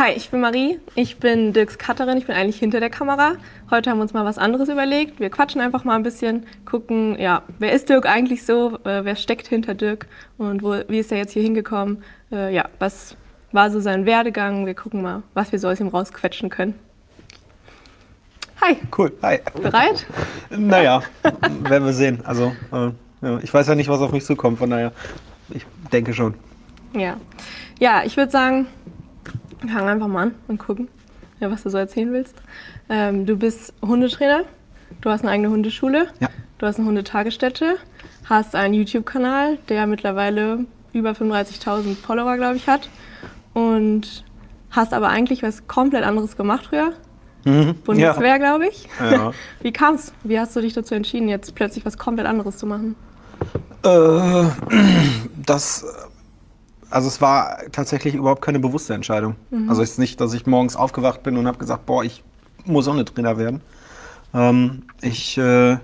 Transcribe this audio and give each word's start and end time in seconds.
Hi, 0.00 0.12
ich 0.12 0.30
bin 0.30 0.40
Marie. 0.40 0.78
Ich 0.94 1.18
bin 1.18 1.52
Dirks 1.52 1.78
Cutterin. 1.78 2.16
Ich 2.16 2.24
bin 2.24 2.34
eigentlich 2.34 2.58
hinter 2.58 2.80
der 2.80 2.88
Kamera. 2.88 3.34
Heute 3.70 3.90
haben 3.90 3.98
wir 3.98 4.02
uns 4.02 4.14
mal 4.14 4.24
was 4.24 4.38
anderes 4.38 4.70
überlegt. 4.70 5.20
Wir 5.20 5.28
quatschen 5.28 5.60
einfach 5.60 5.84
mal 5.84 5.94
ein 5.94 6.02
bisschen, 6.02 6.46
gucken, 6.64 7.18
ja, 7.20 7.42
wer 7.58 7.72
ist 7.72 7.90
Dirk 7.90 8.06
eigentlich 8.06 8.46
so? 8.46 8.78
Äh, 8.84 9.04
wer 9.04 9.14
steckt 9.14 9.46
hinter 9.46 9.74
Dirk? 9.74 10.06
Und 10.38 10.62
wo, 10.62 10.74
wie 10.88 11.00
ist 11.00 11.12
er 11.12 11.18
jetzt 11.18 11.32
hier 11.32 11.42
hingekommen? 11.42 12.02
Äh, 12.32 12.54
ja, 12.54 12.70
was 12.78 13.14
war 13.52 13.70
so 13.70 13.78
sein 13.78 14.06
Werdegang? 14.06 14.64
Wir 14.64 14.72
gucken 14.72 15.02
mal, 15.02 15.22
was 15.34 15.52
wir 15.52 15.58
so 15.58 15.68
aus 15.68 15.80
ihm 15.80 15.88
rausquetschen 15.88 16.48
können. 16.48 16.72
Hi. 18.62 18.78
Cool. 18.96 19.12
Hi. 19.20 19.40
Bereit? 19.60 20.06
naja, 20.48 21.02
werden 21.60 21.84
wir 21.84 21.92
sehen. 21.92 22.22
Also, 22.24 22.54
äh, 22.72 22.90
ja, 23.20 23.38
ich 23.42 23.52
weiß 23.52 23.68
ja 23.68 23.74
nicht, 23.74 23.90
was 23.90 24.00
auf 24.00 24.12
mich 24.12 24.24
zukommt, 24.24 24.60
von 24.60 24.70
daher, 24.70 24.92
ich 25.50 25.66
denke 25.92 26.14
schon. 26.14 26.36
Ja. 26.94 27.18
Ja, 27.78 28.02
ich 28.04 28.16
würde 28.16 28.32
sagen, 28.32 28.66
wir 29.62 29.70
fangen 29.70 29.88
einfach 29.88 30.08
mal 30.08 30.22
an 30.28 30.34
und 30.48 30.58
gucken, 30.58 30.88
ja, 31.40 31.50
was 31.50 31.62
du 31.62 31.70
so 31.70 31.78
erzählen 31.78 32.12
willst. 32.12 32.34
Ähm, 32.88 33.26
du 33.26 33.36
bist 33.36 33.72
Hundetrainer, 33.82 34.44
du 35.00 35.10
hast 35.10 35.22
eine 35.22 35.30
eigene 35.30 35.50
Hundeschule, 35.50 36.08
Ja. 36.20 36.28
du 36.58 36.66
hast 36.66 36.78
eine 36.78 36.86
Hundetagesstätte, 36.88 37.76
hast 38.24 38.54
einen 38.54 38.74
YouTube-Kanal, 38.74 39.58
der 39.68 39.86
mittlerweile 39.86 40.64
über 40.92 41.10
35.000 41.12 41.94
Follower, 41.96 42.36
glaube 42.36 42.56
ich, 42.56 42.66
hat. 42.68 42.88
Und 43.54 44.24
hast 44.70 44.92
aber 44.94 45.08
eigentlich 45.08 45.42
was 45.42 45.66
komplett 45.66 46.04
anderes 46.04 46.36
gemacht 46.36 46.66
früher. 46.68 46.92
Bundeswehr, 47.44 48.38
glaube 48.38 48.68
ich. 48.68 48.86
Ja. 49.00 49.32
Wie 49.62 49.72
kam's? 49.72 50.12
Wie 50.24 50.38
hast 50.38 50.54
du 50.54 50.60
dich 50.60 50.74
dazu 50.74 50.94
entschieden, 50.94 51.28
jetzt 51.28 51.54
plötzlich 51.54 51.86
was 51.86 51.96
komplett 51.96 52.26
anderes 52.26 52.58
zu 52.58 52.66
machen? 52.66 52.96
Äh, 53.82 53.88
das, 55.46 55.86
also 56.90 57.08
es 57.08 57.20
war 57.20 57.58
tatsächlich 57.72 58.14
überhaupt 58.14 58.42
keine 58.42 58.58
bewusste 58.58 58.94
Entscheidung. 58.94 59.36
Also 59.68 59.82
es 59.82 59.92
ist 59.92 59.98
nicht, 59.98 60.20
dass 60.20 60.34
ich 60.34 60.46
morgens 60.46 60.76
aufgewacht 60.76 61.22
bin 61.22 61.36
und 61.36 61.46
habe 61.46 61.58
gesagt, 61.58 61.86
boah, 61.86 62.04
ich 62.04 62.22
muss 62.64 62.88
Hundetrainer 62.88 63.38
werden. 63.38 63.60
Ähm, 64.34 64.82
ich, 65.00 65.38
äh, 65.38 65.78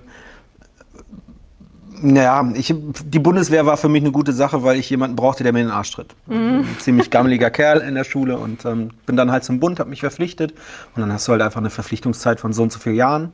naja, 2.03 2.51
ich, 2.55 2.75
die 3.05 3.19
Bundeswehr 3.19 3.65
war 3.67 3.77
für 3.77 3.89
mich 3.89 4.03
eine 4.03 4.13
gute 4.13 4.33
Sache, 4.33 4.63
weil 4.63 4.77
ich 4.77 4.91
jemanden 4.91 5.17
brauchte, 5.17 5.43
der 5.43 5.53
mir 5.53 5.61
in 5.61 5.67
den 5.67 5.75
Arsch 5.75 5.93
tritt. 5.93 6.15
Ein 6.29 6.77
ziemlich 6.79 7.11
gammeliger 7.11 7.51
Kerl 7.51 7.81
in 7.81 7.95
der 7.95 8.05
Schule 8.05 8.37
und 8.37 8.65
ähm, 8.65 8.91
bin 9.07 9.17
dann 9.17 9.31
halt 9.31 9.45
zum 9.45 9.61
Bund, 9.61 9.81
habe 9.81 9.91
mich 9.91 10.01
verpflichtet 10.01 10.53
und 10.95 11.01
dann 11.01 11.13
hast 11.13 11.27
du 11.27 11.33
halt 11.33 11.43
einfach 11.43 11.61
eine 11.61 11.70
Verpflichtungszeit 11.70 12.41
von 12.41 12.53
so 12.53 12.63
und 12.63 12.73
so 12.73 12.79
vielen 12.79 12.97
Jahren 12.97 13.33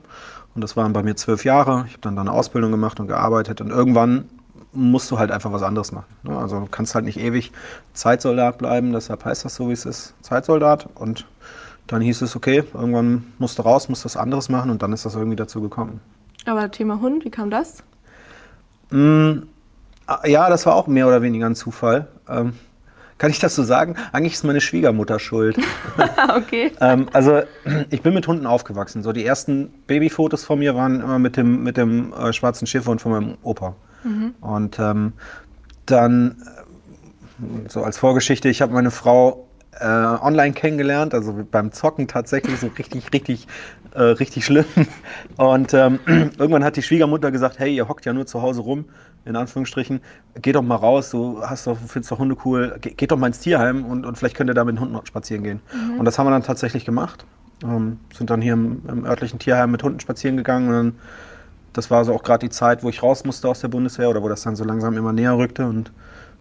und 0.55 0.63
das 0.63 0.77
waren 0.77 0.93
bei 0.93 1.03
mir 1.03 1.17
zwölf 1.17 1.45
Jahre. 1.45 1.85
Ich 1.87 1.95
habe 1.95 2.03
dann 2.03 2.17
da 2.17 2.23
eine 2.23 2.33
Ausbildung 2.33 2.71
gemacht 2.71 3.01
und 3.01 3.09
gearbeitet 3.09 3.61
und 3.61 3.71
irgendwann 3.71 4.29
musst 4.73 5.11
du 5.11 5.19
halt 5.19 5.31
einfach 5.31 5.53
was 5.53 5.63
anderes 5.63 5.93
machen. 5.93 6.07
ne? 6.23 6.37
Also 6.37 6.61
du 6.61 6.67
kannst 6.67 6.95
halt 6.95 7.05
nicht 7.05 7.19
ewig 7.21 7.53
Zeitsoldat 7.93 8.59
bleiben, 8.59 8.93
deshalb 8.93 9.25
heißt 9.25 9.45
das 9.45 9.55
so, 9.55 9.69
wie 9.69 9.73
es 9.73 9.85
ist, 9.85 10.15
Zeitsoldat 10.23 10.89
und 10.95 11.27
dann 11.87 12.01
hieß 12.01 12.23
es, 12.23 12.37
okay, 12.37 12.65
irgendwann 12.73 13.25
musst 13.39 13.59
du 13.59 13.63
raus, 13.63 13.89
musst 13.89 14.05
was 14.05 14.17
anderes 14.17 14.49
machen 14.49 14.71
und 14.71 14.83
dann 14.83 14.93
ist 14.93 15.05
das 15.05 15.15
irgendwie 15.15 15.37
dazu 15.37 15.61
gekommen. 15.61 16.01
Aber 16.47 16.71
Thema 16.71 17.01
Hund, 17.01 17.25
wie 17.25 17.31
kam 17.31 17.51
das? 17.51 17.83
Ah, 18.93 20.27
Ja, 20.27 20.49
das 20.49 20.67
war 20.67 20.75
auch 20.75 20.87
mehr 20.87 21.07
oder 21.07 21.23
weniger 21.23 21.47
ein 21.47 21.55
Zufall. 21.55 22.09
Ähm, 22.29 22.55
kann 23.19 23.31
ich 23.31 23.39
das 23.39 23.55
so 23.55 23.63
sagen? 23.63 23.97
Eigentlich 24.13 24.33
ist 24.35 24.45
meine 24.45 24.61
Schwiegermutter 24.61 25.19
schuld. 25.19 25.57
okay. 26.37 26.73
ähm, 26.81 27.07
also 27.13 27.43
ich 27.91 28.03
bin 28.03 28.15
mit 28.15 28.27
Hunden 28.27 28.47
aufgewachsen. 28.47 29.03
So 29.03 29.13
die 29.13 29.25
ersten 29.25 29.73
Babyfotos 29.87 30.45
von 30.45 30.59
mir 30.59 30.75
waren 30.75 31.01
immer 31.01 31.19
mit 31.19 31.37
dem 31.37 31.63
mit 31.63 31.77
dem 31.77 32.13
äh, 32.13 32.33
schwarzen 32.33 32.67
Schäferhund 32.67 33.01
von 33.01 33.13
meinem 33.13 33.39
Opa. 33.43 33.75
Und 34.41 34.79
ähm, 34.79 35.13
dann 35.87 36.37
äh, 37.39 37.69
so 37.69 37.83
als 37.83 37.99
Vorgeschichte, 37.99 38.49
ich 38.49 38.63
habe 38.63 38.73
meine 38.73 38.91
Frau 38.91 39.49
äh, 39.81 39.87
online 39.87 40.53
kennengelernt, 40.53 41.15
also 41.15 41.35
beim 41.51 41.73
Zocken 41.73 42.07
tatsächlich 42.07 42.61
so 42.61 42.69
richtig, 42.79 43.13
richtig, 43.13 43.47
äh, 43.95 44.03
richtig 44.03 44.45
schlimm. 44.45 44.65
Und 45.37 45.75
ähm, 45.75 45.99
irgendwann 46.07 46.65
hat 46.65 46.77
die 46.77 46.83
Schwiegermutter 46.83 47.31
gesagt, 47.31 47.59
hey, 47.59 47.75
ihr 47.75 47.89
hockt 47.89 48.05
ja 48.05 48.13
nur 48.13 48.27
zu 48.27 48.43
Hause 48.43 48.61
rum, 48.61 48.85
in 49.25 49.37
Anführungsstrichen, 49.37 50.01
geh 50.41 50.53
doch 50.53 50.63
mal 50.63 50.77
raus, 50.77 51.11
du 51.11 51.43
hast 51.43 51.67
doch, 51.67 51.79
findest 51.79 52.11
doch 52.11 52.19
Hunde 52.19 52.37
cool, 52.45 52.77
Ge 52.81 52.93
geht 52.95 53.11
doch 53.11 53.19
mal 53.19 53.29
ins 53.29 53.39
Tierheim 53.39 53.85
und, 53.85 54.05
und 54.05 54.19
vielleicht 54.19 54.37
könnt 54.37 54.51
ihr 54.51 54.55
da 54.55 54.65
mit 54.65 54.77
den 54.77 54.81
Hunden 54.81 55.07
spazieren 55.07 55.45
gehen. 55.45 55.61
Und 55.99 56.05
das 56.05 56.19
haben 56.19 56.27
wir 56.27 56.31
dann 56.33 56.43
tatsächlich 56.43 56.85
gemacht. 56.85 57.25
Ähm, 57.65 58.01
sind 58.17 58.31
dann 58.31 58.43
hier 58.43 58.55
im, 58.55 58.83
im 58.89 59.05
örtlichen 59.05 59.39
Tierheim 59.39 59.71
mit 59.71 59.83
Hunden 59.83 60.01
spazieren 60.01 60.37
gegangen 60.37 60.69
und 60.69 60.75
dann 60.75 60.95
das 61.73 61.91
war 61.91 62.05
so 62.05 62.15
auch 62.15 62.23
gerade 62.23 62.47
die 62.47 62.51
Zeit, 62.51 62.83
wo 62.83 62.89
ich 62.89 63.03
raus 63.03 63.25
musste 63.25 63.49
aus 63.49 63.61
der 63.61 63.69
Bundeswehr 63.69 64.11
oder 64.11 64.23
wo 64.23 64.29
das 64.29 64.43
dann 64.43 64.57
so 64.57 64.65
langsam 64.65 64.97
immer 64.97 65.13
näher 65.13 65.37
rückte. 65.37 65.67
Und 65.67 65.93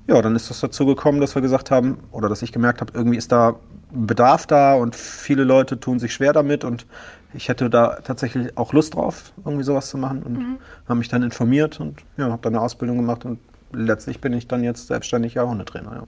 ja, 0.07 0.21
dann 0.21 0.35
ist 0.35 0.49
das 0.49 0.59
dazu 0.59 0.85
gekommen, 0.85 1.21
dass 1.21 1.35
wir 1.35 1.41
gesagt 1.41 1.71
haben, 1.71 1.99
oder 2.11 2.29
dass 2.29 2.41
ich 2.41 2.51
gemerkt 2.51 2.81
habe, 2.81 2.91
irgendwie 2.95 3.17
ist 3.17 3.31
da 3.31 3.55
Bedarf 3.91 4.47
da 4.47 4.75
und 4.75 4.95
viele 4.95 5.43
Leute 5.43 5.79
tun 5.79 5.99
sich 5.99 6.13
schwer 6.13 6.33
damit 6.33 6.63
und 6.63 6.85
ich 7.33 7.49
hätte 7.49 7.69
da 7.69 7.97
tatsächlich 8.03 8.57
auch 8.57 8.73
Lust 8.73 8.95
drauf, 8.95 9.33
irgendwie 9.45 9.63
sowas 9.63 9.89
zu 9.89 9.97
machen 9.97 10.23
und 10.23 10.59
habe 10.85 10.97
mich 10.97 11.09
dann 11.09 11.23
informiert 11.23 11.79
und 11.79 12.01
ja, 12.17 12.25
habe 12.25 12.41
dann 12.41 12.55
eine 12.55 12.63
Ausbildung 12.63 12.97
gemacht 12.97 13.25
und 13.25 13.39
letztlich 13.73 14.21
bin 14.21 14.33
ich 14.33 14.47
dann 14.47 14.63
jetzt 14.63 14.87
selbstständiger 14.87 15.47
Hundetrainer. 15.47 16.05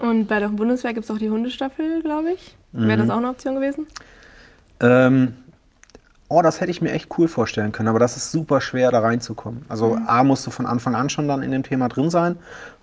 Ja. 0.00 0.08
Und 0.08 0.26
bei 0.26 0.40
der 0.40 0.48
Bundeswehr 0.48 0.92
gibt 0.94 1.04
es 1.04 1.10
auch 1.10 1.18
die 1.18 1.30
Hundestaffel, 1.30 2.02
glaube 2.02 2.32
ich. 2.32 2.56
Wäre 2.72 2.98
das 2.98 3.10
auch 3.10 3.16
eine 3.16 3.30
Option 3.30 3.54
gewesen? 3.54 3.86
Ähm, 4.80 5.34
oh, 6.28 6.42
das 6.42 6.60
hätte 6.60 6.70
ich 6.70 6.82
mir 6.82 6.92
echt 6.92 7.08
cool 7.18 7.28
vorstellen 7.28 7.72
können, 7.72 7.88
aber 7.88 7.98
das 7.98 8.16
ist 8.16 8.32
super 8.32 8.60
schwer, 8.60 8.90
da 8.90 9.00
reinzukommen. 9.00 9.64
Also 9.68 9.98
A, 10.06 10.24
musst 10.24 10.46
du 10.46 10.50
von 10.50 10.66
Anfang 10.66 10.94
an 10.94 11.08
schon 11.08 11.28
dann 11.28 11.42
in 11.42 11.50
dem 11.50 11.62
Thema 11.62 11.88
drin 11.88 12.10
sein. 12.10 12.36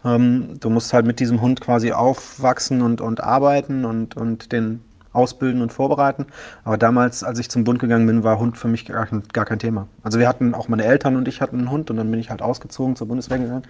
Ähm, 0.06 0.59
du 0.59 0.70
musst 0.70 0.94
halt 0.94 1.06
mit 1.06 1.20
diesem 1.20 1.42
Hund 1.42 1.62
quasi 1.62 1.92
aufwachsen 1.92 2.81
und, 2.81 3.02
und 3.02 3.22
arbeiten 3.22 3.86
und, 3.86 4.16
und 4.16 4.52
den 4.52 4.81
ausbilden 5.12 5.62
und 5.62 5.72
vorbereiten. 5.72 6.26
Aber 6.64 6.78
damals, 6.78 7.24
als 7.24 7.40
ich 7.40 7.50
zum 7.50 7.64
Bund 7.64 7.80
gegangen 7.80 8.08
bin, 8.08 8.24
war 8.24 8.40
Hund 8.40 8.58
für 8.58 8.68
mich 8.68 8.86
gar 8.86 9.06
kein, 9.06 9.24
gar 9.31 9.46
kein 9.46 9.60
Thema. 9.60 9.88
Also 10.02 10.20
wir 10.20 10.28
hatten, 10.28 10.54
auch 10.54 10.68
meine 10.68 10.84
Eltern 10.84 11.16
und 11.16 11.28
ich 11.28 11.42
hatten 11.42 11.60
einen 11.60 11.72
Hund 11.72 11.92
und 11.92 11.98
dann 11.98 12.10
bin 12.10 12.20
ich 12.20 12.30
halt 12.30 12.42
ausgezogen 12.42 12.96
zur 12.96 13.08
Bundeswehr 13.08 13.38
gegangen. 13.38 13.64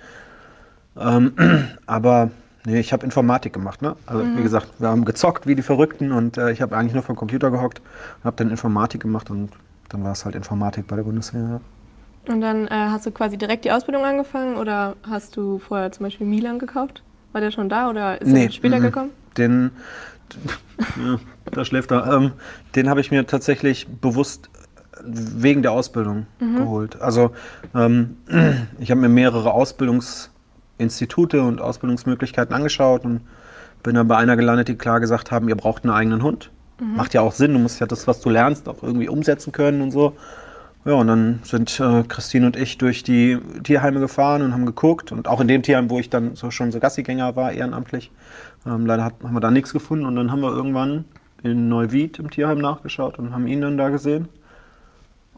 Ähm, 0.97 1.33
aber 1.85 2.31
nee, 2.65 2.79
ich 2.79 2.93
habe 2.93 3.05
Informatik 3.05 3.53
gemacht. 3.53 3.81
Ne? 3.81 3.95
Also 4.05 4.25
wie 4.37 4.43
gesagt, 4.43 4.67
wir 4.79 4.89
haben 4.89 5.05
gezockt 5.05 5.47
wie 5.47 5.55
die 5.55 5.61
Verrückten 5.61 6.11
und 6.11 6.37
äh, 6.37 6.51
ich 6.51 6.61
habe 6.61 6.75
eigentlich 6.75 6.93
nur 6.93 7.03
vom 7.03 7.15
Computer 7.15 7.51
gehockt 7.51 7.79
und 7.79 8.25
habe 8.25 8.35
dann 8.37 8.49
Informatik 8.49 9.01
gemacht 9.01 9.29
und 9.29 9.49
dann 9.89 10.03
war 10.03 10.11
es 10.11 10.25
halt 10.25 10.35
Informatik 10.35 10.87
bei 10.87 10.95
der 10.95 11.03
Bundeswehr. 11.03 11.61
Und 12.27 12.41
dann 12.41 12.67
äh, 12.67 12.71
hast 12.71 13.05
du 13.05 13.11
quasi 13.11 13.37
direkt 13.37 13.65
die 13.65 13.71
Ausbildung 13.71 14.05
angefangen 14.05 14.55
oder 14.55 14.95
hast 15.03 15.35
du 15.35 15.59
vorher 15.59 15.91
zum 15.91 16.05
Beispiel 16.05 16.25
Milan 16.25 16.57
gekauft? 16.57 17.03
War 17.33 17.41
der 17.41 17.51
schon 17.51 17.67
da 17.67 17.89
oder 17.89 18.21
ist 18.21 18.31
er 18.31 18.51
später 18.51 18.79
mhm. 18.79 18.83
gekommen? 18.83 19.09
Den, 19.37 19.71
ja, 21.05 21.19
da 21.51 21.65
schläft 21.65 21.91
er. 21.91 22.07
Ähm, 22.13 22.31
den 22.75 22.89
habe 22.89 23.01
ich 23.01 23.11
mir 23.11 23.25
tatsächlich 23.27 23.87
bewusst 23.87 24.49
wegen 25.03 25.63
der 25.63 25.71
Ausbildung 25.71 26.27
geholt. 26.39 27.01
Also 27.01 27.31
ähm, 27.75 28.17
ich 28.79 28.91
habe 28.91 29.01
mir 29.01 29.09
mehrere 29.09 29.51
Ausbildungsinstitute 30.73 31.41
und 31.41 31.61
Ausbildungsmöglichkeiten 31.61 32.53
angeschaut 32.53 33.05
und 33.05 33.21
bin 33.83 33.95
dann 33.95 34.07
bei 34.07 34.17
einer 34.17 34.35
gelandet, 34.35 34.67
die 34.67 34.75
klar 34.75 34.99
gesagt 34.99 35.31
haben, 35.31 35.49
ihr 35.49 35.55
braucht 35.55 35.83
einen 35.83 35.93
eigenen 35.93 36.23
Hund. 36.23 36.49
Macht 36.79 37.13
ja 37.13 37.21
auch 37.21 37.31
Sinn, 37.31 37.53
du 37.53 37.59
musst 37.59 37.79
ja 37.79 37.85
das, 37.85 38.07
was 38.07 38.19
du 38.21 38.29
lernst, 38.29 38.67
auch 38.67 38.81
irgendwie 38.81 39.07
umsetzen 39.07 39.51
können 39.51 39.81
und 39.81 39.91
so. 39.91 40.13
Ja, 40.85 40.93
und 40.93 41.07
dann 41.07 41.39
sind 41.43 41.79
äh, 41.79 42.03
Christine 42.03 42.45
und 42.47 42.57
ich 42.57 42.77
durch 42.77 43.03
die 43.03 43.37
Tierheime 43.63 44.01
gefahren 44.01 44.41
und 44.41 44.51
haben 44.51 44.65
geguckt. 44.65 45.13
Und 45.13 45.29
auch 45.29 45.39
in 45.39 45.47
dem 45.47 45.63
Tierheim, 45.63 45.89
wo 45.89 45.99
ich 45.99 46.09
dann 46.09 46.35
so 46.35 46.51
schon 46.51 46.73
so 46.73 46.79
Gassigänger 46.81 47.37
war, 47.37 47.53
ehrenamtlich. 47.53 48.11
Ähm, 48.65 48.85
leider 48.85 49.05
hat, 49.05 49.13
haben 49.23 49.33
wir 49.33 49.39
da 49.39 49.49
nichts 49.49 49.71
gefunden. 49.71 50.05
Und 50.05 50.17
dann 50.17 50.29
haben 50.29 50.41
wir 50.41 50.51
irgendwann 50.51 51.05
in 51.41 51.69
Neuwied 51.69 52.19
im 52.19 52.29
Tierheim 52.29 52.57
nachgeschaut 52.57 53.17
und 53.17 53.31
haben 53.31 53.47
ihn 53.47 53.61
dann 53.61 53.77
da 53.77 53.89
gesehen. 53.89 54.27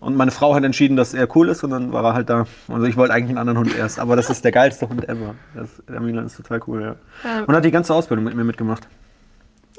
Und 0.06 0.16
meine 0.16 0.30
Frau 0.30 0.54
hat 0.54 0.64
entschieden, 0.64 0.96
dass 0.98 1.16
er 1.16 1.28
cool 1.36 1.50
ist 1.50 1.64
und 1.64 1.72
dann 1.72 1.92
war 1.92 2.04
er 2.04 2.14
halt 2.14 2.30
da. 2.30 2.46
Also 2.68 2.86
ich 2.86 2.96
wollte 2.96 3.12
eigentlich 3.12 3.30
einen 3.30 3.40
anderen 3.40 3.58
Hund 3.58 3.76
erst, 3.76 3.98
aber 3.98 4.16
das 4.16 4.30
ist 4.30 4.44
der 4.46 4.52
geilste 4.52 4.88
Hund 4.88 5.10
ever. 5.10 5.34
Das, 5.56 5.82
der 5.90 6.00
Milan 6.00 6.28
ist 6.28 6.38
total 6.38 6.62
cool, 6.68 6.82
ja. 6.84 6.96
Ja. 7.24 7.44
Und 7.46 7.56
hat 7.56 7.66
die 7.66 7.72
ganze 7.72 7.92
Ausbildung 7.92 8.24
mit 8.24 8.36
mir 8.36 8.44
mitgemacht. 8.44 8.88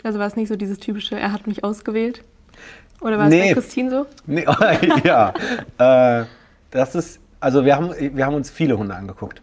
Also 0.03 0.19
war 0.19 0.27
es 0.27 0.35
nicht 0.35 0.49
so 0.49 0.57
dieses 0.57 0.81
typische, 0.81 1.17
er 1.17 1.31
hat 1.31 1.47
mich 1.47 1.63
ausgewählt? 1.63 2.25
Oder 3.01 3.19
war 3.19 3.27
es 3.27 3.31
Nee. 3.31 3.49
bei 3.51 3.55
Christine 3.55 3.89
so? 3.91 4.07
Nee, 4.27 4.45
ja. 5.05 5.33
Äh, 5.79 6.25
das 6.73 6.97
ist, 6.97 7.21
also 7.39 7.65
wir 7.65 7.77
haben, 7.77 7.93
wir 7.97 8.27
haben 8.27 8.35
uns 8.35 8.51
viele 8.51 8.77
Hunde 8.77 8.97
angeguckt. 8.97 9.41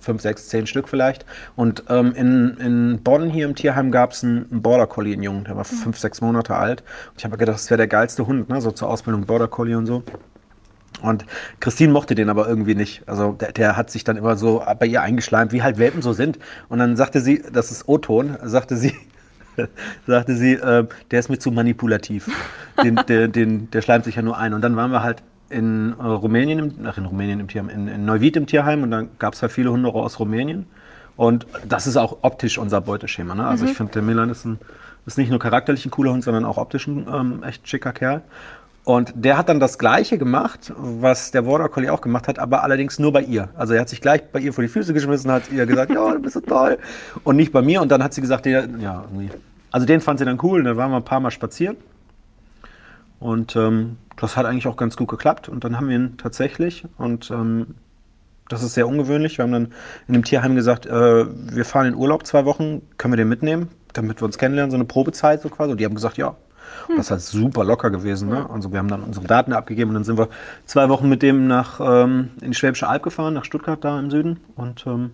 Fünf, 0.00 0.22
sechs, 0.22 0.48
zehn 0.48 0.66
Stück 0.66 0.88
vielleicht. 0.88 1.24
Und 1.54 1.84
ähm, 1.88 2.12
in, 2.14 2.56
in 2.58 3.02
Bonn 3.02 3.30
hier 3.30 3.46
im 3.46 3.54
Tierheim 3.54 3.92
gab 3.92 4.12
es 4.12 4.24
einen, 4.24 4.50
einen 4.50 4.62
Border 4.62 4.88
Collie, 4.88 5.12
einen 5.12 5.22
Jungen, 5.22 5.44
der 5.44 5.56
war 5.56 5.64
fünf, 5.64 5.98
sechs 5.98 6.20
Monate 6.20 6.56
alt. 6.56 6.82
Und 7.10 7.18
ich 7.18 7.24
habe 7.24 7.36
gedacht, 7.36 7.54
das 7.54 7.70
wäre 7.70 7.78
der 7.78 7.86
geilste 7.86 8.26
Hund, 8.26 8.48
ne? 8.48 8.60
so 8.60 8.72
zur 8.72 8.88
Ausbildung 8.88 9.24
Border 9.24 9.46
Collie 9.46 9.78
und 9.78 9.86
so. 9.86 10.02
Und 11.00 11.24
Christine 11.60 11.92
mochte 11.92 12.14
den 12.14 12.28
aber 12.28 12.48
irgendwie 12.48 12.74
nicht. 12.74 13.08
Also 13.08 13.32
der, 13.32 13.52
der 13.52 13.76
hat 13.76 13.90
sich 13.90 14.04
dann 14.04 14.16
immer 14.16 14.36
so 14.36 14.64
bei 14.78 14.86
ihr 14.86 15.02
eingeschleimt, 15.02 15.52
wie 15.52 15.62
halt 15.62 15.78
Welpen 15.78 16.02
so 16.02 16.12
sind. 16.12 16.38
Und 16.68 16.78
dann 16.78 16.96
sagte 16.96 17.20
sie, 17.20 17.42
das 17.52 17.70
ist 17.70 17.88
O-Ton, 17.88 18.36
sagte 18.42 18.76
sie, 18.76 18.94
sagte 20.06 20.36
sie, 20.36 20.54
äh, 20.54 20.86
der 21.10 21.20
ist 21.20 21.28
mir 21.28 21.38
zu 21.38 21.50
manipulativ. 21.50 22.28
Den, 22.82 22.96
der, 23.08 23.28
den, 23.28 23.70
der 23.70 23.82
schleimt 23.82 24.04
sich 24.04 24.16
ja 24.16 24.22
nur 24.22 24.38
ein. 24.38 24.54
Und 24.54 24.62
dann 24.62 24.76
waren 24.76 24.90
wir 24.90 25.02
halt 25.02 25.22
in 25.52 25.94
äh, 25.98 26.02
Rumänien, 26.02 26.74
ach 26.84 26.98
in 26.98 27.04
Rumänien 27.04 27.40
im 27.40 27.48
Tierheim, 27.48 27.68
in, 27.68 27.88
in 27.88 28.04
Neuwied 28.04 28.36
im 28.36 28.46
Tierheim 28.46 28.82
und 28.82 28.90
dann 28.90 29.08
gab 29.18 29.34
es 29.34 29.42
halt 29.42 29.52
viele 29.52 29.70
Hunde 29.70 29.90
aus 29.90 30.18
Rumänien. 30.18 30.66
Und 31.16 31.46
das 31.68 31.86
ist 31.86 31.96
auch 31.96 32.18
optisch 32.22 32.58
unser 32.58 32.80
Beuteschema. 32.80 33.34
Ne? 33.34 33.46
Also 33.46 33.66
ich 33.66 33.74
finde, 33.74 33.92
der 33.92 34.02
Milan 34.02 34.30
ist 34.30 34.44
ein, 34.44 34.58
Ist 35.06 35.18
nicht 35.18 35.30
nur 35.30 35.38
charakterlich 35.38 35.84
ein 35.84 35.90
cooler 35.90 36.12
Hund, 36.12 36.24
sondern 36.24 36.44
auch 36.44 36.56
optisch 36.56 36.86
ein 36.86 37.06
ähm, 37.12 37.42
echt 37.42 37.68
schicker 37.68 37.92
Kerl. 37.92 38.22
Und 38.84 39.12
der 39.14 39.36
hat 39.38 39.48
dann 39.48 39.60
das 39.60 39.78
Gleiche 39.78 40.18
gemacht, 40.18 40.72
was 40.76 41.30
der 41.30 41.42
Border 41.42 41.68
Collie 41.68 41.92
auch 41.92 42.00
gemacht 42.00 42.26
hat, 42.26 42.40
aber 42.40 42.64
allerdings 42.64 42.98
nur 42.98 43.12
bei 43.12 43.22
ihr. 43.22 43.48
Also 43.54 43.74
er 43.74 43.80
hat 43.80 43.88
sich 43.88 44.00
gleich 44.00 44.22
bei 44.32 44.40
ihr 44.40 44.52
vor 44.52 44.62
die 44.62 44.68
Füße 44.68 44.92
geschmissen, 44.92 45.30
hat 45.30 45.52
ihr 45.52 45.66
gesagt, 45.66 45.90
ja, 45.94 46.12
du 46.12 46.18
bist 46.20 46.34
so 46.34 46.40
toll. 46.40 46.78
Und 47.22 47.36
nicht 47.36 47.52
bei 47.52 47.62
mir. 47.62 47.80
Und 47.82 47.92
dann 47.92 48.02
hat 48.02 48.14
sie 48.14 48.20
gesagt, 48.20 48.46
ja, 48.46 48.62
irgendwie. 48.62 49.30
Also 49.70 49.86
den 49.86 50.00
fand 50.00 50.18
sie 50.18 50.24
dann 50.24 50.38
cool. 50.42 50.60
Und 50.60 50.64
dann 50.64 50.76
waren 50.76 50.90
wir 50.90 50.96
ein 50.96 51.04
paar 51.04 51.20
Mal 51.20 51.30
spazieren. 51.30 51.76
Und 53.22 53.54
ähm, 53.54 53.98
das 54.16 54.36
hat 54.36 54.46
eigentlich 54.46 54.66
auch 54.66 54.76
ganz 54.76 54.96
gut 54.96 55.08
geklappt. 55.08 55.48
Und 55.48 55.62
dann 55.62 55.76
haben 55.76 55.88
wir 55.88 55.96
ihn 55.96 56.16
tatsächlich. 56.16 56.84
Und 56.98 57.30
ähm, 57.30 57.76
das 58.48 58.62
ist 58.62 58.74
sehr 58.74 58.88
ungewöhnlich. 58.88 59.38
Wir 59.38 59.44
haben 59.44 59.52
dann 59.52 59.72
in 60.08 60.14
dem 60.14 60.24
Tierheim 60.24 60.56
gesagt, 60.56 60.86
äh, 60.86 60.90
wir 61.26 61.64
fahren 61.64 61.86
in 61.86 61.94
Urlaub 61.94 62.26
zwei 62.26 62.44
Wochen, 62.44 62.82
können 62.98 63.12
wir 63.12 63.16
den 63.16 63.28
mitnehmen, 63.28 63.68
damit 63.92 64.20
wir 64.20 64.26
uns 64.26 64.38
kennenlernen, 64.38 64.72
so 64.72 64.76
eine 64.76 64.84
Probezeit 64.84 65.40
so 65.40 65.48
quasi. 65.48 65.70
Und 65.70 65.78
die 65.78 65.84
haben 65.84 65.94
gesagt, 65.94 66.18
ja. 66.18 66.36
Und 66.88 66.96
das 66.96 67.06
ist 67.06 67.10
halt 67.12 67.20
super 67.20 67.64
locker 67.64 67.90
gewesen. 67.90 68.28
Ne? 68.28 68.48
Also 68.50 68.72
wir 68.72 68.78
haben 68.78 68.88
dann 68.88 69.02
unsere 69.04 69.26
Daten 69.26 69.52
abgegeben 69.52 69.90
und 69.90 69.94
dann 69.94 70.04
sind 70.04 70.18
wir 70.18 70.28
zwei 70.64 70.88
Wochen 70.88 71.08
mit 71.08 71.22
dem 71.22 71.46
nach 71.46 71.80
ähm, 71.80 72.30
in 72.40 72.50
die 72.50 72.56
Schwäbische 72.56 72.88
Alb 72.88 73.04
gefahren, 73.04 73.34
nach 73.34 73.44
Stuttgart 73.44 73.82
da 73.84 74.00
im 74.00 74.10
Süden. 74.10 74.40
Und 74.56 74.84
ähm, 74.86 75.12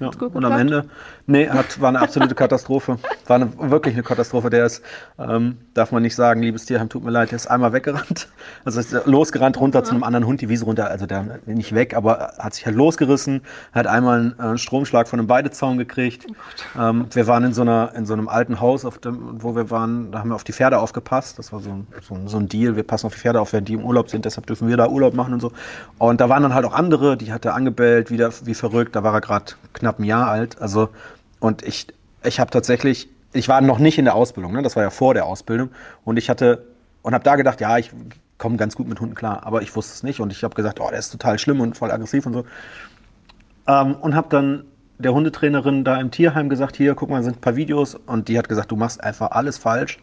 ja. 0.00 0.08
Und 0.08 0.44
am 0.44 0.58
Ende, 0.58 0.86
nee, 1.26 1.48
hat, 1.48 1.80
war 1.80 1.88
eine 1.88 2.00
absolute 2.00 2.34
Katastrophe. 2.34 2.98
War 3.26 3.36
eine, 3.36 3.50
wirklich 3.70 3.94
eine 3.94 4.02
Katastrophe. 4.02 4.50
Der 4.50 4.66
ist, 4.66 4.82
ähm, 5.18 5.56
darf 5.72 5.90
man 5.90 6.02
nicht 6.02 6.14
sagen, 6.14 6.42
liebes 6.42 6.66
Tierheim, 6.66 6.90
tut 6.90 7.02
mir 7.02 7.10
leid, 7.10 7.30
der 7.30 7.36
ist 7.36 7.46
einmal 7.46 7.72
weggerannt. 7.72 8.28
Also 8.64 8.80
ist 8.80 8.92
losgerannt 9.06 9.58
runter 9.58 9.80
ja. 9.80 9.84
zu 9.84 9.92
einem 9.92 10.04
anderen 10.04 10.26
Hund, 10.26 10.40
die 10.40 10.48
Wiese 10.48 10.64
runter, 10.64 10.90
also 10.90 11.06
der 11.06 11.40
nicht 11.46 11.74
weg, 11.74 11.94
aber 11.94 12.34
hat 12.38 12.54
sich 12.54 12.64
halt 12.64 12.76
losgerissen, 12.76 13.42
hat 13.72 13.86
einmal 13.86 14.34
einen, 14.38 14.58
Stromschlag 14.58 15.08
von 15.08 15.18
einem 15.18 15.28
Weidezaun 15.28 15.76
gekriegt. 15.76 16.26
Oh 16.28 16.80
ähm, 16.80 17.06
wir 17.12 17.26
waren 17.26 17.44
in 17.44 17.52
so, 17.52 17.62
einer, 17.62 17.92
in 17.94 18.06
so 18.06 18.14
einem 18.14 18.28
alten 18.28 18.60
Haus, 18.60 18.86
dem, 19.04 19.42
wo 19.42 19.54
wir 19.54 19.70
waren, 19.70 20.12
da 20.12 20.20
haben 20.20 20.30
wir 20.30 20.34
auf 20.34 20.44
die 20.44 20.52
Pferde 20.52 20.78
aufgepasst. 20.78 21.38
Das 21.38 21.52
war 21.52 21.60
so 21.60 21.70
ein, 21.70 21.86
so, 22.02 22.18
so 22.26 22.38
ein 22.38 22.48
Deal. 22.48 22.76
Wir 22.76 22.82
passen 22.82 23.06
auf 23.06 23.14
die 23.14 23.20
Pferde 23.20 23.40
auf, 23.40 23.52
wenn 23.52 23.64
die 23.64 23.74
im 23.74 23.84
Urlaub 23.84 24.10
sind, 24.10 24.24
deshalb 24.24 24.46
dürfen 24.46 24.68
wir 24.68 24.76
da 24.76 24.88
Urlaub 24.88 25.14
machen 25.14 25.34
und 25.34 25.40
so. 25.40 25.52
Und 25.98 26.20
da 26.20 26.28
waren 26.28 26.42
dann 26.42 26.54
halt 26.54 26.64
auch 26.64 26.74
andere, 26.74 27.16
die 27.16 27.32
hat 27.32 27.44
er 27.44 27.54
angebellt, 27.54 28.10
wieder 28.10 28.30
wie 28.44 28.54
verrückt. 28.54 28.96
Da 28.96 29.02
war 29.02 29.14
er 29.14 29.20
gerade 29.20 29.52
knapp 29.72 29.83
ein 29.98 30.04
Jahr 30.04 30.28
alt. 30.28 30.60
Also, 30.60 30.88
und 31.40 31.62
ich, 31.62 31.86
ich 32.22 32.40
habe 32.40 32.50
tatsächlich, 32.50 33.08
ich 33.32 33.48
war 33.48 33.60
noch 33.60 33.78
nicht 33.78 33.98
in 33.98 34.04
der 34.04 34.14
Ausbildung, 34.14 34.52
ne? 34.52 34.62
das 34.62 34.76
war 34.76 34.82
ja 34.82 34.90
vor 34.90 35.14
der 35.14 35.26
Ausbildung. 35.26 35.70
Und 36.04 36.16
ich 36.16 36.30
hatte, 36.30 36.66
und 37.02 37.14
habe 37.14 37.24
da 37.24 37.36
gedacht, 37.36 37.60
ja, 37.60 37.76
ich 37.78 37.90
komme 38.38 38.56
ganz 38.56 38.74
gut 38.76 38.88
mit 38.88 39.00
Hunden 39.00 39.14
klar. 39.14 39.42
Aber 39.44 39.62
ich 39.62 39.74
wusste 39.74 39.94
es 39.94 40.02
nicht. 40.02 40.20
Und 40.20 40.32
ich 40.32 40.44
habe 40.44 40.54
gesagt, 40.54 40.80
oh, 40.80 40.88
der 40.90 40.98
ist 40.98 41.10
total 41.10 41.38
schlimm 41.38 41.60
und 41.60 41.76
voll 41.76 41.90
aggressiv 41.90 42.26
und 42.26 42.32
so. 42.34 42.44
Ähm, 43.66 43.94
und 43.96 44.14
habe 44.14 44.28
dann 44.30 44.64
der 44.98 45.12
Hundetrainerin 45.12 45.84
da 45.84 46.00
im 46.00 46.10
Tierheim 46.10 46.48
gesagt, 46.48 46.76
hier, 46.76 46.94
guck 46.94 47.10
mal, 47.10 47.22
sind 47.22 47.38
ein 47.38 47.40
paar 47.40 47.56
Videos. 47.56 47.94
Und 47.94 48.28
die 48.28 48.38
hat 48.38 48.48
gesagt, 48.48 48.70
du 48.70 48.76
machst 48.76 49.02
einfach 49.02 49.30
alles 49.32 49.58
falsch, 49.58 49.98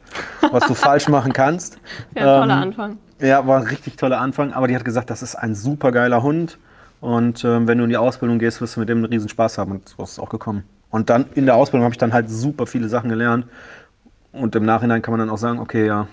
was 0.51 0.65
du 0.65 0.73
falsch 0.75 1.07
machen 1.07 1.33
kannst. 1.33 1.79
Ja, 2.15 2.39
toller 2.39 2.55
ähm, 2.55 2.61
Anfang. 2.63 2.97
Ja, 3.19 3.45
war 3.45 3.59
ein 3.59 3.67
richtig 3.67 3.97
toller 3.97 4.19
Anfang. 4.19 4.53
Aber 4.53 4.67
die 4.67 4.75
hat 4.75 4.85
gesagt, 4.85 5.09
das 5.09 5.21
ist 5.21 5.35
ein 5.35 5.55
super 5.55 5.91
geiler 5.91 6.23
Hund. 6.23 6.57
Und 7.01 7.43
ähm, 7.43 7.67
wenn 7.67 7.79
du 7.79 7.83
in 7.83 7.89
die 7.89 7.97
Ausbildung 7.97 8.39
gehst, 8.39 8.61
wirst 8.61 8.75
du 8.75 8.79
mit 8.79 8.87
dem 8.87 8.99
einen 8.99 9.05
riesen 9.05 9.27
Spaß 9.27 9.57
haben. 9.57 9.71
Und 9.71 9.89
so 9.89 10.03
ist 10.03 10.11
es 10.11 10.19
auch 10.19 10.29
gekommen. 10.29 10.63
Und 10.91 11.09
dann 11.09 11.25
in 11.33 11.45
der 11.45 11.55
Ausbildung 11.55 11.83
habe 11.83 11.93
ich 11.93 11.97
dann 11.97 12.13
halt 12.13 12.29
super 12.29 12.67
viele 12.67 12.87
Sachen 12.87 13.09
gelernt. 13.09 13.47
Und 14.31 14.55
im 14.55 14.63
Nachhinein 14.63 15.01
kann 15.01 15.11
man 15.11 15.19
dann 15.19 15.29
auch 15.29 15.37
sagen, 15.37 15.59
okay, 15.59 15.87
ja, 15.87 16.07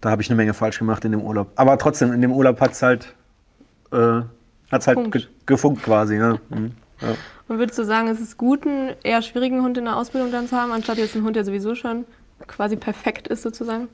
da 0.00 0.10
habe 0.10 0.22
ich 0.22 0.28
eine 0.28 0.36
Menge 0.36 0.54
falsch 0.54 0.78
gemacht 0.78 1.04
in 1.04 1.12
dem 1.12 1.22
Urlaub. 1.22 1.50
Aber 1.56 1.78
trotzdem, 1.78 2.12
in 2.12 2.20
dem 2.20 2.32
Urlaub 2.32 2.60
hat 2.60 2.72
es 2.72 2.82
halt, 2.82 3.14
äh, 3.92 4.20
hat's 4.70 4.86
halt 4.86 5.10
ge 5.10 5.22
gefunkt 5.46 5.82
quasi. 5.82 6.18
Ne? 6.18 6.40
Mhm, 6.50 6.72
ja. 7.00 7.08
Und 7.48 7.58
würdest 7.58 7.78
du 7.78 7.84
sagen, 7.84 8.08
es 8.08 8.20
ist 8.20 8.36
gut, 8.36 8.66
einen 8.66 8.94
eher 9.02 9.22
schwierigen 9.22 9.62
Hund 9.62 9.76
in 9.78 9.84
der 9.84 9.96
Ausbildung 9.96 10.30
dann 10.30 10.46
zu 10.46 10.56
haben, 10.56 10.70
anstatt 10.70 10.98
jetzt 10.98 11.16
einen 11.16 11.24
Hund, 11.24 11.34
der 11.34 11.44
sowieso 11.44 11.74
schon 11.74 12.04
quasi 12.46 12.76
perfekt 12.76 13.26
ist 13.28 13.42
sozusagen? 13.42 13.88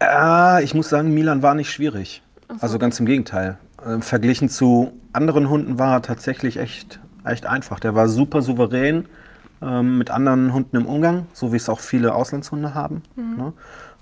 Äh, 0.00 0.62
ich 0.62 0.74
muss 0.74 0.90
sagen, 0.90 1.12
Milan 1.12 1.42
war 1.42 1.54
nicht 1.54 1.72
schwierig. 1.72 2.22
So. 2.48 2.56
Also 2.60 2.78
ganz 2.78 3.00
im 3.00 3.06
Gegenteil. 3.06 3.58
Äh, 3.84 4.00
verglichen 4.00 4.48
zu 4.48 4.92
anderen 5.12 5.48
Hunden 5.48 5.78
war 5.78 5.94
er 5.94 6.02
tatsächlich 6.02 6.58
echt, 6.58 7.00
echt 7.24 7.46
einfach. 7.46 7.80
Der 7.80 7.94
war 7.94 8.08
super 8.08 8.42
souverän 8.42 9.06
ähm, 9.62 9.98
mit 9.98 10.10
anderen 10.10 10.52
Hunden 10.52 10.76
im 10.76 10.86
Umgang, 10.86 11.26
so 11.32 11.52
wie 11.52 11.56
es 11.56 11.68
auch 11.68 11.80
viele 11.80 12.14
Auslandshunde 12.14 12.74
haben. 12.74 13.02
Mhm. 13.16 13.36
Ne? 13.36 13.52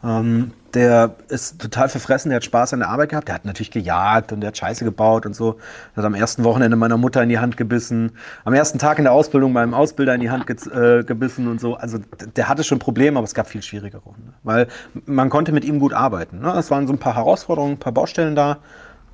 Ähm, 0.04 0.50
der 0.74 1.14
ist 1.28 1.60
total 1.60 1.88
verfressen, 1.88 2.30
der 2.30 2.36
hat 2.36 2.44
Spaß 2.44 2.72
an 2.72 2.80
der 2.80 2.88
Arbeit 2.88 3.10
gehabt, 3.10 3.28
der 3.28 3.36
hat 3.36 3.44
natürlich 3.44 3.70
gejagt 3.70 4.32
und 4.32 4.40
der 4.40 4.48
hat 4.48 4.56
Scheiße 4.56 4.84
gebaut 4.84 5.26
und 5.26 5.36
so. 5.36 5.58
Der 5.94 6.02
hat 6.02 6.04
am 6.04 6.14
ersten 6.14 6.42
Wochenende 6.44 6.76
meiner 6.76 6.96
Mutter 6.96 7.22
in 7.22 7.28
die 7.28 7.38
Hand 7.38 7.56
gebissen, 7.56 8.12
am 8.44 8.54
ersten 8.54 8.78
Tag 8.78 8.98
in 8.98 9.04
der 9.04 9.12
Ausbildung 9.12 9.52
meinem 9.52 9.74
Ausbilder 9.74 10.14
in 10.14 10.20
die 10.20 10.30
Hand 10.30 10.46
ge 10.46 10.56
äh, 10.72 11.04
gebissen 11.04 11.46
und 11.46 11.60
so. 11.60 11.76
Also 11.76 11.98
der 12.34 12.48
hatte 12.48 12.64
schon 12.64 12.78
Probleme, 12.78 13.18
aber 13.18 13.26
es 13.26 13.34
gab 13.34 13.46
viel 13.46 13.62
schwierigere 13.62 14.04
Hunde, 14.04 14.32
weil 14.42 14.66
man 15.04 15.28
konnte 15.30 15.52
mit 15.52 15.64
ihm 15.64 15.78
gut 15.78 15.92
arbeiten. 15.92 16.40
Ne? 16.40 16.52
Es 16.56 16.70
waren 16.70 16.86
so 16.86 16.92
ein 16.92 16.98
paar 16.98 17.14
Herausforderungen, 17.14 17.74
ein 17.74 17.78
paar 17.78 17.92
Baustellen 17.92 18.34
da. 18.34 18.58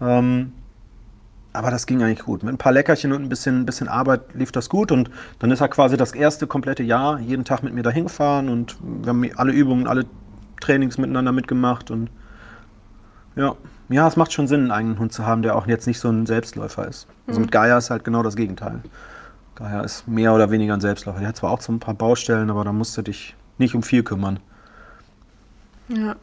Ähm, 0.00 0.52
aber 1.52 1.70
das 1.70 1.86
ging 1.86 2.02
eigentlich 2.02 2.24
gut. 2.24 2.42
Mit 2.42 2.54
ein 2.54 2.58
paar 2.58 2.72
Leckerchen 2.72 3.12
und 3.12 3.22
ein 3.22 3.28
bisschen, 3.28 3.60
ein 3.60 3.66
bisschen 3.66 3.88
Arbeit 3.88 4.34
lief 4.34 4.52
das 4.52 4.68
gut. 4.68 4.92
Und 4.92 5.10
dann 5.38 5.50
ist 5.50 5.60
er 5.60 5.68
quasi 5.68 5.96
das 5.96 6.12
erste 6.12 6.46
komplette 6.46 6.82
Jahr 6.82 7.18
jeden 7.18 7.44
Tag 7.44 7.62
mit 7.62 7.74
mir 7.74 7.82
dahin 7.82 8.04
gefahren 8.04 8.48
und 8.48 8.76
wir 8.80 9.10
haben 9.10 9.28
alle 9.36 9.52
Übungen, 9.52 9.86
alle 9.86 10.04
Trainings 10.60 10.98
miteinander 10.98 11.32
mitgemacht. 11.32 11.90
Und 11.90 12.10
ja, 13.36 13.54
ja, 13.88 14.06
es 14.06 14.16
macht 14.16 14.32
schon 14.32 14.46
Sinn, 14.46 14.62
einen 14.62 14.70
eigenen 14.70 14.98
Hund 14.98 15.12
zu 15.12 15.26
haben, 15.26 15.42
der 15.42 15.56
auch 15.56 15.66
jetzt 15.66 15.86
nicht 15.86 15.98
so 15.98 16.10
ein 16.10 16.26
Selbstläufer 16.26 16.86
ist. 16.86 17.06
Also 17.26 17.40
mit 17.40 17.48
mhm. 17.48 17.52
Gaia 17.52 17.78
ist 17.78 17.90
halt 17.90 18.04
genau 18.04 18.22
das 18.22 18.36
Gegenteil. 18.36 18.80
Gaia 19.54 19.80
ist 19.80 20.06
mehr 20.06 20.34
oder 20.34 20.50
weniger 20.50 20.74
ein 20.74 20.80
Selbstläufer. 20.80 21.18
Der 21.20 21.28
hat 21.28 21.36
zwar 21.36 21.50
auch 21.50 21.60
so 21.60 21.72
ein 21.72 21.80
paar 21.80 21.94
Baustellen, 21.94 22.50
aber 22.50 22.64
da 22.64 22.72
musst 22.72 22.96
du 22.96 23.02
dich 23.02 23.34
nicht 23.56 23.74
um 23.74 23.82
viel 23.82 24.02
kümmern. 24.02 24.38
Ja. 25.88 26.16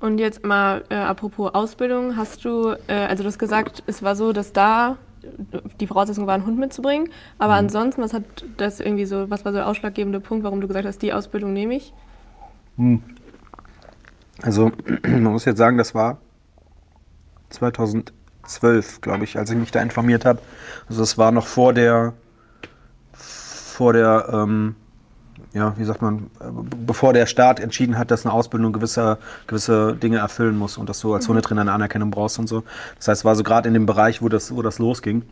Und 0.00 0.18
jetzt 0.18 0.44
mal 0.44 0.84
äh, 0.90 0.94
apropos 0.94 1.54
Ausbildung, 1.54 2.16
hast 2.16 2.44
du, 2.44 2.76
äh, 2.86 2.92
also 2.92 3.22
du 3.22 3.28
hast 3.28 3.38
gesagt, 3.38 3.82
es 3.86 4.02
war 4.02 4.14
so, 4.14 4.32
dass 4.32 4.52
da 4.52 4.96
die 5.80 5.86
Voraussetzung 5.86 6.26
war, 6.26 6.34
einen 6.34 6.46
Hund 6.46 6.58
mitzubringen. 6.58 7.10
Aber 7.38 7.54
mhm. 7.54 7.60
ansonsten, 7.60 8.02
was 8.02 8.12
hat 8.12 8.22
das 8.56 8.80
irgendwie 8.80 9.06
so, 9.06 9.30
was 9.30 9.44
war 9.44 9.52
so 9.52 9.58
der 9.58 9.66
ausschlaggebende 9.66 10.20
Punkt, 10.20 10.44
warum 10.44 10.60
du 10.60 10.68
gesagt 10.68 10.86
hast, 10.86 11.02
die 11.02 11.12
Ausbildung 11.12 11.52
nehme 11.52 11.74
ich? 11.74 11.92
Hm. 12.76 13.02
Also, 14.42 14.70
man 15.02 15.24
muss 15.24 15.44
jetzt 15.44 15.58
sagen, 15.58 15.78
das 15.78 15.94
war 15.94 16.18
2012, 17.50 19.00
glaube 19.00 19.24
ich, 19.24 19.38
als 19.38 19.50
ich 19.50 19.56
mich 19.56 19.70
da 19.70 19.80
informiert 19.80 20.24
habe. 20.24 20.40
Also, 20.88 21.00
das 21.00 21.18
war 21.18 21.32
noch 21.32 21.46
vor 21.46 21.72
der, 21.72 22.14
vor 23.12 23.92
der, 23.92 24.28
ähm, 24.32 24.76
ja, 25.52 25.74
wie 25.76 25.84
sagt 25.84 26.02
man, 26.02 26.30
bevor 26.86 27.12
der 27.12 27.26
Staat 27.26 27.60
entschieden 27.60 27.98
hat, 27.98 28.10
dass 28.10 28.24
eine 28.24 28.32
Ausbildung 28.32 28.72
gewisse, 28.72 29.18
gewisse 29.46 29.96
Dinge 29.96 30.18
erfüllen 30.18 30.56
muss 30.56 30.78
und 30.78 30.88
dass 30.88 31.00
du 31.00 31.14
als 31.14 31.26
mhm. 31.26 31.30
Hundetrainer 31.30 31.62
eine 31.62 31.72
Anerkennung 31.72 32.10
brauchst 32.10 32.38
und 32.38 32.46
so. 32.46 32.64
Das 32.96 33.08
heißt, 33.08 33.20
es 33.20 33.24
war 33.24 33.34
so 33.34 33.42
gerade 33.42 33.68
in 33.68 33.74
dem 33.74 33.86
Bereich, 33.86 34.22
wo 34.22 34.28
das, 34.28 34.54
wo 34.54 34.62
das 34.62 34.78
losging. 34.78 35.22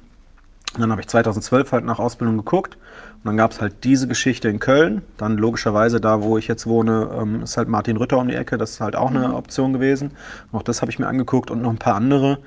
Und 0.74 0.80
dann 0.80 0.90
habe 0.90 1.00
ich 1.00 1.08
2012 1.08 1.72
halt 1.72 1.84
nach 1.84 1.98
Ausbildung 1.98 2.36
geguckt 2.36 2.76
und 3.16 3.24
dann 3.24 3.36
gab 3.36 3.52
es 3.52 3.60
halt 3.60 3.84
diese 3.84 4.08
Geschichte 4.08 4.48
in 4.48 4.58
Köln. 4.58 5.02
Dann 5.16 5.36
logischerweise 5.36 6.00
da, 6.00 6.22
wo 6.22 6.36
ich 6.38 6.48
jetzt 6.48 6.66
wohne, 6.66 7.08
ähm, 7.18 7.42
ist 7.42 7.56
halt 7.56 7.68
Martin 7.68 7.96
Rütter 7.96 8.18
um 8.18 8.28
die 8.28 8.34
Ecke. 8.34 8.58
Das 8.58 8.72
ist 8.72 8.80
halt 8.80 8.94
auch 8.94 9.10
eine 9.10 9.28
mhm. 9.28 9.34
Option 9.34 9.72
gewesen. 9.72 10.12
Auch 10.52 10.62
das 10.62 10.82
habe 10.82 10.90
ich 10.90 10.98
mir 10.98 11.06
angeguckt 11.06 11.50
und 11.50 11.62
noch 11.62 11.70
ein 11.70 11.78
paar 11.78 11.94
andere. 11.94 12.38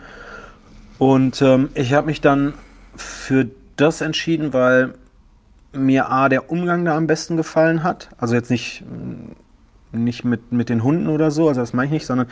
Und 1.00 1.42
ähm, 1.42 1.70
ich 1.74 1.94
habe 1.94 2.08
mich 2.08 2.22
dann 2.22 2.54
für 2.96 3.48
das 3.78 4.01
entschieden, 4.01 4.54
weil 4.54 4.94
mir 5.74 6.12
A, 6.12 6.30
der 6.30 6.52
Umgang 6.52 6.86
da 6.86 6.96
am 6.96 7.08
besten 7.08 7.38
gefallen 7.38 7.84
hat. 7.84 8.10
Also 8.18 8.36
jetzt 8.36 8.50
nicht, 8.50 8.84
nicht 9.92 10.24
mit, 10.26 10.52
mit 10.52 10.70
den 10.70 10.84
Hunden 10.84 11.08
oder 11.08 11.32
so, 11.32 11.48
also 11.48 11.62
das 11.62 11.74
meine 11.74 11.88
ich 11.88 11.92
nicht, 11.92 12.06
sondern 12.06 12.28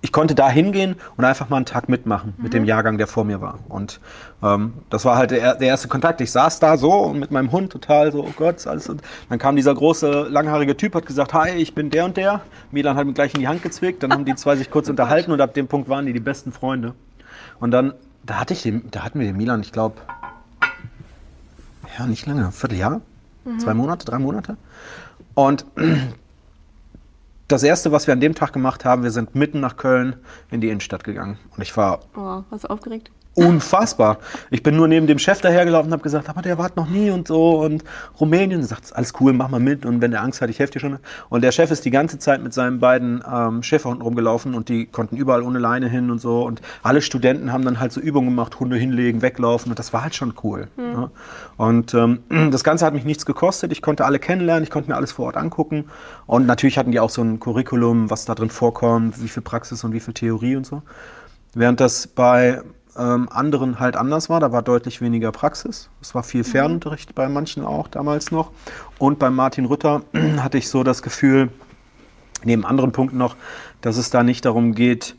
ich 0.00 0.12
konnte 0.12 0.34
da 0.34 0.48
hingehen 0.48 0.94
und 1.16 1.24
einfach 1.24 1.48
mal 1.48 1.56
einen 1.56 1.66
Tag 1.66 1.88
mitmachen 1.88 2.34
mhm. 2.36 2.42
mit 2.42 2.54
dem 2.54 2.62
mhm. 2.62 2.68
Jahrgang, 2.68 2.98
der 2.98 3.06
vor 3.06 3.24
mir 3.24 3.40
war. 3.40 3.58
Und 3.68 4.00
ähm, 4.42 4.74
das 4.90 5.04
war 5.04 5.16
halt 5.16 5.32
der, 5.32 5.56
der, 5.56 5.68
erste 5.68 5.88
Kontakt. 5.88 6.20
Ich 6.20 6.30
saß 6.30 6.60
da 6.60 6.76
so 6.76 6.92
und 6.92 7.18
mit 7.18 7.30
meinem 7.30 7.50
Hund 7.50 7.72
total 7.72 8.12
so, 8.12 8.24
oh 8.24 8.32
Gott, 8.36 8.64
alles. 8.66 8.88
Und 8.88 9.02
dann 9.28 9.38
kam 9.38 9.56
dieser 9.56 9.74
große, 9.74 10.28
langhaarige 10.30 10.76
Typ, 10.76 10.94
hat 10.94 11.06
gesagt, 11.06 11.34
hi, 11.34 11.50
ich 11.50 11.74
bin 11.74 11.90
der 11.90 12.04
und 12.04 12.16
der. 12.16 12.42
Milan 12.70 12.96
hat 12.96 13.06
mir 13.06 13.12
gleich 13.12 13.34
in 13.34 13.40
die 13.40 13.48
Hand 13.48 13.62
gezwickt. 13.62 14.02
Dann 14.02 14.12
haben 14.12 14.24
die 14.24 14.36
zwei 14.36 14.56
sich 14.56 14.70
kurz 14.70 14.88
unterhalten 14.90 15.32
und 15.32 15.40
ab 15.40 15.54
dem 15.54 15.66
Punkt 15.66 15.88
waren 15.88 16.06
die 16.06 16.12
die 16.12 16.20
besten 16.20 16.52
Freunde. 16.52 16.94
Und 17.58 17.72
dann, 17.72 17.92
da 18.24 18.34
hatte 18.40 18.54
ich 18.54 18.62
den, 18.62 18.90
da 18.90 19.04
hatten 19.04 19.18
wir 19.18 19.26
den 19.26 19.36
Milan, 19.36 19.60
ich 19.60 19.72
glaube, 19.72 19.96
ja, 21.98 22.06
nicht 22.06 22.26
lange, 22.26 22.52
Vierteljahr, 22.52 23.00
mhm. 23.44 23.58
zwei 23.58 23.74
Monate, 23.74 24.06
drei 24.06 24.18
Monate. 24.18 24.56
Und 25.34 25.64
das 27.48 27.62
erste, 27.62 27.92
was 27.92 28.06
wir 28.06 28.14
an 28.14 28.20
dem 28.20 28.34
Tag 28.34 28.52
gemacht 28.52 28.84
haben, 28.84 29.02
wir 29.02 29.10
sind 29.10 29.34
mitten 29.34 29.60
nach 29.60 29.76
Köln 29.76 30.16
in 30.50 30.60
die 30.60 30.68
Innenstadt 30.68 31.04
gegangen. 31.04 31.38
Und 31.56 31.62
ich 31.62 31.76
war. 31.76 32.00
Oh, 32.16 32.42
warst 32.50 32.64
du 32.64 32.70
aufgeregt? 32.70 33.10
Unfassbar. 33.38 34.18
Ich 34.50 34.62
bin 34.62 34.76
nur 34.76 34.88
neben 34.88 35.06
dem 35.06 35.18
Chef 35.18 35.40
dahergelaufen 35.40 35.88
und 35.88 35.92
habe 35.92 36.02
gesagt, 36.02 36.28
aber 36.28 36.42
der 36.42 36.58
war 36.58 36.70
noch 36.74 36.88
nie 36.88 37.10
und 37.10 37.28
so 37.28 37.60
und 37.60 37.84
Rumänien. 38.20 38.62
sagt, 38.64 38.94
alles 38.94 39.12
cool, 39.20 39.32
mach 39.32 39.48
mal 39.48 39.60
mit 39.60 39.86
und 39.86 40.00
wenn 40.00 40.10
der 40.10 40.22
Angst 40.22 40.40
hat, 40.40 40.50
ich 40.50 40.58
helfe 40.58 40.74
dir 40.74 40.80
schon. 40.80 40.98
Und 41.28 41.42
der 41.42 41.52
Chef 41.52 41.70
ist 41.70 41.84
die 41.84 41.90
ganze 41.90 42.18
Zeit 42.18 42.42
mit 42.42 42.52
seinen 42.52 42.80
beiden 42.80 43.22
ähm, 43.32 43.62
Schäferhunden 43.62 44.02
rumgelaufen 44.02 44.54
und 44.54 44.68
die 44.68 44.86
konnten 44.86 45.16
überall 45.16 45.42
ohne 45.42 45.58
Leine 45.58 45.88
hin 45.88 46.10
und 46.10 46.20
so. 46.20 46.42
Und 46.42 46.60
alle 46.82 47.00
Studenten 47.00 47.52
haben 47.52 47.64
dann 47.64 47.80
halt 47.80 47.92
so 47.92 48.00
Übungen 48.00 48.30
gemacht, 48.30 48.58
Hunde 48.58 48.76
hinlegen, 48.76 49.22
weglaufen 49.22 49.70
und 49.70 49.78
das 49.78 49.92
war 49.92 50.02
halt 50.02 50.14
schon 50.14 50.34
cool. 50.42 50.68
Mhm. 50.76 50.92
Ja. 50.92 51.10
Und 51.56 51.94
ähm, 51.94 52.20
das 52.50 52.64
Ganze 52.64 52.84
hat 52.84 52.94
mich 52.94 53.04
nichts 53.04 53.24
gekostet. 53.24 53.72
Ich 53.72 53.82
konnte 53.82 54.04
alle 54.04 54.18
kennenlernen, 54.18 54.64
ich 54.64 54.70
konnte 54.70 54.90
mir 54.90 54.96
alles 54.96 55.12
vor 55.12 55.26
Ort 55.26 55.36
angucken. 55.36 55.84
Und 56.26 56.46
natürlich 56.46 56.78
hatten 56.78 56.90
die 56.90 57.00
auch 57.00 57.10
so 57.10 57.22
ein 57.22 57.38
Curriculum, 57.38 58.10
was 58.10 58.24
da 58.24 58.34
drin 58.34 58.50
vorkommt, 58.50 59.22
wie 59.22 59.28
viel 59.28 59.42
Praxis 59.42 59.84
und 59.84 59.92
wie 59.92 60.00
viel 60.00 60.14
Theorie 60.14 60.56
und 60.56 60.66
so. 60.66 60.82
Während 61.54 61.80
das 61.80 62.06
bei 62.06 62.62
ähm, 62.98 63.28
anderen 63.30 63.78
halt 63.78 63.96
anders 63.96 64.28
war. 64.28 64.40
Da 64.40 64.52
war 64.52 64.62
deutlich 64.62 65.00
weniger 65.00 65.32
Praxis. 65.32 65.88
Es 66.00 66.14
war 66.14 66.22
viel 66.22 66.42
mhm. 66.42 66.46
Fernunterricht 66.46 67.14
bei 67.14 67.28
manchen 67.28 67.64
auch 67.64 67.88
damals 67.88 68.30
noch. 68.30 68.50
Und 68.98 69.18
bei 69.18 69.30
Martin 69.30 69.64
Rütter 69.64 70.02
hatte 70.38 70.58
ich 70.58 70.68
so 70.68 70.82
das 70.82 71.02
Gefühl, 71.02 71.50
neben 72.44 72.64
anderen 72.64 72.92
Punkten 72.92 73.18
noch, 73.18 73.36
dass 73.80 73.96
es 73.96 74.10
da 74.10 74.22
nicht 74.22 74.44
darum 74.44 74.74
geht, 74.74 75.16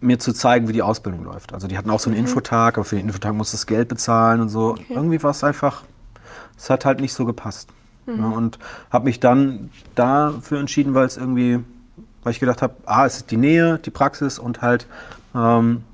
mir 0.00 0.18
zu 0.18 0.32
zeigen, 0.32 0.66
wie 0.68 0.72
die 0.72 0.82
Ausbildung 0.82 1.24
läuft. 1.24 1.52
Also 1.52 1.68
die 1.68 1.76
hatten 1.76 1.90
auch 1.90 2.00
so 2.00 2.10
einen 2.10 2.18
mhm. 2.18 2.26
Infotag, 2.26 2.78
aber 2.78 2.84
für 2.84 2.96
den 2.96 3.06
Infotag 3.06 3.34
musste 3.34 3.56
das 3.56 3.66
Geld 3.66 3.88
bezahlen 3.88 4.40
und 4.40 4.48
so. 4.48 4.70
Okay. 4.70 4.84
Irgendwie 4.88 5.22
war 5.22 5.30
es 5.30 5.44
einfach, 5.44 5.82
es 6.56 6.70
hat 6.70 6.84
halt 6.84 7.00
nicht 7.00 7.12
so 7.12 7.24
gepasst. 7.24 7.68
Mhm. 8.06 8.18
Ja, 8.18 8.28
und 8.30 8.58
habe 8.90 9.04
mich 9.04 9.20
dann 9.20 9.70
dafür 9.94 10.58
entschieden, 10.58 10.94
weil 10.94 11.06
es 11.06 11.16
irgendwie, 11.16 11.60
weil 12.22 12.32
ich 12.32 12.40
gedacht 12.40 12.62
habe, 12.62 12.74
ah, 12.86 13.04
es 13.06 13.18
ist 13.18 13.30
die 13.30 13.36
Nähe, 13.36 13.78
die 13.78 13.90
Praxis 13.90 14.38
und 14.38 14.62
halt 14.62 14.86
ähm, 15.34 15.84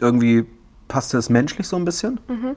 irgendwie 0.00 0.46
passte 0.88 1.18
es 1.18 1.30
menschlich 1.30 1.68
so 1.68 1.76
ein 1.76 1.84
bisschen. 1.84 2.20
Mhm. 2.28 2.56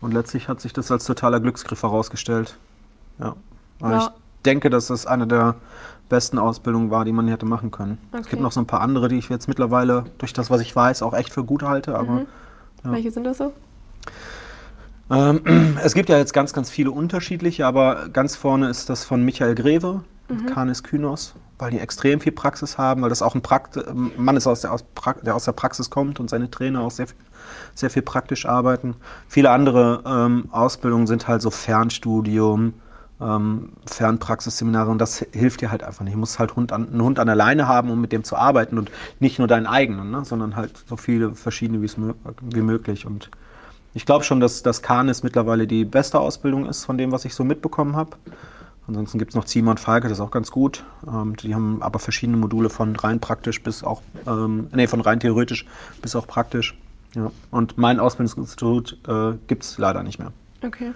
Und 0.00 0.12
letztlich 0.12 0.48
hat 0.48 0.60
sich 0.60 0.72
das 0.72 0.90
als 0.90 1.04
totaler 1.04 1.40
Glücksgriff 1.40 1.82
herausgestellt. 1.82 2.56
Ja. 3.18 3.36
ja. 3.80 3.98
Ich 3.98 4.08
denke, 4.44 4.70
dass 4.70 4.88
das 4.88 5.06
eine 5.06 5.26
der 5.26 5.56
besten 6.08 6.38
Ausbildungen 6.38 6.90
war, 6.90 7.04
die 7.04 7.12
man 7.12 7.28
hätte 7.28 7.46
machen 7.46 7.70
können. 7.70 7.98
Okay. 8.10 8.20
Es 8.20 8.28
gibt 8.28 8.42
noch 8.42 8.52
so 8.52 8.60
ein 8.60 8.66
paar 8.66 8.82
andere, 8.82 9.08
die 9.08 9.16
ich 9.16 9.28
jetzt 9.30 9.48
mittlerweile 9.48 10.04
durch 10.18 10.32
das, 10.32 10.50
was 10.50 10.60
ich 10.60 10.74
weiß, 10.74 11.02
auch 11.02 11.14
echt 11.14 11.32
für 11.32 11.44
gut 11.44 11.62
halte. 11.62 11.96
Aber, 11.96 12.12
mhm. 12.12 12.26
ja. 12.84 12.92
Welche 12.92 13.10
sind 13.10 13.24
das 13.24 13.38
so? 13.38 13.52
Ähm, 15.10 15.76
es 15.82 15.94
gibt 15.94 16.08
ja 16.08 16.18
jetzt 16.18 16.34
ganz, 16.34 16.52
ganz 16.52 16.70
viele 16.70 16.90
unterschiedliche, 16.90 17.66
aber 17.66 18.08
ganz 18.10 18.36
vorne 18.36 18.68
ist 18.68 18.90
das 18.90 19.04
von 19.04 19.22
Michael 19.22 19.54
Greve, 19.54 20.02
mhm. 20.28 20.46
Canis 20.46 20.82
Kynos 20.82 21.34
weil 21.58 21.70
die 21.70 21.78
extrem 21.78 22.20
viel 22.20 22.32
Praxis 22.32 22.78
haben, 22.78 23.02
weil 23.02 23.08
das 23.08 23.22
auch 23.22 23.34
ein 23.34 23.42
Prakt 23.42 23.78
Mann 24.16 24.36
ist, 24.36 24.46
aus 24.46 24.62
der, 24.62 24.72
aus 24.72 24.84
der 25.22 25.34
aus 25.34 25.44
der 25.44 25.52
Praxis 25.52 25.90
kommt 25.90 26.20
und 26.20 26.28
seine 26.30 26.50
Trainer 26.50 26.80
auch 26.80 26.90
sehr, 26.90 27.06
sehr 27.74 27.90
viel 27.90 28.02
praktisch 28.02 28.46
arbeiten. 28.46 28.96
Viele 29.28 29.50
andere 29.50 30.02
ähm, 30.06 30.48
Ausbildungen 30.50 31.06
sind 31.06 31.28
halt 31.28 31.42
so 31.42 31.50
Fernstudium, 31.50 32.74
ähm, 33.20 33.70
Fernpraxisseminare 33.86 34.90
und 34.90 34.98
das 34.98 35.24
hilft 35.32 35.60
dir 35.60 35.70
halt 35.70 35.84
einfach 35.84 36.04
nicht. 36.04 36.14
Du 36.14 36.18
musst 36.18 36.38
halt 36.38 36.56
Hund 36.56 36.72
an, 36.72 36.88
einen 36.88 37.02
Hund 37.02 37.18
an 37.18 37.26
der 37.26 37.36
Leine 37.36 37.68
haben, 37.68 37.90
um 37.90 38.00
mit 38.00 38.12
dem 38.12 38.24
zu 38.24 38.36
arbeiten 38.36 38.78
und 38.78 38.90
nicht 39.20 39.38
nur 39.38 39.48
deinen 39.48 39.66
eigenen, 39.66 40.10
ne, 40.10 40.24
sondern 40.24 40.56
halt 40.56 40.72
so 40.88 40.96
viele 40.96 41.34
verschiedene 41.34 41.80
wie 41.82 42.62
möglich. 42.62 43.06
Und 43.06 43.30
ich 43.94 44.06
glaube 44.06 44.24
schon, 44.24 44.40
dass 44.40 44.62
das 44.62 44.82
Kahn 44.82 45.06
mittlerweile 45.22 45.66
die 45.66 45.84
beste 45.84 46.18
Ausbildung 46.18 46.66
ist 46.66 46.84
von 46.84 46.98
dem, 46.98 47.12
was 47.12 47.24
ich 47.24 47.34
so 47.34 47.44
mitbekommen 47.44 47.94
habe. 47.94 48.16
Ansonsten 48.86 49.18
gibt 49.18 49.30
es 49.30 49.34
noch 49.34 49.44
Ziemer 49.44 49.70
und 49.70 49.80
Falke, 49.80 50.08
das 50.08 50.18
ist 50.18 50.22
auch 50.22 50.30
ganz 50.30 50.50
gut. 50.50 50.84
Ähm, 51.06 51.36
die 51.36 51.54
haben 51.54 51.82
aber 51.82 51.98
verschiedene 51.98 52.36
Module 52.36 52.68
von 52.68 52.94
rein 52.96 53.18
praktisch 53.18 53.62
bis 53.62 53.82
auch, 53.82 54.02
ähm, 54.26 54.68
nee, 54.74 54.86
von 54.86 55.00
rein 55.00 55.20
theoretisch 55.20 55.64
bis 56.02 56.14
auch 56.14 56.26
praktisch. 56.26 56.76
Ja. 57.14 57.30
Und 57.50 57.78
mein 57.78 58.00
Ausbildungsinstitut 58.00 58.98
äh, 59.08 59.32
gibt 59.46 59.62
es 59.62 59.78
leider 59.78 60.02
nicht 60.02 60.18
mehr. 60.18 60.32
Okay. 60.62 60.92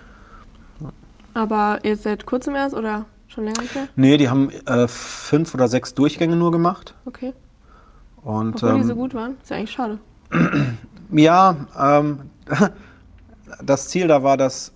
Ja. 0.80 0.90
Aber 1.34 1.78
jetzt 1.82 2.02
seit 2.02 2.26
kurzem 2.26 2.54
erst 2.54 2.74
oder 2.74 3.06
schon 3.28 3.44
länger 3.44 3.62
nicht 3.62 3.74
mehr? 3.74 3.88
Nee, 3.96 4.16
die 4.16 4.28
haben 4.28 4.50
äh, 4.66 4.88
fünf 4.88 5.54
oder 5.54 5.68
sechs 5.68 5.94
Durchgänge 5.94 6.36
nur 6.36 6.50
gemacht. 6.50 6.94
Okay. 7.06 7.32
Und, 8.22 8.56
Obwohl 8.56 8.70
ähm, 8.70 8.76
die 8.78 8.84
so 8.84 8.94
gut 8.94 9.14
waren? 9.14 9.36
Ist 9.42 9.50
ja 9.50 9.56
eigentlich 9.56 9.72
schade. 9.72 9.98
ja, 11.12 11.56
ähm, 11.78 12.30
das 13.62 13.88
Ziel 13.88 14.08
da 14.08 14.22
war, 14.22 14.36
dass 14.36 14.72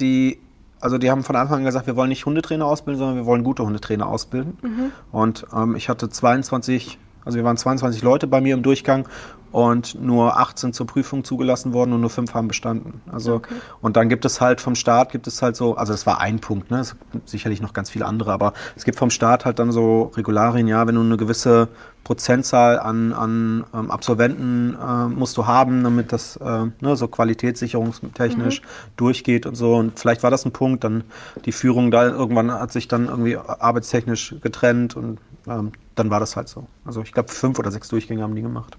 die 0.00 0.38
also 0.80 0.98
die 0.98 1.10
haben 1.10 1.24
von 1.24 1.36
Anfang 1.36 1.58
an 1.58 1.64
gesagt, 1.64 1.86
wir 1.86 1.96
wollen 1.96 2.08
nicht 2.08 2.26
Hundetrainer 2.26 2.66
ausbilden, 2.66 2.98
sondern 2.98 3.16
wir 3.16 3.26
wollen 3.26 3.44
gute 3.44 3.64
Hundetrainer 3.64 4.06
ausbilden. 4.06 4.58
Mhm. 4.62 4.92
Und 5.12 5.46
ähm, 5.54 5.76
ich 5.76 5.88
hatte 5.88 6.08
22, 6.08 6.98
also 7.28 7.36
wir 7.36 7.44
waren 7.44 7.58
22 7.58 8.00
Leute 8.00 8.26
bei 8.26 8.40
mir 8.40 8.54
im 8.54 8.62
Durchgang 8.62 9.06
und 9.52 10.00
nur 10.00 10.38
18 10.38 10.72
zur 10.72 10.86
Prüfung 10.86 11.24
zugelassen 11.24 11.74
worden 11.74 11.92
und 11.92 12.00
nur 12.00 12.08
fünf 12.08 12.32
haben 12.32 12.48
bestanden. 12.48 13.02
Also 13.12 13.34
okay. 13.34 13.54
und 13.82 13.98
dann 13.98 14.08
gibt 14.08 14.24
es 14.24 14.40
halt 14.40 14.62
vom 14.62 14.74
Staat 14.74 15.12
gibt 15.12 15.26
es 15.26 15.42
halt 15.42 15.54
so, 15.54 15.76
also 15.76 15.92
das 15.92 16.06
war 16.06 16.22
ein 16.22 16.38
Punkt, 16.38 16.70
ne? 16.70 16.80
Es 16.80 16.96
gibt 17.12 17.28
sicherlich 17.28 17.60
noch 17.60 17.74
ganz 17.74 17.90
viele 17.90 18.06
andere, 18.06 18.32
aber 18.32 18.54
es 18.76 18.86
gibt 18.86 18.98
vom 18.98 19.10
Staat 19.10 19.44
halt 19.44 19.58
dann 19.58 19.72
so 19.72 20.10
Regularien, 20.16 20.68
ja, 20.68 20.86
wenn 20.86 20.94
du 20.94 21.02
eine 21.02 21.18
gewisse 21.18 21.68
Prozentzahl 22.02 22.78
an, 22.78 23.12
an 23.12 23.66
ähm, 23.74 23.90
Absolventen 23.90 24.74
äh, 24.82 25.08
musst 25.08 25.36
du 25.36 25.46
haben, 25.46 25.84
damit 25.84 26.14
das 26.14 26.36
äh, 26.36 26.64
ne, 26.80 26.96
so 26.96 27.08
qualitätssicherungstechnisch 27.08 28.62
mhm. 28.62 28.66
durchgeht 28.96 29.44
und 29.44 29.54
so. 29.54 29.74
Und 29.74 30.00
vielleicht 30.00 30.22
war 30.22 30.30
das 30.30 30.46
ein 30.46 30.52
Punkt, 30.52 30.82
dann 30.84 31.04
die 31.44 31.52
Führung 31.52 31.90
da 31.90 32.06
irgendwann 32.06 32.50
hat 32.50 32.72
sich 32.72 32.88
dann 32.88 33.04
irgendwie 33.08 33.36
arbeitstechnisch 33.36 34.36
getrennt 34.40 34.96
und 34.96 35.18
ähm, 35.46 35.72
dann 35.98 36.10
war 36.10 36.20
das 36.20 36.36
halt 36.36 36.48
so. 36.48 36.66
Also 36.84 37.02
ich 37.02 37.12
glaube 37.12 37.30
fünf 37.30 37.58
oder 37.58 37.70
sechs 37.70 37.88
Durchgänge 37.88 38.22
haben 38.22 38.34
die 38.34 38.42
gemacht. 38.42 38.76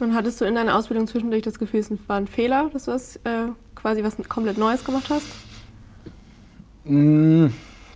Und 0.00 0.14
hattest 0.14 0.40
du 0.40 0.44
in 0.44 0.54
deiner 0.54 0.76
Ausbildung 0.76 1.06
zwischendurch 1.06 1.42
das 1.42 1.58
Gefühl, 1.58 1.80
es 1.80 1.90
war 2.08 2.16
ein 2.16 2.26
Fehler, 2.26 2.70
dass 2.72 2.86
du 2.86 2.90
das 2.90 3.16
äh, 3.24 3.48
quasi 3.74 4.02
was 4.02 4.16
komplett 4.28 4.58
Neues 4.58 4.84
gemacht 4.84 5.08
hast? 5.10 5.26
Mm, 6.84 7.48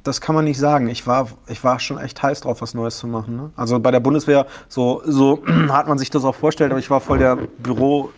das 0.04 0.20
kann 0.20 0.34
man 0.34 0.44
nicht 0.44 0.58
sagen. 0.58 0.88
Ich 0.88 1.06
war, 1.06 1.28
ich 1.48 1.64
war 1.64 1.80
schon 1.80 1.98
echt 1.98 2.22
heiß 2.22 2.42
drauf, 2.42 2.60
was 2.60 2.74
Neues 2.74 2.98
zu 2.98 3.06
machen. 3.06 3.36
Ne? 3.36 3.50
Also 3.56 3.80
bei 3.80 3.90
der 3.90 4.00
Bundeswehr, 4.00 4.46
so, 4.68 5.02
so 5.04 5.42
hat 5.68 5.88
man 5.88 5.98
sich 5.98 6.10
das 6.10 6.24
auch 6.24 6.34
vorgestellt, 6.34 6.70
aber 6.70 6.78
ich 6.78 6.90
war 6.90 7.00
voll 7.00 7.18
der 7.18 7.36
Büro. 7.36 8.10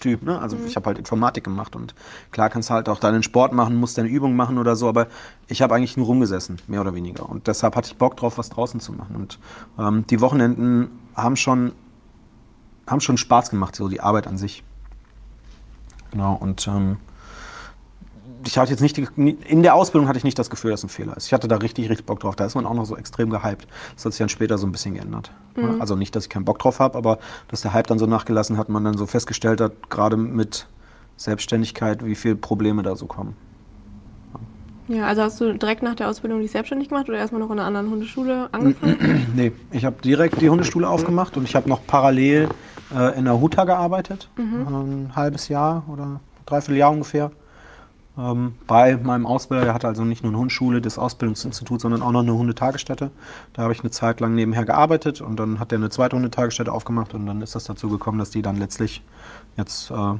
Typ, 0.00 0.22
ne? 0.22 0.38
Also 0.38 0.56
mhm. 0.56 0.66
ich 0.66 0.76
habe 0.76 0.86
halt 0.86 0.98
Informatik 0.98 1.44
gemacht 1.44 1.76
und 1.76 1.94
klar 2.30 2.50
kannst 2.50 2.70
du 2.70 2.74
halt 2.74 2.88
auch 2.88 2.98
deinen 2.98 3.22
Sport 3.22 3.52
machen, 3.52 3.76
musst 3.76 3.98
deine 3.98 4.08
Übung 4.08 4.36
machen 4.36 4.58
oder 4.58 4.76
so, 4.76 4.88
aber 4.88 5.08
ich 5.48 5.62
habe 5.62 5.74
eigentlich 5.74 5.96
nur 5.96 6.06
rumgesessen, 6.06 6.58
mehr 6.66 6.80
oder 6.80 6.94
weniger. 6.94 7.28
Und 7.28 7.46
deshalb 7.46 7.76
hatte 7.76 7.88
ich 7.88 7.96
Bock 7.96 8.16
drauf, 8.16 8.38
was 8.38 8.50
draußen 8.50 8.80
zu 8.80 8.92
machen. 8.92 9.16
Und 9.16 9.38
ähm, 9.78 10.04
die 10.08 10.20
Wochenenden 10.20 10.90
haben 11.14 11.36
schon 11.36 11.72
haben 12.86 13.00
schon 13.00 13.16
Spaß 13.16 13.50
gemacht, 13.50 13.76
so 13.76 13.88
die 13.88 14.00
Arbeit 14.00 14.26
an 14.26 14.36
sich. 14.36 14.64
Genau, 16.10 16.34
und 16.34 16.66
ähm, 16.66 16.98
ich 18.46 18.58
hatte 18.58 18.70
jetzt 18.70 18.80
nicht, 18.80 18.96
die, 18.96 19.06
in 19.48 19.62
der 19.62 19.74
Ausbildung 19.74 20.08
hatte 20.08 20.18
ich 20.18 20.24
nicht 20.24 20.38
das 20.38 20.50
Gefühl, 20.50 20.70
dass 20.70 20.80
es 20.80 20.84
ein 20.84 20.88
Fehler 20.88 21.16
ist. 21.16 21.26
Ich 21.26 21.32
hatte 21.32 21.48
da 21.48 21.56
richtig, 21.56 21.88
richtig 21.88 22.06
Bock 22.06 22.20
drauf. 22.20 22.36
Da 22.36 22.44
ist 22.44 22.54
man 22.54 22.66
auch 22.66 22.74
noch 22.74 22.84
so 22.84 22.96
extrem 22.96 23.30
gehypt. 23.30 23.66
Das 23.94 24.04
hat 24.04 24.12
sich 24.12 24.18
dann 24.18 24.28
später 24.28 24.58
so 24.58 24.66
ein 24.66 24.72
bisschen 24.72 24.94
geändert. 24.94 25.30
Mhm. 25.56 25.80
Also 25.80 25.96
nicht, 25.96 26.14
dass 26.14 26.24
ich 26.24 26.30
keinen 26.30 26.44
Bock 26.44 26.58
drauf 26.58 26.78
habe, 26.78 26.96
aber 26.96 27.18
dass 27.48 27.62
der 27.62 27.72
Hype 27.72 27.86
dann 27.86 27.98
so 27.98 28.06
nachgelassen 28.06 28.56
hat, 28.56 28.68
man 28.68 28.84
dann 28.84 28.96
so 28.96 29.06
festgestellt 29.06 29.60
hat, 29.60 29.90
gerade 29.90 30.16
mit 30.16 30.66
Selbstständigkeit, 31.16 32.04
wie 32.04 32.14
viele 32.14 32.36
Probleme 32.36 32.82
da 32.82 32.96
so 32.96 33.06
kommen. 33.06 33.36
Ja, 34.88 35.06
also 35.06 35.22
hast 35.22 35.40
du 35.40 35.54
direkt 35.54 35.82
nach 35.82 35.94
der 35.94 36.08
Ausbildung 36.08 36.40
dich 36.40 36.50
selbstständig 36.50 36.88
gemacht 36.88 37.08
oder 37.08 37.18
erstmal 37.18 37.40
noch 37.40 37.50
in 37.50 37.58
einer 37.58 37.66
anderen 37.66 37.90
Hundeschule 37.90 38.48
angefangen? 38.52 39.26
nee, 39.34 39.52
ich 39.70 39.84
habe 39.84 39.96
direkt 40.02 40.40
die 40.40 40.50
Hundeschule 40.50 40.88
aufgemacht 40.88 41.36
und 41.36 41.44
ich 41.44 41.54
habe 41.54 41.68
noch 41.68 41.86
parallel 41.86 42.48
äh, 42.94 43.18
in 43.18 43.24
der 43.24 43.40
Huta 43.40 43.64
gearbeitet. 43.64 44.28
Mhm. 44.36 44.66
Ein 44.66 45.16
halbes 45.16 45.48
Jahr 45.48 45.84
oder 45.90 46.20
dreiviertel 46.46 46.78
Jahr 46.78 46.90
ungefähr. 46.90 47.30
Ähm, 48.18 48.54
bei 48.66 48.96
meinem 48.96 49.26
Ausbilder, 49.26 49.64
der 49.64 49.74
hatte 49.74 49.88
also 49.88 50.04
nicht 50.04 50.22
nur 50.22 50.30
eine 50.30 50.38
Hundeschule, 50.38 50.80
das 50.82 50.98
Ausbildungsinstitut, 50.98 51.80
sondern 51.80 52.02
auch 52.02 52.12
noch 52.12 52.20
eine 52.20 52.34
Hundetagesstätte. 52.34 53.10
Da 53.54 53.62
habe 53.62 53.72
ich 53.72 53.80
eine 53.80 53.90
Zeit 53.90 54.20
lang 54.20 54.34
nebenher 54.34 54.64
gearbeitet 54.64 55.20
und 55.20 55.36
dann 55.36 55.58
hat 55.58 55.72
er 55.72 55.78
eine 55.78 55.88
zweite 55.88 56.16
Hundetagesstätte 56.16 56.72
aufgemacht 56.72 57.14
und 57.14 57.26
dann 57.26 57.40
ist 57.40 57.54
das 57.54 57.64
dazu 57.64 57.88
gekommen, 57.88 58.18
dass 58.18 58.30
die 58.30 58.42
dann 58.42 58.56
letztlich 58.56 59.02
jetzt 59.56 59.90
äh, 59.90 60.14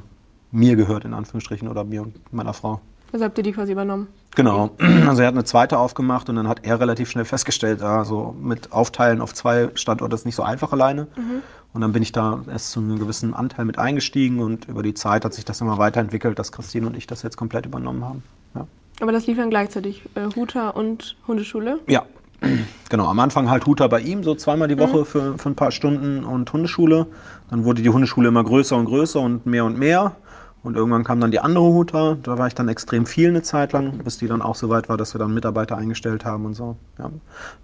mir 0.51 0.75
gehört, 0.75 1.05
in 1.05 1.13
Anführungsstrichen, 1.13 1.67
oder 1.67 1.83
mir 1.83 2.03
und 2.03 2.33
meiner 2.33 2.53
Frau. 2.53 2.81
Also 3.13 3.25
habt 3.25 3.37
ihr 3.37 3.43
die 3.43 3.51
quasi 3.51 3.71
übernommen? 3.71 4.07
Genau. 4.35 4.71
Also 5.07 5.21
er 5.21 5.27
hat 5.27 5.35
eine 5.35 5.43
zweite 5.43 5.77
aufgemacht 5.77 6.29
und 6.29 6.35
dann 6.35 6.47
hat 6.47 6.65
er 6.65 6.79
relativ 6.79 7.11
schnell 7.11 7.25
festgestellt, 7.25 7.81
also 7.81 8.35
mit 8.41 8.71
Aufteilen 8.71 9.21
auf 9.21 9.33
zwei 9.33 9.69
Standorte 9.75 10.15
ist 10.15 10.25
nicht 10.25 10.35
so 10.35 10.43
einfach 10.43 10.71
alleine. 10.71 11.07
Mhm. 11.15 11.43
Und 11.73 11.81
dann 11.81 11.91
bin 11.91 12.01
ich 12.01 12.11
da 12.11 12.41
erst 12.49 12.71
zu 12.71 12.79
einem 12.79 12.99
gewissen 12.99 13.33
Anteil 13.33 13.65
mit 13.65 13.77
eingestiegen 13.77 14.39
und 14.39 14.67
über 14.67 14.81
die 14.81 14.93
Zeit 14.93 15.25
hat 15.25 15.33
sich 15.33 15.45
das 15.45 15.61
immer 15.61 15.77
weiterentwickelt, 15.77 16.37
dass 16.39 16.51
Christine 16.51 16.87
und 16.87 16.97
ich 16.97 17.05
das 17.05 17.21
jetzt 17.21 17.37
komplett 17.37 17.65
übernommen 17.65 18.03
haben. 18.03 18.23
Ja. 18.55 18.67
Aber 19.01 19.11
das 19.11 19.27
lief 19.27 19.37
dann 19.37 19.49
gleichzeitig, 19.49 20.03
äh, 20.15 20.27
Huta 20.35 20.69
und 20.69 21.15
Hundeschule? 21.27 21.79
Ja, 21.87 22.03
genau. 22.89 23.07
Am 23.07 23.19
Anfang 23.19 23.49
halt 23.49 23.65
Huta 23.65 23.87
bei 23.87 24.01
ihm, 24.01 24.23
so 24.23 24.35
zweimal 24.35 24.67
die 24.67 24.79
Woche 24.79 24.99
mhm. 24.99 25.05
für, 25.05 25.37
für 25.37 25.49
ein 25.49 25.55
paar 25.55 25.71
Stunden 25.71 26.23
und 26.23 26.51
Hundeschule. 26.51 27.07
Dann 27.49 27.65
wurde 27.65 27.81
die 27.81 27.89
Hundeschule 27.89 28.29
immer 28.29 28.43
größer 28.43 28.75
und 28.75 28.85
größer 28.85 29.19
und 29.19 29.45
mehr 29.45 29.65
und 29.65 29.77
mehr. 29.77 30.15
Und 30.63 30.77
irgendwann 30.77 31.03
kam 31.03 31.19
dann 31.19 31.31
die 31.31 31.39
andere 31.39 31.65
Huta, 31.65 32.17
da 32.23 32.37
war 32.37 32.47
ich 32.47 32.55
dann 32.55 32.69
extrem 32.69 33.05
viel 33.05 33.29
eine 33.29 33.41
Zeit 33.41 33.73
lang, 33.73 33.97
bis 33.97 34.17
die 34.17 34.27
dann 34.27 34.41
auch 34.41 34.55
so 34.55 34.69
weit 34.69 34.87
war, 34.87 34.95
dass 34.95 35.13
wir 35.13 35.19
dann 35.19 35.33
Mitarbeiter 35.33 35.77
eingestellt 35.77 36.23
haben 36.23 36.45
und 36.45 36.53
so. 36.53 36.77
Ja. 36.97 37.11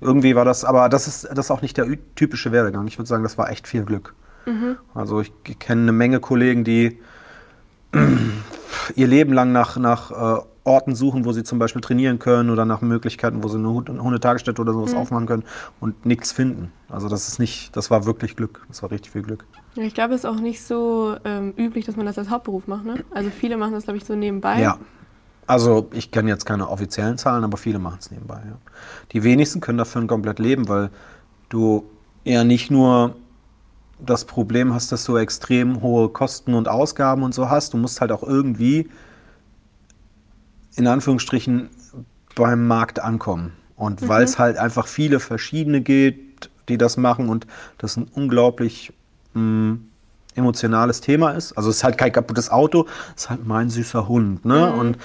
Irgendwie 0.01 0.35
war 0.35 0.43
das, 0.43 0.65
aber 0.65 0.89
das 0.89 1.07
ist, 1.07 1.23
das 1.31 1.45
ist 1.45 1.51
auch 1.51 1.61
nicht 1.61 1.77
der 1.77 1.87
typische 2.15 2.51
Werdegang. 2.51 2.87
Ich 2.87 2.97
würde 2.97 3.07
sagen, 3.07 3.23
das 3.23 3.37
war 3.37 3.49
echt 3.49 3.67
viel 3.67 3.83
Glück. 3.83 4.13
Also 4.93 5.21
ich 5.21 5.31
kenne 5.59 5.83
eine 5.83 5.91
Menge 5.91 6.19
Kollegen, 6.19 6.63
die 6.63 6.99
ihr 8.95 9.07
Leben 9.07 9.33
lang 9.33 9.51
nach, 9.51 9.77
nach 9.77 10.11
äh, 10.11 10.41
Orten 10.63 10.95
suchen, 10.95 11.25
wo 11.25 11.31
sie 11.31 11.43
zum 11.43 11.57
Beispiel 11.57 11.81
trainieren 11.81 12.19
können 12.19 12.49
oder 12.49 12.65
nach 12.65 12.81
Möglichkeiten, 12.81 13.43
wo 13.43 13.47
sie 13.47 13.57
eine 13.57 13.69
Hundetagesstätte 13.69 14.61
oder 14.61 14.73
sowas 14.73 14.91
mhm. 14.91 14.97
aufmachen 14.97 15.25
können 15.25 15.43
und 15.79 16.05
nichts 16.05 16.31
finden. 16.31 16.71
Also 16.89 17.09
das 17.09 17.27
ist 17.27 17.39
nicht, 17.39 17.75
das 17.75 17.89
war 17.89 18.05
wirklich 18.05 18.35
Glück. 18.35 18.65
Das 18.67 18.83
war 18.83 18.91
richtig 18.91 19.11
viel 19.11 19.23
Glück. 19.23 19.45
Ja, 19.75 19.83
ich 19.83 19.93
glaube, 19.93 20.13
es 20.13 20.21
ist 20.21 20.25
auch 20.25 20.39
nicht 20.39 20.63
so 20.63 21.15
ähm, 21.23 21.53
üblich, 21.57 21.85
dass 21.85 21.95
man 21.95 22.05
das 22.05 22.17
als 22.17 22.29
Hauptberuf 22.29 22.67
macht. 22.67 22.85
Ne? 22.85 23.03
Also 23.11 23.29
viele 23.29 23.57
machen 23.57 23.73
das, 23.73 23.83
glaube 23.83 23.97
ich, 23.97 24.05
so 24.05 24.15
nebenbei. 24.15 24.61
Ja. 24.61 24.77
Also 25.47 25.89
ich 25.93 26.11
kenne 26.11 26.29
jetzt 26.29 26.45
keine 26.45 26.69
offiziellen 26.69 27.17
Zahlen, 27.17 27.43
aber 27.43 27.57
viele 27.57 27.79
machen 27.79 27.97
es 27.99 28.11
nebenbei. 28.11 28.41
Ja. 28.45 28.57
Die 29.13 29.23
wenigsten 29.23 29.61
können 29.61 29.77
dafür 29.77 30.05
komplett 30.05 30.39
leben, 30.39 30.67
weil 30.67 30.91
du 31.49 31.89
eher 32.23 32.43
nicht 32.43 32.69
nur 32.69 33.15
das 33.99 34.25
Problem 34.25 34.73
hast, 34.73 34.91
dass 34.91 35.03
du 35.05 35.17
extrem 35.17 35.81
hohe 35.81 36.09
Kosten 36.09 36.53
und 36.53 36.67
Ausgaben 36.67 37.23
und 37.23 37.33
so 37.33 37.49
hast. 37.49 37.73
Du 37.73 37.77
musst 37.77 37.99
halt 37.99 38.11
auch 38.11 38.23
irgendwie 38.23 38.89
in 40.75 40.87
Anführungsstrichen 40.87 41.69
beim 42.35 42.67
Markt 42.67 42.99
ankommen. 42.99 43.53
Und 43.75 44.01
mhm. 44.01 44.07
weil 44.07 44.23
es 44.23 44.39
halt 44.39 44.57
einfach 44.57 44.87
viele 44.87 45.19
verschiedene 45.19 45.81
gibt, 45.81 46.49
die 46.69 46.77
das 46.77 46.97
machen 46.97 47.29
und 47.29 47.47
das 47.77 47.97
ein 47.97 48.07
unglaublich 48.13 48.93
mh, 49.33 49.77
emotionales 50.35 51.01
Thema 51.01 51.31
ist. 51.31 51.53
Also 51.53 51.69
es 51.69 51.77
ist 51.77 51.83
halt 51.83 51.97
kein 51.97 52.11
kaputtes 52.11 52.49
Auto, 52.49 52.85
es 53.15 53.23
ist 53.23 53.29
halt 53.29 53.45
mein 53.45 53.69
süßer 53.69 54.07
Hund. 54.07 54.45
Ne? 54.45 54.71
Mhm. 54.73 54.79
Und 54.79 54.97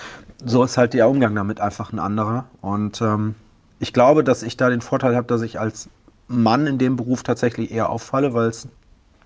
so 0.44 0.62
ist 0.64 0.76
halt 0.76 0.94
der 0.94 1.08
Umgang 1.08 1.34
damit 1.34 1.60
einfach 1.60 1.92
ein 1.92 1.98
anderer. 1.98 2.46
Und 2.60 3.00
ähm, 3.00 3.34
ich 3.78 3.92
glaube, 3.92 4.24
dass 4.24 4.42
ich 4.42 4.56
da 4.56 4.70
den 4.70 4.80
Vorteil 4.80 5.16
habe, 5.16 5.26
dass 5.26 5.42
ich 5.42 5.58
als 5.58 5.88
Mann 6.28 6.66
in 6.66 6.78
dem 6.78 6.96
Beruf 6.96 7.22
tatsächlich 7.22 7.70
eher 7.70 7.90
auffalle, 7.90 8.34
weil 8.34 8.48
es 8.48 8.68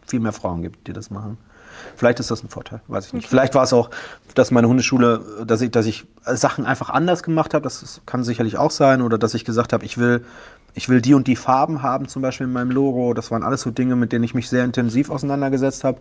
viel 0.07 0.21
mehr 0.21 0.33
Frauen 0.33 0.62
gibt, 0.62 0.87
die 0.87 0.93
das 0.93 1.11
machen. 1.11 1.38
Vielleicht 1.97 2.19
ist 2.19 2.31
das 2.31 2.43
ein 2.43 2.49
Vorteil, 2.49 2.81
weiß 2.88 3.07
ich 3.07 3.12
nicht. 3.12 3.25
Okay. 3.25 3.31
Vielleicht 3.31 3.55
war 3.55 3.62
es 3.62 3.73
auch, 3.73 3.90
dass 4.35 4.50
meine 4.50 4.69
Hundeschule, 4.69 5.45
dass 5.47 5.61
ich, 5.61 5.71
dass 5.71 5.87
ich 5.87 6.07
Sachen 6.25 6.67
einfach 6.67 6.90
anders 6.90 7.23
gemacht 7.23 7.55
habe. 7.55 7.62
Das 7.62 8.00
kann 8.05 8.25
sicherlich 8.25 8.59
auch 8.59 8.71
sein. 8.71 9.02
Oder 9.02 9.19
dass 9.19 9.35
ich 9.35 9.45
gesagt 9.45 9.73
habe, 9.73 9.85
ich 9.85 9.99
will, 9.99 10.25
ich 10.75 10.88
will 10.88 11.00
die 11.00 11.14
und 11.14 11.26
die 11.26 11.37
Farben 11.37 11.82
haben, 11.82 12.08
zum 12.08 12.22
Beispiel 12.22 12.46
in 12.46 12.52
meinem 12.52 12.70
Logo. 12.70 13.14
Das 13.14 13.30
waren 13.30 13.42
alles 13.42 13.62
so 13.62 13.70
Dinge, 13.70 13.96
mit 13.96 14.12
denen 14.12 14.25
ich 14.25 14.34
mich 14.34 14.48
sehr 14.48 14.64
intensiv 14.64 15.10
auseinandergesetzt 15.10 15.84
habe. 15.84 16.00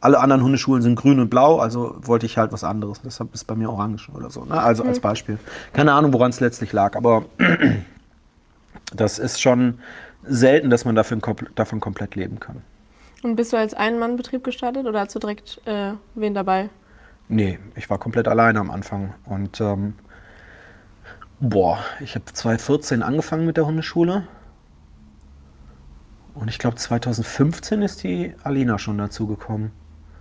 Alle 0.00 0.20
anderen 0.20 0.42
Hundeschulen 0.42 0.82
sind 0.82 0.96
grün 0.96 1.18
und 1.18 1.30
blau, 1.30 1.58
also 1.58 1.96
wollte 2.00 2.26
ich 2.26 2.36
halt 2.36 2.52
was 2.52 2.62
anderes. 2.62 3.00
Deshalb 3.02 3.32
ist 3.34 3.44
bei 3.44 3.54
mir 3.54 3.70
orange 3.70 4.10
oder 4.14 4.30
so. 4.30 4.44
Ne? 4.44 4.60
Also 4.60 4.84
als 4.84 5.00
Beispiel. 5.00 5.38
Keine 5.72 5.94
Ahnung, 5.94 6.12
woran 6.12 6.30
es 6.30 6.40
letztlich 6.40 6.72
lag, 6.72 6.94
aber 6.94 7.24
das 8.94 9.18
ist 9.18 9.40
schon 9.40 9.78
selten, 10.22 10.68
dass 10.70 10.84
man 10.84 10.94
dafür, 10.94 11.18
davon 11.54 11.80
komplett 11.80 12.16
leben 12.16 12.38
kann. 12.38 12.62
Und 13.22 13.36
bist 13.36 13.54
du 13.54 13.56
als 13.56 13.72
Ein-Mann-Betrieb 13.72 14.44
gestartet 14.44 14.86
oder 14.86 15.00
hast 15.00 15.14
du 15.14 15.18
direkt 15.18 15.60
äh, 15.64 15.92
wen 16.14 16.34
dabei? 16.34 16.68
Nee, 17.28 17.58
ich 17.74 17.88
war 17.88 17.98
komplett 17.98 18.28
alleine 18.28 18.60
am 18.60 18.70
Anfang. 18.70 19.14
Und 19.24 19.60
ähm, 19.60 19.94
boah, 21.40 21.78
ich 22.00 22.14
habe 22.14 22.24
2014 22.26 23.02
angefangen 23.02 23.46
mit 23.46 23.56
der 23.56 23.66
Hundeschule. 23.66 24.26
Und 26.34 26.48
ich 26.48 26.58
glaube 26.58 26.76
2015 26.76 27.82
ist 27.82 28.02
die 28.02 28.34
Alina 28.42 28.78
schon 28.78 28.98
dazugekommen. 28.98 29.70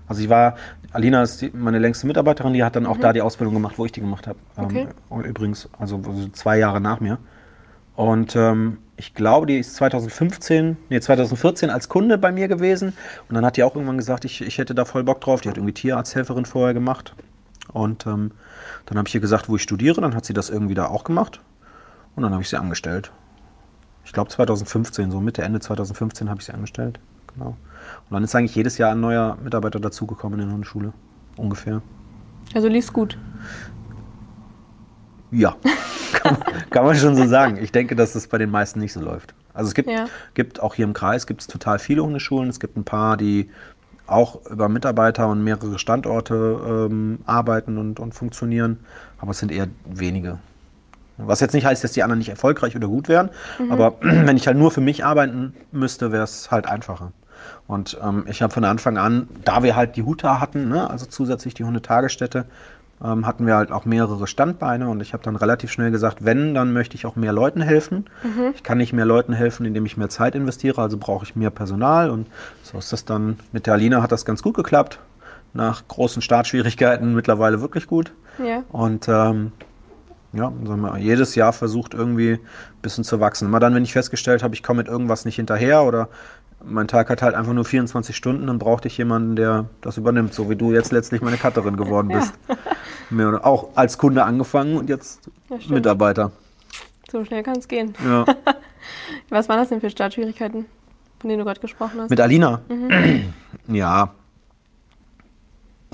Also 0.08 0.22
ich 0.22 0.30
war, 0.30 0.58
Alina 0.92 1.24
ist 1.24 1.42
die, 1.42 1.50
meine 1.54 1.80
längste 1.80 2.06
Mitarbeiterin, 2.06 2.54
die 2.54 2.64
hat 2.64 2.76
dann 2.76 2.86
auch 2.86 2.98
mhm. 2.98 3.02
da 3.02 3.14
die 3.14 3.22
Ausbildung 3.22 3.56
gemacht, 3.56 3.78
wo 3.78 3.86
ich 3.86 3.92
die 3.92 4.02
gemacht 4.02 4.28
habe. 4.28 4.38
Ähm, 4.58 4.66
okay. 4.66 4.88
übrigens, 5.28 5.70
also 5.80 6.02
zwei 6.34 6.58
Jahre 6.60 6.82
nach 6.82 7.00
mir. 7.00 7.18
Und 7.96 8.36
ähm, 8.36 8.78
ich 8.98 9.14
glaube, 9.14 9.46
die 9.48 9.58
ist 9.58 9.76
2015, 9.76 10.78
nee, 10.90 11.00
2014 11.00 11.70
als 11.70 11.90
Kunde 11.90 12.18
bei 12.18 12.32
mir 12.32 12.48
gewesen. 12.48 12.94
Und 13.28 13.36
dann 13.36 13.46
hat 13.46 13.58
die 13.58 13.64
auch 13.64 13.76
irgendwann 13.76 13.98
gesagt, 13.98 14.26
ich, 14.26 14.42
ich 14.42 14.58
hätte 14.58 14.76
da 14.76 14.86
voll 14.86 15.04
Bock 15.04 15.22
drauf. 15.22 15.42
Die 15.42 15.50
hat 15.50 15.58
irgendwie 15.58 15.74
Tierarzthelferin 15.74 16.46
vorher 16.46 16.74
gemacht. 16.74 17.16
Und 17.74 18.06
ähm, 18.06 18.32
dann 18.86 18.98
habe 18.98 19.08
ich 19.08 19.16
ihr 19.16 19.22
gesagt, 19.22 19.50
wo 19.50 19.56
ich 19.56 19.64
studiere. 19.64 20.00
Dann 20.00 20.16
hat 20.16 20.26
sie 20.26 20.34
das 20.34 20.50
irgendwie 20.50 20.76
da 20.76 20.86
auch 20.86 21.04
gemacht. 21.04 21.42
Und 22.16 22.24
dann 22.24 22.32
habe 22.32 22.44
ich 22.44 22.50
sie 22.50 22.58
angestellt. 22.58 23.12
Ich 24.06 24.14
glaube 24.14 24.30
2015, 24.30 25.12
so 25.12 25.20
Mitte, 25.20 25.42
Ende 25.42 25.60
2015 25.60 26.30
habe 26.30 26.40
ich 26.40 26.46
sie 26.46 26.54
angestellt. 26.54 27.00
Genau. 27.34 27.58
Und 28.10 28.12
dann 28.12 28.24
ist 28.24 28.36
eigentlich 28.36 28.56
jedes 28.56 28.78
Jahr 28.78 28.92
ein 28.92 29.00
neuer 29.00 29.38
Mitarbeiter 29.44 29.80
dazugekommen 29.80 30.40
in 30.40 30.46
der 30.46 30.54
Hundeschule. 30.54 30.94
Ungefähr. 31.36 31.82
Also 32.54 32.68
lief 32.68 32.94
gut. 32.94 33.18
Ja, 35.32 35.56
kann, 36.14 36.38
kann, 36.70 36.86
man 36.86 36.96
schon 36.96 37.16
so 37.16 37.26
sagen. 37.26 37.58
Ich 37.58 37.72
denke, 37.72 37.96
dass 37.96 38.14
es 38.14 38.28
bei 38.28 38.38
den 38.38 38.52
meisten 38.52 38.80
nicht 38.80 38.94
so 38.94 39.02
läuft. 39.02 39.34
Also 39.54 39.70
es 39.70 39.74
gibt, 39.74 39.90
ja. 39.90 40.06
gibt 40.36 40.62
auch 40.62 40.76
hier 40.76 40.86
im 40.86 40.94
Kreis 40.94 41.26
gibt 41.26 41.42
es 41.42 41.48
total 41.48 41.80
viele 41.80 42.04
Hundeschulen. 42.04 42.50
Es 42.50 42.60
gibt 42.60 42.78
ein 42.78 42.84
paar, 42.84 43.18
die 43.18 43.50
auch 44.08 44.46
über 44.48 44.70
Mitarbeiter 44.70 45.28
und 45.28 45.44
mehrere 45.44 45.80
Standorte 45.80 46.90
ähm, 46.92 47.20
arbeiten 47.26 47.78
und, 47.78 48.00
und 48.00 48.14
funktionieren, 48.14 48.80
aber 49.20 49.32
es 49.32 49.40
sind 49.40 49.52
eher 49.52 49.68
wenige. 49.86 50.40
Was 51.18 51.40
jetzt 51.40 51.54
nicht 51.54 51.66
heißt, 51.66 51.84
dass 51.84 51.92
die 51.92 52.04
anderen 52.04 52.20
nicht 52.20 52.30
erfolgreich 52.30 52.76
oder 52.76 52.88
gut 52.88 53.08
wären, 53.08 53.30
mhm. 53.60 53.72
aber 53.72 53.96
wenn 54.02 54.36
ich 54.36 54.48
halt 54.48 54.58
nur 54.58 54.72
für 54.72 54.82
mich 54.82 55.06
arbeiten 55.06 55.54
müsste, 55.72 56.12
wäre 56.12 56.24
es 56.24 56.52
halt 56.52 56.68
einfacher. 56.68 57.12
Und 57.68 57.98
ähm, 58.04 58.26
ich 58.28 58.42
habe 58.42 58.54
von 58.54 58.64
Anfang 58.66 58.98
an, 58.98 59.28
da 59.44 59.64
wir 59.64 59.76
halt 59.76 59.96
die 59.96 60.04
Huta 60.04 60.40
hatten, 60.40 60.70
ne, 60.70 60.90
also 60.90 61.06
zusätzlich 61.06 61.54
die 61.54 61.64
Hundetagesstätte, 61.64 62.46
ähm, 63.04 63.26
hatten 63.26 63.46
wir 63.46 63.56
halt 63.56 63.72
auch 63.72 63.86
mehrere 63.86 64.28
Standbeine 64.28 64.90
und 64.90 65.02
ich 65.02 65.14
habe 65.14 65.24
dann 65.24 65.36
relativ 65.36 65.72
schnell 65.72 65.92
gesagt, 65.92 66.26
wenn, 66.26 66.54
dann 66.54 66.74
möchte 66.74 66.96
ich 66.96 67.06
auch 67.06 67.16
mehr 67.16 67.34
Leuten 67.34 67.62
helfen. 67.62 68.06
Mhm. 68.24 68.54
Ich 68.56 68.64
kann 68.64 68.78
nicht 68.78 68.94
mehr 68.94 69.06
Leuten 69.06 69.34
helfen, 69.34 69.66
indem 69.66 69.86
ich 69.86 69.98
mehr 69.98 70.10
Zeit 70.10 70.36
investiere, 70.36 70.82
also 70.82 70.98
brauche 70.98 71.26
ich 71.26 71.36
mehr 71.36 71.50
Personal 71.50 72.10
und 72.10 72.28
so 72.62 72.78
ist 72.78 72.94
das 72.94 73.06
dann. 73.06 73.40
Mit 73.52 73.68
der 73.68 73.74
Alina 73.74 74.02
hat 74.02 74.12
das 74.12 74.26
ganz 74.26 74.42
gut 74.42 74.56
geklappt. 74.56 75.00
Nach 75.54 75.88
großen 75.88 76.22
Startschwierigkeiten 76.22 77.14
mittlerweile 77.14 77.62
wirklich 77.62 77.88
gut. 77.88 78.12
Ja. 78.44 78.64
Und 78.72 79.08
ähm, 79.08 79.52
ja, 80.34 80.52
sagen 80.66 80.82
wir, 80.82 80.98
jedes 80.98 81.36
Jahr 81.36 81.54
versucht 81.54 81.94
irgendwie 81.94 82.34
ein 82.34 82.40
bisschen 82.82 83.04
zu 83.04 83.20
wachsen. 83.20 83.48
Immer 83.48 83.60
dann, 83.60 83.76
wenn 83.76 83.84
ich 83.84 83.94
festgestellt 83.94 84.42
habe, 84.42 84.56
ich 84.56 84.64
komme 84.64 84.78
mit 84.78 84.88
irgendwas 84.88 85.26
nicht 85.26 85.36
hinterher 85.36 85.84
oder 85.84 86.10
mein 86.66 86.88
Tag 86.88 87.10
hat 87.10 87.22
halt 87.22 87.36
einfach 87.36 87.54
nur 87.54 87.66
24 87.66 88.16
Stunden, 88.16 88.48
dann 88.48 88.60
brauchte 88.60 88.88
ich 88.88 88.98
jemanden, 88.98 89.36
der 89.36 89.66
das 89.82 89.98
übernimmt, 89.98 90.34
so 90.34 90.50
wie 90.50 90.56
du 90.56 90.72
jetzt 90.72 90.92
letztlich 90.92 91.22
meine 91.22 91.38
Cutterin 91.38 91.78
geworden 91.78 92.10
bist. 92.10 92.34
Ja. 93.12 93.44
auch 93.44 93.70
als 93.76 93.98
Kunde 93.98 94.24
angefangen 94.24 94.78
und 94.78 94.90
jetzt 94.90 95.22
Mitarbeiter. 95.68 96.32
So 97.12 97.24
schnell 97.26 97.44
kann 97.44 97.58
es 97.58 97.68
gehen. 97.68 97.94
Ja. 98.06 98.26
Was 99.30 99.50
waren 99.50 99.60
das 99.60 99.70
denn 99.70 99.82
für 99.82 99.90
Startschwierigkeiten, 99.90 100.66
von 101.20 101.30
denen 101.30 101.40
du 101.40 101.46
gerade 101.46 101.60
gesprochen 101.60 102.02
hast? 102.02 102.10
Mit 102.10 102.20
Alina? 102.20 102.62
Mhm. 102.70 103.34
Ja. 103.68 104.14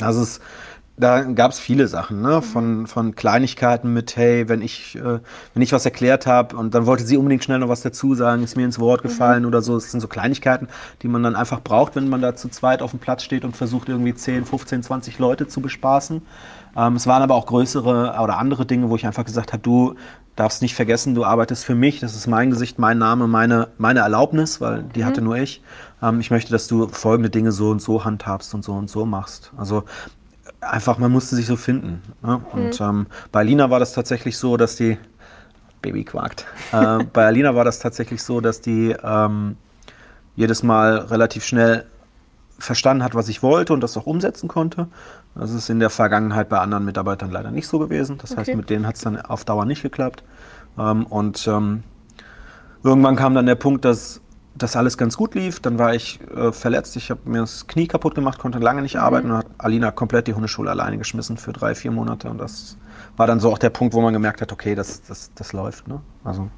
Also 0.02 0.22
es 0.22 0.40
da 1.00 1.22
gab 1.24 1.52
es 1.52 1.60
viele 1.60 1.88
Sachen, 1.88 2.22
ne? 2.22 2.42
von, 2.42 2.86
von 2.86 3.16
Kleinigkeiten 3.16 3.94
mit, 3.94 4.18
hey, 4.18 4.50
wenn 4.50 4.62
ich, 4.62 4.96
äh, 4.96 5.20
wenn 5.54 5.62
ich 5.62 5.72
was 5.72 5.86
erklärt 5.86 6.28
habe 6.28 6.58
und 6.58 6.74
dann 6.76 6.86
wollte 6.86 7.06
sie 7.06 7.16
unbedingt 7.16 7.44
schnell 7.44 7.60
noch 7.60 7.70
was 7.70 7.82
dazu 7.82 8.16
sagen, 8.16 8.44
ist 8.44 8.58
mir 8.58 8.66
ins 8.66 8.80
Wort 8.80 9.02
gefallen 9.02 9.44
mhm. 9.44 9.48
oder 9.48 9.62
so. 9.62 9.76
Das 9.76 9.92
sind 9.92 10.02
so 10.02 10.10
Kleinigkeiten, 10.10 10.68
die 11.02 11.08
man 11.08 11.24
dann 11.24 11.38
einfach 11.38 11.62
braucht, 11.62 11.96
wenn 11.96 12.10
man 12.10 12.22
da 12.22 12.36
zu 12.36 12.50
zweit 12.50 12.82
auf 12.82 12.92
dem 12.92 13.00
Platz 13.00 13.24
steht 13.24 13.46
und 13.46 13.56
versucht, 13.56 13.88
irgendwie 13.88 14.14
10, 14.14 14.44
15, 14.44 14.84
20 14.84 15.20
Leute 15.20 15.48
zu 15.48 15.62
bespaßen. 15.62 16.22
Ähm, 16.76 16.96
es 16.98 17.08
waren 17.08 17.22
aber 17.22 17.36
auch 17.36 17.46
größere 17.46 18.16
oder 18.22 18.38
andere 18.38 18.66
Dinge, 18.66 18.90
wo 18.90 18.96
ich 18.98 19.06
einfach 19.06 19.24
gesagt 19.24 19.54
habe, 19.54 19.64
du 19.64 19.96
darfst 20.36 20.62
nicht 20.62 20.76
vergessen, 20.76 21.16
du 21.16 21.24
arbeitest 21.24 21.66
für 21.66 21.76
mich, 21.76 22.00
das 22.00 22.16
ist 22.16 22.28
mein 22.28 22.50
Gesicht, 22.50 22.78
mein 22.78 22.98
Name, 22.98 23.28
meine, 23.28 23.70
meine 23.78 24.00
Erlaubnis, 24.00 24.60
weil 24.60 24.84
die 24.84 25.02
mhm. 25.02 25.06
hatte 25.06 25.22
nur 25.22 25.38
ich. 25.38 25.62
Ähm, 26.02 26.20
ich 26.20 26.30
möchte, 26.30 26.52
dass 26.52 26.68
du 26.68 26.90
folgende 26.90 27.30
Dinge 27.30 27.54
so 27.54 27.70
und 27.70 27.82
so 27.82 28.04
handhabst 28.04 28.54
und 28.54 28.66
so 28.66 28.74
und 28.74 28.90
so 28.90 29.06
machst. 29.06 29.52
Also 29.58 29.84
einfach, 30.62 30.98
man 30.98 31.12
musste 31.12 31.36
sich 31.36 31.46
so 31.46 31.56
finden. 31.56 32.02
Ne? 32.22 32.42
Und 32.52 32.80
mhm. 32.80 32.86
ähm, 32.86 33.08
bei 33.32 33.40
Alina 33.40 33.70
war 33.70 33.80
das 33.80 33.94
tatsächlich 33.94 34.38
so, 34.38 34.58
dass 34.58 34.76
die 34.76 34.98
Baby 35.82 36.04
quakt. 36.04 36.46
Äh, 36.72 37.04
bei 37.14 37.26
Alina 37.26 37.56
war 37.56 37.66
das 37.66 37.80
tatsächlich 37.80 38.24
so, 38.24 38.42
dass 38.42 38.62
die 38.62 38.96
ähm, 39.04 39.58
jedes 40.36 40.64
Mal 40.64 40.98
relativ 40.98 41.46
schnell 41.46 41.86
verstanden 42.58 43.04
hat, 43.04 43.16
was 43.16 43.30
ich 43.30 43.42
wollte 43.42 43.74
und 43.74 43.82
das 43.82 43.96
auch 43.98 44.06
umsetzen 44.06 44.48
konnte. 44.48 44.88
Das 45.36 45.52
ist 45.52 45.70
in 45.70 45.80
der 45.80 45.90
Vergangenheit 45.90 46.50
bei 46.50 46.60
anderen 46.60 46.84
Mitarbeitern 46.84 47.32
leider 47.32 47.52
nicht 47.52 47.68
so 47.68 47.80
gewesen. 47.80 48.18
Das 48.18 48.32
okay. 48.32 48.42
heißt, 48.42 48.56
mit 48.56 48.70
denen 48.70 48.86
hat 48.86 48.96
es 48.96 49.02
dann 49.02 49.20
auf 49.20 49.46
Dauer 49.46 49.66
nicht 49.66 49.82
geklappt. 49.82 50.24
Ähm, 50.78 51.06
und 51.06 51.48
ähm, 51.48 51.84
irgendwann 52.84 53.16
kam 53.16 53.34
dann 53.34 53.46
der 53.46 53.56
Punkt, 53.56 53.86
dass 53.86 54.22
das 54.56 54.76
alles 54.76 54.98
ganz 54.98 55.16
gut 55.16 55.36
lief. 55.36 55.60
Dann 55.60 55.80
war 55.80 55.94
ich 55.94 56.20
äh, 56.36 56.52
verletzt. 56.52 56.96
Ich 56.96 57.12
habe 57.12 57.22
mir 57.26 57.40
das 57.40 57.68
Knie 57.68 57.88
kaputt 57.88 58.16
gemacht, 58.16 58.40
konnte 58.40 58.60
lange 58.60 58.82
nicht 58.82 58.96
mhm. 58.96 59.02
arbeiten 59.02 59.32
und 59.32 59.38
hat 59.38 59.48
Alina 59.58 59.92
komplett 59.92 60.28
die 60.28 60.34
Hundeschule 60.34 60.70
alleine 60.70 60.98
geschmissen 60.98 61.38
für 61.38 61.54
drei, 61.54 61.76
vier 61.76 61.92
Monate. 61.92 62.30
Und 62.30 62.38
das 62.38 62.78
war 63.18 63.28
dann 63.28 63.40
so 63.40 63.52
auch 63.52 63.58
der 63.58 63.70
Punkt, 63.70 63.94
wo 63.94 64.02
man 64.02 64.14
gemerkt 64.14 64.42
hat, 64.42 64.52
okay, 64.52 64.76
das, 64.76 65.02
das, 65.04 65.32
das 65.36 65.54
läuft. 65.54 65.88
Ne? 65.88 66.02
Also, 66.24 66.50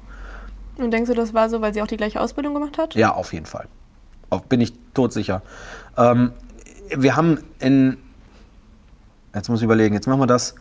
und 0.78 0.90
denkst 0.90 1.10
du, 1.10 1.14
das 1.14 1.34
war 1.34 1.48
so, 1.48 1.60
weil 1.60 1.74
sie 1.74 1.82
auch 1.82 1.86
die 1.86 1.96
gleiche 1.96 2.20
Ausbildung 2.20 2.54
gemacht 2.54 2.78
hat? 2.78 2.94
Ja, 2.94 3.12
auf 3.12 3.32
jeden 3.32 3.46
Fall. 3.46 3.68
Auf, 4.30 4.44
bin 4.44 4.60
ich 4.60 4.72
todsicher. 4.94 5.42
Ähm, 5.96 6.32
wir 6.96 7.16
haben 7.16 7.38
in, 7.58 7.98
jetzt 9.34 9.48
muss 9.48 9.60
ich 9.60 9.64
überlegen, 9.64 9.94
jetzt 9.94 10.06
machen 10.06 10.20
wir 10.20 10.26
das 10.26 10.54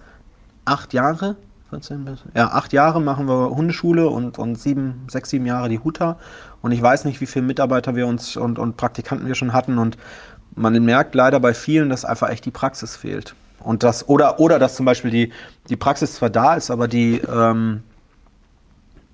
acht 0.66 0.94
Jahre 0.94 1.38
14 1.72 2.06
bis, 2.06 2.20
ja, 2.36 2.52
acht 2.52 2.74
Jahre 2.74 3.02
machen 3.02 3.28
wir 3.28 3.50
Hundeschule 3.50 4.08
und, 4.08 4.38
und 4.38 4.60
sieben, 4.60 5.08
sechs, 5.10 5.30
sieben 5.30 5.46
Jahre 5.46 5.70
die 5.70 5.80
Huta. 5.80 6.18
Und 6.62 6.74
ich 6.74 6.82
weiß 6.82 7.06
nicht, 7.06 7.22
wie 7.22 7.26
viele 7.26 7.46
Mitarbeiter 7.46 7.96
wir 7.96 8.08
uns 8.08 8.38
und, 8.38 8.60
und 8.60 8.78
Praktikanten 8.78 9.26
wir 9.26 9.36
schon 9.36 9.54
hatten. 9.54 9.78
Und 9.78 9.98
man 10.54 10.74
merkt 10.84 11.16
leider 11.16 11.40
bei 11.40 11.54
vielen, 11.54 11.90
dass 11.90 12.06
einfach 12.06 12.30
echt 12.30 12.46
die 12.46 12.52
Praxis 12.52 12.96
fehlt. 12.98 13.36
Und 13.60 13.84
das, 13.84 14.08
oder, 14.10 14.40
oder 14.40 14.60
dass 14.60 14.76
zum 14.76 14.86
Beispiel 14.86 15.12
die, 15.12 15.34
die 15.70 15.78
Praxis 15.78 16.16
zwar 16.16 16.30
da 16.30 16.56
ist, 16.56 16.72
aber 16.72 16.88
die, 16.88 17.20
ähm, 17.20 17.84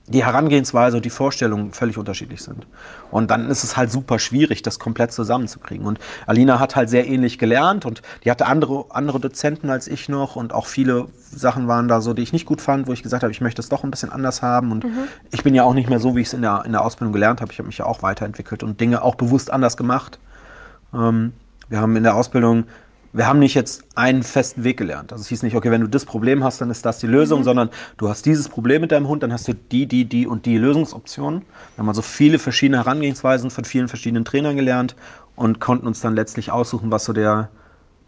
die 0.07 0.23
Herangehensweise 0.23 0.97
und 0.97 1.05
die 1.05 1.09
Vorstellungen 1.09 1.73
völlig 1.73 1.97
unterschiedlich 1.97 2.41
sind. 2.41 2.65
Und 3.11 3.29
dann 3.29 3.49
ist 3.49 3.65
es 3.65 3.75
halt 3.75 3.91
super 3.91 4.19
schwierig, 4.19 4.61
das 4.61 4.79
komplett 4.79 5.11
zusammenzukriegen. 5.11 5.85
Und 5.85 5.99
Alina 6.25 6.59
hat 6.59 6.77
halt 6.77 6.89
sehr 6.89 7.07
ähnlich 7.07 7.37
gelernt 7.37 7.85
und 7.85 8.01
die 8.23 8.31
hatte 8.31 8.45
andere, 8.45 8.85
andere 8.89 9.19
Dozenten 9.19 9.69
als 9.69 9.87
ich 9.87 10.07
noch 10.07 10.37
und 10.37 10.53
auch 10.53 10.65
viele 10.65 11.07
Sachen 11.19 11.67
waren 11.67 11.89
da 11.89 11.99
so, 11.99 12.13
die 12.13 12.21
ich 12.21 12.31
nicht 12.31 12.45
gut 12.45 12.61
fand, 12.61 12.87
wo 12.87 12.93
ich 12.93 13.03
gesagt 13.03 13.23
habe, 13.23 13.31
ich 13.31 13.41
möchte 13.41 13.61
es 13.61 13.67
doch 13.67 13.83
ein 13.83 13.91
bisschen 13.91 14.11
anders 14.11 14.41
haben. 14.41 14.71
Und 14.71 14.85
mhm. 14.85 15.07
ich 15.31 15.43
bin 15.43 15.53
ja 15.53 15.63
auch 15.63 15.73
nicht 15.73 15.89
mehr 15.89 15.99
so, 15.99 16.15
wie 16.15 16.21
ich 16.21 16.27
es 16.27 16.33
in 16.33 16.41
der, 16.41 16.63
in 16.65 16.71
der 16.71 16.85
Ausbildung 16.85 17.11
gelernt 17.11 17.41
habe. 17.41 17.51
Ich 17.51 17.59
habe 17.59 17.67
mich 17.67 17.77
ja 17.77 17.85
auch 17.85 18.01
weiterentwickelt 18.01 18.63
und 18.63 18.79
Dinge 18.79 19.01
auch 19.01 19.15
bewusst 19.15 19.51
anders 19.51 19.75
gemacht. 19.75 20.19
Ähm, 20.93 21.33
wir 21.67 21.81
haben 21.81 21.97
in 21.97 22.03
der 22.03 22.15
Ausbildung 22.15 22.63
wir 23.13 23.27
haben 23.27 23.39
nicht 23.39 23.53
jetzt 23.53 23.83
einen 23.95 24.23
festen 24.23 24.63
Weg 24.63 24.77
gelernt. 24.77 25.11
Also 25.11 25.21
es 25.21 25.27
hieß 25.29 25.43
nicht, 25.43 25.55
okay, 25.55 25.71
wenn 25.71 25.81
du 25.81 25.87
das 25.87 26.05
Problem 26.05 26.43
hast, 26.43 26.61
dann 26.61 26.69
ist 26.69 26.85
das 26.85 26.99
die 26.99 27.07
Lösung, 27.07 27.39
mhm. 27.39 27.45
sondern 27.45 27.69
du 27.97 28.09
hast 28.09 28.25
dieses 28.25 28.49
Problem 28.49 28.81
mit 28.81 28.91
deinem 28.91 29.07
Hund, 29.07 29.23
dann 29.23 29.33
hast 29.33 29.47
du 29.47 29.53
die, 29.53 29.85
die, 29.85 30.05
die 30.05 30.27
und 30.27 30.45
die 30.45 30.57
Lösungsoptionen. 30.57 31.41
Wir 31.41 31.77
haben 31.77 31.89
also 31.89 32.01
viele 32.01 32.39
verschiedene 32.39 32.77
Herangehensweisen 32.77 33.49
von 33.49 33.65
vielen 33.65 33.87
verschiedenen 33.87 34.25
Trainern 34.25 34.55
gelernt 34.55 34.95
und 35.35 35.59
konnten 35.59 35.87
uns 35.87 36.01
dann 36.01 36.15
letztlich 36.15 36.51
aussuchen, 36.51 36.91
was 36.91 37.05
so 37.05 37.13
der 37.13 37.49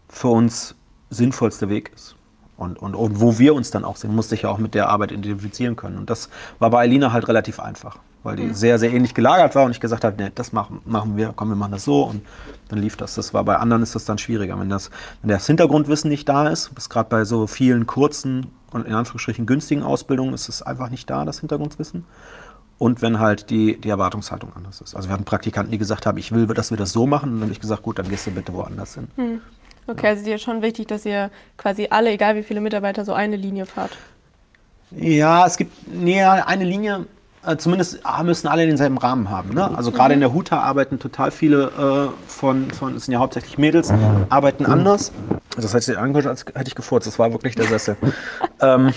für 0.08 0.28
uns 0.28 0.74
sinnvollste 1.10 1.68
Weg 1.68 1.90
ist. 1.94 2.16
Und, 2.56 2.78
und, 2.78 2.94
und 2.94 3.20
wo 3.20 3.38
wir 3.38 3.54
uns 3.54 3.70
dann 3.70 3.84
auch 3.84 3.96
sehen, 3.96 4.14
musste 4.14 4.34
ich 4.34 4.42
ja 4.42 4.50
auch 4.50 4.58
mit 4.58 4.74
der 4.74 4.90
Arbeit 4.90 5.12
identifizieren 5.12 5.76
können. 5.76 5.96
Und 5.96 6.10
das 6.10 6.28
war 6.58 6.68
bei 6.68 6.80
Alina 6.80 7.12
halt 7.12 7.26
relativ 7.26 7.58
einfach 7.58 7.98
weil 8.22 8.36
die 8.36 8.44
mhm. 8.44 8.54
sehr, 8.54 8.78
sehr 8.78 8.92
ähnlich 8.92 9.14
gelagert 9.14 9.54
war 9.54 9.64
und 9.64 9.70
ich 9.70 9.80
gesagt 9.80 10.04
habe, 10.04 10.22
nee, 10.22 10.30
das 10.34 10.52
machen, 10.52 10.80
machen 10.84 11.16
wir, 11.16 11.32
komm, 11.34 11.48
wir 11.48 11.56
machen 11.56 11.72
das 11.72 11.84
so 11.84 12.04
und 12.04 12.22
dann 12.68 12.78
lief 12.78 12.96
das. 12.96 13.14
Das 13.14 13.32
war 13.34 13.44
bei 13.44 13.56
anderen 13.56 13.82
ist 13.82 13.94
das 13.94 14.04
dann 14.04 14.18
schwieriger, 14.18 14.58
wenn 14.58 14.68
das, 14.68 14.90
wenn 15.22 15.30
das 15.30 15.46
Hintergrundwissen 15.46 16.10
nicht 16.10 16.28
da 16.28 16.48
ist, 16.48 16.70
ist 16.76 16.90
gerade 16.90 17.08
bei 17.08 17.24
so 17.24 17.46
vielen 17.46 17.86
kurzen 17.86 18.46
und 18.72 18.86
in 18.86 18.94
Anführungsstrichen 18.94 19.46
günstigen 19.46 19.82
Ausbildungen 19.82 20.34
ist 20.34 20.48
es 20.48 20.62
einfach 20.62 20.90
nicht 20.90 21.08
da, 21.10 21.24
das 21.24 21.40
Hintergrundwissen. 21.40 22.04
Und 22.78 23.02
wenn 23.02 23.18
halt 23.18 23.50
die, 23.50 23.78
die 23.78 23.90
Erwartungshaltung 23.90 24.52
anders 24.56 24.80
ist. 24.80 24.94
Also 24.94 25.10
wir 25.10 25.12
hatten 25.12 25.26
Praktikanten, 25.26 25.70
die 25.70 25.76
gesagt 25.76 26.06
haben, 26.06 26.16
ich 26.16 26.32
will, 26.32 26.46
dass 26.46 26.70
wir 26.70 26.78
das 26.78 26.92
so 26.92 27.06
machen. 27.06 27.28
Und 27.28 27.34
dann 27.36 27.42
habe 27.42 27.52
ich 27.52 27.60
gesagt, 27.60 27.82
gut, 27.82 27.98
dann 27.98 28.08
gehst 28.08 28.26
du 28.26 28.30
bitte 28.30 28.54
woanders 28.54 28.94
hin. 28.94 29.08
Hm. 29.16 29.40
Okay, 29.86 30.06
ja. 30.06 30.10
also 30.10 30.24
dir 30.24 30.36
ist 30.36 30.42
schon 30.42 30.62
wichtig, 30.62 30.86
dass 30.86 31.04
ihr 31.04 31.30
quasi 31.58 31.88
alle, 31.90 32.10
egal 32.10 32.36
wie 32.36 32.42
viele 32.42 32.62
Mitarbeiter, 32.62 33.04
so 33.04 33.12
eine 33.12 33.36
Linie 33.36 33.66
fahrt. 33.66 33.98
Ja, 34.92 35.46
es 35.46 35.58
gibt 35.58 35.72
nee, 35.92 36.22
eine 36.22 36.64
Linie, 36.64 37.06
zumindest 37.56 38.00
ah, 38.02 38.22
müssen 38.22 38.48
alle 38.48 38.66
denselben 38.66 38.98
Rahmen 38.98 39.30
haben. 39.30 39.54
Ne? 39.54 39.76
Also 39.76 39.92
gerade 39.92 40.14
in 40.14 40.20
der 40.20 40.32
Huta 40.32 40.60
arbeiten 40.60 40.98
total 40.98 41.30
viele 41.30 41.64
äh, 41.66 42.28
von, 42.30 42.70
von, 42.70 42.96
es 42.96 43.06
sind 43.06 43.14
ja 43.14 43.18
hauptsächlich 43.18 43.56
Mädels, 43.56 43.92
arbeiten 44.28 44.66
anders. 44.66 45.12
Das 45.56 45.74
hat 45.74 45.82
sich 45.82 45.96
angehört, 45.96 46.26
als 46.26 46.44
hätte 46.54 46.68
ich 46.68 46.74
gefurzt. 46.74 47.06
Das 47.06 47.18
war 47.18 47.32
wirklich 47.32 47.54
der 47.54 47.66
Sessel. 47.66 47.96
ähm, 48.60 48.92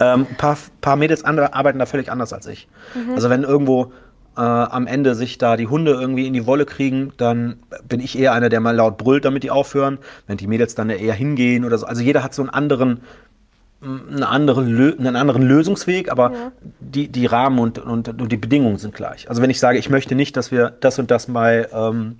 ähm, 0.00 0.26
paar, 0.38 0.58
paar 0.80 0.96
Mädels 0.96 1.24
andere 1.24 1.54
arbeiten 1.54 1.78
da 1.78 1.86
völlig 1.86 2.10
anders 2.10 2.32
als 2.32 2.46
ich. 2.46 2.68
Mhm. 2.94 3.14
Also 3.14 3.30
wenn 3.30 3.44
irgendwo 3.44 3.92
äh, 4.36 4.40
am 4.40 4.88
Ende 4.88 5.14
sich 5.14 5.38
da 5.38 5.56
die 5.56 5.68
Hunde 5.68 5.92
irgendwie 5.92 6.26
in 6.26 6.32
die 6.32 6.46
Wolle 6.46 6.66
kriegen, 6.66 7.12
dann 7.16 7.60
bin 7.86 8.00
ich 8.00 8.18
eher 8.18 8.32
einer, 8.32 8.48
der 8.48 8.58
mal 8.60 8.74
laut 8.74 8.98
brüllt, 8.98 9.24
damit 9.24 9.44
die 9.44 9.50
aufhören. 9.52 9.98
Wenn 10.26 10.36
die 10.36 10.48
Mädels 10.48 10.74
dann 10.74 10.90
eher 10.90 11.14
hingehen 11.14 11.64
oder 11.64 11.78
so. 11.78 11.86
Also 11.86 12.02
jeder 12.02 12.24
hat 12.24 12.34
so 12.34 12.42
einen 12.42 12.50
anderen 12.50 13.02
einen 13.84 14.22
anderen, 14.22 14.98
einen 14.98 15.16
anderen 15.16 15.42
Lösungsweg, 15.42 16.10
aber 16.10 16.32
ja. 16.32 16.52
die, 16.80 17.08
die 17.08 17.26
Rahmen 17.26 17.58
und, 17.58 17.78
und, 17.78 18.08
und, 18.08 18.32
die 18.32 18.36
Bedingungen 18.36 18.78
sind 18.78 18.94
gleich. 18.94 19.28
Also 19.28 19.42
wenn 19.42 19.50
ich 19.50 19.60
sage, 19.60 19.78
ich 19.78 19.90
möchte 19.90 20.14
nicht, 20.14 20.36
dass 20.36 20.50
wir 20.50 20.70
das 20.80 20.98
und 20.98 21.10
das 21.10 21.26
bei, 21.26 21.68
ähm, 21.72 22.18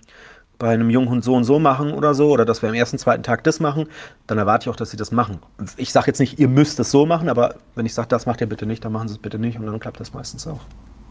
bei 0.59 0.75
einem 0.75 0.91
jungen 0.91 1.09
Hund 1.09 1.25
so 1.25 1.35
und 1.35 1.45
so 1.45 1.59
machen 1.59 1.93
oder 1.93 2.15
so, 2.15 2.31
oder 2.31 2.45
dass 2.45 2.63
wir 2.63 2.69
am 2.69 2.75
ersten, 2.75 2.99
zweiten 2.99 3.23
Tag 3.23 3.45
das 3.45 3.61
machen, 3.61 3.87
dann 4.27 4.39
erwarte 4.39 4.65
ich 4.65 4.69
auch, 4.71 4.77
dass 4.77 4.91
sie 4.91 4.97
das 4.97 5.11
machen. 5.11 5.39
Ich 5.77 5.93
sage 5.93 6.07
jetzt 6.09 6.21
nicht, 6.21 6.39
ihr 6.39 6.49
müsst 6.49 6.79
es 6.81 6.91
so 6.91 7.07
machen, 7.07 7.29
aber 7.29 7.57
wenn 7.75 7.87
ich 7.87 7.95
sage, 7.95 8.09
das 8.09 8.27
macht 8.27 8.41
ihr 8.41 8.49
bitte 8.49 8.67
nicht, 8.67 8.85
dann 8.85 8.93
machen 8.93 9.09
sie 9.09 9.15
es 9.15 9.19
bitte 9.19 9.39
nicht 9.39 9.59
und 9.59 9.67
dann 9.67 9.81
klappt 9.81 10.01
das 10.01 10.13
meistens 10.13 10.47
auch. 10.47 10.61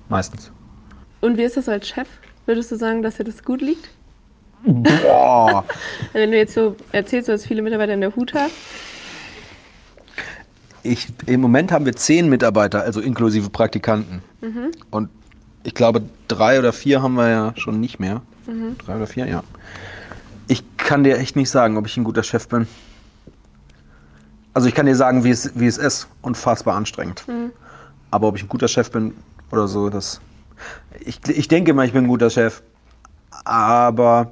Meistens. 0.10 0.52
Und 1.22 1.38
wie 1.38 1.44
ist 1.44 1.58
das 1.58 1.70
als 1.70 1.88
Chef? 1.88 2.08
Würdest 2.46 2.72
du 2.72 2.76
sagen, 2.76 3.02
dass 3.02 3.18
dir 3.18 3.24
das 3.24 3.44
gut 3.44 3.62
liegt? 3.62 3.90
Boah. 4.66 5.66
wenn 6.14 6.32
du 6.32 6.38
jetzt 6.38 6.54
so 6.54 6.76
erzählst, 6.92 7.28
du 7.28 7.34
hast 7.34 7.46
viele 7.46 7.62
Mitarbeiter 7.62 7.94
in 7.94 8.02
der 8.02 8.16
Huta, 8.16 8.48
ich, 10.84 11.08
Im 11.26 11.42
Moment 11.42 11.72
haben 11.72 11.86
wir 11.86 11.96
zehn 11.96 12.30
Mitarbeiter, 12.30 12.82
also 12.82 13.00
inklusive 13.00 13.50
Praktikanten. 13.50 14.22
Mhm. 14.42 14.72
Und 14.92 15.10
ich 15.64 15.74
glaube, 15.74 16.04
drei 16.28 16.60
oder 16.60 16.74
vier 16.74 17.02
haben 17.02 17.16
wir 17.16 17.30
ja 17.30 17.54
schon 17.56 17.80
nicht 17.80 18.00
mehr. 18.00 18.22
Mhm. 18.46 18.78
Drei 18.78 18.98
oder 18.98 19.08
vier, 19.08 19.28
ja. 19.28 19.44
Ich 20.48 20.64
kann 20.78 21.04
dir 21.04 21.18
echt 21.18 21.36
nicht 21.36 21.50
sagen, 21.50 21.78
ob 21.78 21.88
ich 21.88 21.96
ein 21.96 22.04
guter 22.04 22.24
Chef 22.24 22.48
bin. 22.50 22.68
Also 24.54 24.68
ich 24.68 24.76
kann 24.76 24.86
dir 24.86 24.96
sagen, 24.96 25.24
wie 25.24 25.30
es, 25.30 25.58
wie 25.58 25.68
es 25.68 25.78
ist. 25.78 26.08
Unfassbar 26.22 26.76
anstrengend. 26.76 27.26
Mhm. 27.28 27.52
Aber 28.12 28.28
ob 28.28 28.36
ich 28.36 28.44
ein 28.44 28.50
guter 28.50 28.68
Chef 28.68 28.92
bin 28.92 29.14
oder 29.52 29.68
so, 29.68 29.90
das. 29.90 30.20
Ich, 31.00 31.20
ich 31.28 31.48
denke 31.48 31.72
immer, 31.72 31.86
ich 31.86 31.94
bin 31.94 32.06
ein 32.06 32.10
guter 32.10 32.30
Chef. 32.30 32.62
Aber 33.46 34.32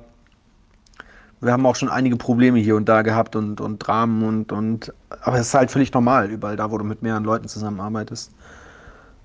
wir 1.42 1.52
haben 1.52 1.66
auch 1.66 1.76
schon 1.76 1.90
einige 1.90 2.16
Probleme 2.16 2.60
hier 2.60 2.76
und 2.76 2.88
da 2.88 3.02
gehabt 3.02 3.36
und, 3.36 3.60
und 3.62 3.80
Dramen 3.80 4.24
und, 4.24 4.52
und 4.52 4.94
aber 5.22 5.38
es 5.38 5.48
ist 5.48 5.54
halt 5.54 5.72
völlig 5.72 5.92
normal, 5.94 6.30
überall 6.30 6.56
da, 6.56 6.72
wo 6.72 6.78
du 6.78 6.84
mit 6.84 7.02
mehreren 7.02 7.24
Leuten 7.24 7.48
zusammenarbeitest. 7.48 8.32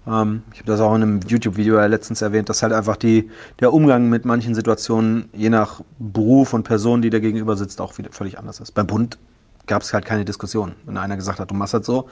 Ähm, 0.06 0.42
ich 0.52 0.60
habe 0.60 0.66
das 0.66 0.80
auch 0.80 0.94
in 0.94 1.02
einem 1.02 1.20
YouTube-Video 1.20 1.84
letztens 1.86 2.22
erwähnt, 2.22 2.48
dass 2.48 2.62
halt 2.62 2.72
einfach 2.72 2.96
die, 2.96 3.30
der 3.60 3.72
Umgang 3.72 4.08
mit 4.08 4.24
manchen 4.24 4.54
Situationen, 4.54 5.28
je 5.34 5.50
nach 5.50 5.82
Beruf 5.98 6.54
und 6.54 6.62
Person, 6.62 7.02
die 7.02 7.10
da 7.10 7.18
gegenüber 7.18 7.56
sitzt, 7.56 7.80
auch 7.80 7.96
wieder 7.98 8.10
völlig 8.12 8.38
anders 8.38 8.60
ist. 8.60 8.72
Beim 8.72 8.86
Bund 8.86 9.18
gab 9.66 9.82
es 9.82 9.92
halt 9.92 10.06
keine 10.06 10.24
Diskussion. 10.24 10.72
Wenn 10.86 10.96
einer 10.96 11.16
gesagt 11.16 11.38
hat, 11.38 11.50
du 11.50 11.54
machst 11.54 11.74
das 11.74 11.84
so, 11.84 12.08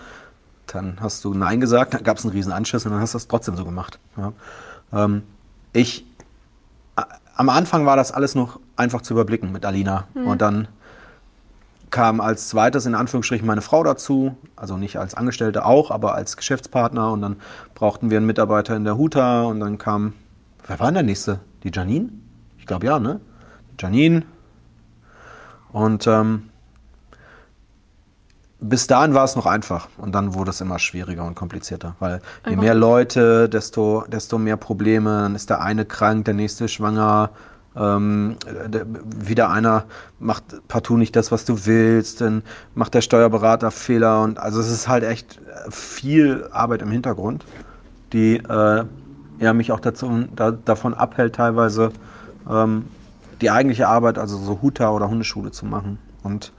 dann 0.66 0.98
hast 1.00 1.24
du 1.24 1.32
Nein 1.34 1.60
gesagt, 1.60 1.94
dann 1.94 2.02
gab 2.02 2.18
es 2.18 2.24
einen 2.24 2.32
riesen 2.32 2.52
Anschiss 2.52 2.84
und 2.84 2.92
dann 2.92 3.00
hast 3.00 3.14
du 3.14 3.16
das 3.16 3.28
trotzdem 3.28 3.56
so 3.56 3.64
gemacht. 3.64 3.98
Ja. 4.16 4.32
Ähm, 4.92 5.22
ich 5.72 6.06
am 7.36 7.48
Anfang 7.48 7.86
war 7.86 7.96
das 7.96 8.12
alles 8.12 8.34
noch 8.34 8.60
einfach 8.76 9.02
zu 9.02 9.14
überblicken 9.14 9.52
mit 9.52 9.64
Alina. 9.64 10.06
Mhm. 10.14 10.26
Und 10.26 10.42
dann 10.42 10.68
kam 11.90 12.20
als 12.20 12.48
zweites 12.48 12.86
in 12.86 12.94
Anführungsstrichen 12.94 13.46
meine 13.46 13.60
Frau 13.60 13.84
dazu, 13.84 14.36
also 14.56 14.76
nicht 14.76 14.98
als 14.98 15.14
Angestellte 15.14 15.64
auch, 15.64 15.90
aber 15.90 16.14
als 16.14 16.36
Geschäftspartner. 16.36 17.12
Und 17.12 17.22
dann 17.22 17.36
brauchten 17.74 18.10
wir 18.10 18.16
einen 18.16 18.26
Mitarbeiter 18.26 18.74
in 18.74 18.84
der 18.84 18.96
Huta 18.96 19.44
und 19.44 19.60
dann 19.60 19.78
kam, 19.78 20.14
wer 20.66 20.80
war 20.80 20.86
denn 20.86 20.94
der 20.94 21.02
nächste? 21.04 21.40
Die 21.62 21.70
Janine? 21.72 22.08
Ich 22.58 22.66
glaube 22.66 22.86
ja, 22.86 22.98
ne? 22.98 23.20
Janine. 23.78 24.22
Und 25.70 26.06
ähm, 26.06 26.50
bis 28.60 28.86
dahin 28.86 29.14
war 29.14 29.24
es 29.24 29.36
noch 29.36 29.46
einfach 29.46 29.88
und 29.98 30.14
dann 30.14 30.34
wurde 30.34 30.50
es 30.50 30.60
immer 30.60 30.78
schwieriger 30.78 31.24
und 31.24 31.34
komplizierter, 31.34 31.96
weil 31.98 32.20
je 32.48 32.56
mehr 32.56 32.74
Leute, 32.74 33.48
desto, 33.48 34.04
desto 34.08 34.38
mehr 34.38 34.56
Probleme, 34.56 35.10
dann 35.10 35.34
ist 35.34 35.50
der 35.50 35.60
eine 35.60 35.84
krank, 35.84 36.24
der 36.24 36.34
nächste 36.34 36.66
schwanger, 36.68 37.30
ähm, 37.76 38.36
der, 38.66 38.86
wieder 38.86 39.50
einer 39.50 39.84
macht 40.18 40.44
partout 40.68 40.96
nicht 40.96 41.16
das, 41.16 41.32
was 41.32 41.44
du 41.44 41.66
willst, 41.66 42.20
dann 42.20 42.42
macht 42.74 42.94
der 42.94 43.00
Steuerberater 43.00 43.70
Fehler 43.70 44.22
und 44.22 44.38
also 44.38 44.60
es 44.60 44.70
ist 44.70 44.88
halt 44.88 45.04
echt 45.04 45.40
viel 45.70 46.48
Arbeit 46.52 46.82
im 46.82 46.90
Hintergrund, 46.90 47.44
die 48.12 48.36
äh, 48.36 48.84
ja, 49.38 49.52
mich 49.52 49.72
auch 49.72 49.80
dazu, 49.80 50.24
da, 50.34 50.52
davon 50.52 50.94
abhält, 50.94 51.34
teilweise 51.34 51.90
ähm, 52.48 52.84
die 53.40 53.50
eigentliche 53.50 53.88
Arbeit, 53.88 54.18
also 54.18 54.38
so 54.38 54.62
Huta 54.62 54.90
oder 54.90 55.08
Hundeschule 55.08 55.50
zu 55.50 55.66
machen 55.66 55.98
und 56.22 56.52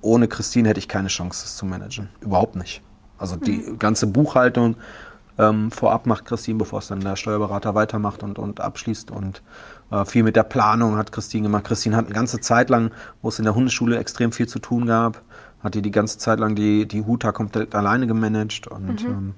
ohne 0.00 0.28
Christine 0.28 0.68
hätte 0.68 0.78
ich 0.78 0.88
keine 0.88 1.08
Chance, 1.08 1.44
das 1.44 1.56
zu 1.56 1.64
managen. 1.64 2.08
Überhaupt 2.20 2.56
nicht. 2.56 2.82
Also 3.18 3.36
die 3.36 3.58
mhm. 3.58 3.78
ganze 3.78 4.06
Buchhaltung 4.06 4.76
ähm, 5.38 5.70
vorab 5.70 6.06
macht 6.06 6.24
Christine, 6.24 6.58
bevor 6.58 6.78
es 6.78 6.88
dann 6.88 7.00
der 7.00 7.16
Steuerberater 7.16 7.74
weitermacht 7.74 8.22
und, 8.22 8.38
und 8.38 8.60
abschließt. 8.60 9.10
Und 9.10 9.42
äh, 9.90 10.04
viel 10.04 10.22
mit 10.22 10.36
der 10.36 10.44
Planung 10.44 10.96
hat 10.96 11.12
Christine 11.12 11.44
gemacht. 11.44 11.64
Christine 11.64 11.96
hat 11.96 12.06
eine 12.06 12.14
ganze 12.14 12.40
Zeit 12.40 12.70
lang, 12.70 12.90
wo 13.22 13.28
es 13.28 13.38
in 13.38 13.44
der 13.44 13.54
Hundeschule 13.54 13.98
extrem 13.98 14.32
viel 14.32 14.48
zu 14.48 14.58
tun 14.58 14.86
gab, 14.86 15.22
hat 15.62 15.74
die 15.74 15.82
die 15.82 15.90
ganze 15.90 16.18
Zeit 16.18 16.38
lang 16.38 16.54
die, 16.54 16.86
die 16.86 17.04
Huta 17.04 17.32
komplett 17.32 17.74
alleine 17.74 18.06
gemanagt. 18.06 18.66
Und 18.66 19.04
mhm. 19.04 19.10
ähm, 19.10 19.34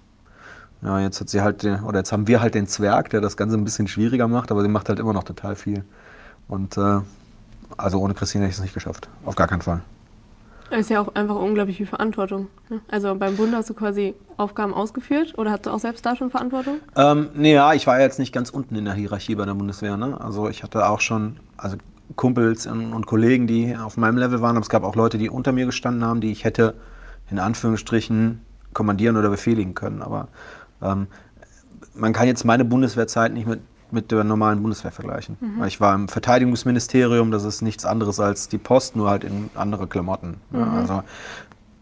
ja, 0.83 1.01
jetzt 1.01 1.21
hat 1.21 1.29
sie 1.29 1.41
halt, 1.41 1.65
den, 1.65 1.83
oder 1.83 1.99
jetzt 1.99 2.13
haben 2.13 2.29
wir 2.29 2.41
halt 2.41 2.55
den 2.55 2.69
Zwerg, 2.69 3.11
der 3.11 3.21
das 3.21 3.37
Ganze 3.37 3.57
ein 3.57 3.65
bisschen 3.65 3.89
schwieriger 3.89 4.29
macht, 4.29 4.53
aber 4.53 4.63
sie 4.63 4.69
macht 4.69 4.89
halt 4.89 5.01
immer 5.01 5.13
noch 5.13 5.25
total 5.25 5.57
viel. 5.57 5.85
Und 6.47 6.77
äh, 6.77 7.01
also 7.77 8.01
ohne 8.01 8.15
Christine 8.15 8.45
hätte 8.45 8.51
ich 8.51 8.57
es 8.57 8.63
nicht 8.63 8.75
geschafft. 8.75 9.09
Auf 9.25 9.35
gar 9.35 9.49
keinen 9.49 9.63
Fall. 9.63 9.83
Das 10.71 10.81
ist 10.81 10.91
ja 10.91 11.01
auch 11.01 11.15
einfach 11.15 11.37
unglaublich 11.37 11.79
viel 11.79 11.87
Verantwortung. 11.87 12.49
Ne? 12.69 12.81
Also 12.89 13.15
beim 13.15 13.37
Bund 13.37 13.55
hast 13.55 13.71
du 13.71 13.75
quasi 13.75 14.15
Aufgaben 14.37 14.75
ausgeführt 14.75 15.35
oder 15.37 15.53
hast 15.53 15.67
du 15.67 15.71
auch 15.71 15.79
selbst 15.79 16.05
da 16.05 16.15
schon 16.15 16.31
Verantwortung? 16.31 16.81
Ähm, 16.97 17.31
nee, 17.35 17.55
ja, 17.55 17.73
ich 17.73 17.87
war 17.87 18.01
jetzt 18.01 18.19
nicht 18.19 18.33
ganz 18.33 18.51
unten 18.51 18.77
in 18.77 18.85
der 18.85 18.95
Hierarchie 18.95 19.35
bei 19.35 19.47
der 19.47 19.55
Bundeswehr. 19.55 19.97
Ne? 19.97 20.21
Also 20.21 20.49
ich 20.49 20.63
hatte 20.63 20.89
auch 20.89 21.01
schon 21.01 21.39
also 21.57 21.77
Kumpels 22.17 22.67
und 22.67 23.07
Kollegen, 23.07 23.47
die 23.47 23.77
auf 23.77 23.97
meinem 23.97 24.19
Level 24.19 24.41
waren, 24.41 24.57
aber 24.57 24.63
es 24.63 24.71
gab 24.71 24.85
auch 24.85 24.97
Leute, 24.97 25.19
die 25.19 25.31
unter 25.31 25.53
mir 25.53 25.67
gestanden 25.67 26.05
haben, 26.05 26.21
die 26.21 26.33
ich 26.33 26.45
hätte 26.45 26.75
in 27.31 27.39
Anführungsstrichen 27.39 28.41
kommandieren 28.73 29.17
oder 29.17 29.29
befehligen 29.29 29.75
können. 29.75 30.03
Aber 30.03 30.29
ähm, 30.83 31.09
man 31.95 32.13
kann 32.13 32.27
jetzt 32.27 32.45
meine 32.45 32.65
Bundeswehrzeit 32.65 33.33
nicht 33.33 33.47
mit, 33.47 33.61
mit 33.93 34.11
der 34.11 34.25
normalen 34.25 34.63
Bundeswehr 34.63 34.93
vergleichen. 34.93 35.37
Mhm. 35.41 35.65
Ich 35.65 35.81
war 35.81 35.95
im 35.95 36.09
Verteidigungsministerium, 36.09 37.31
das 37.31 37.45
ist 37.45 37.63
nichts 37.63 37.85
anderes 37.85 38.21
als 38.21 38.49
die 38.49 38.59
Post, 38.59 38.97
nur 38.97 39.11
halt 39.11 39.25
in 39.25 39.51
andere 39.55 39.87
Klamotten. 39.87 40.37
Mhm. 40.51 40.59
Ja, 40.59 40.73
also, 40.73 41.03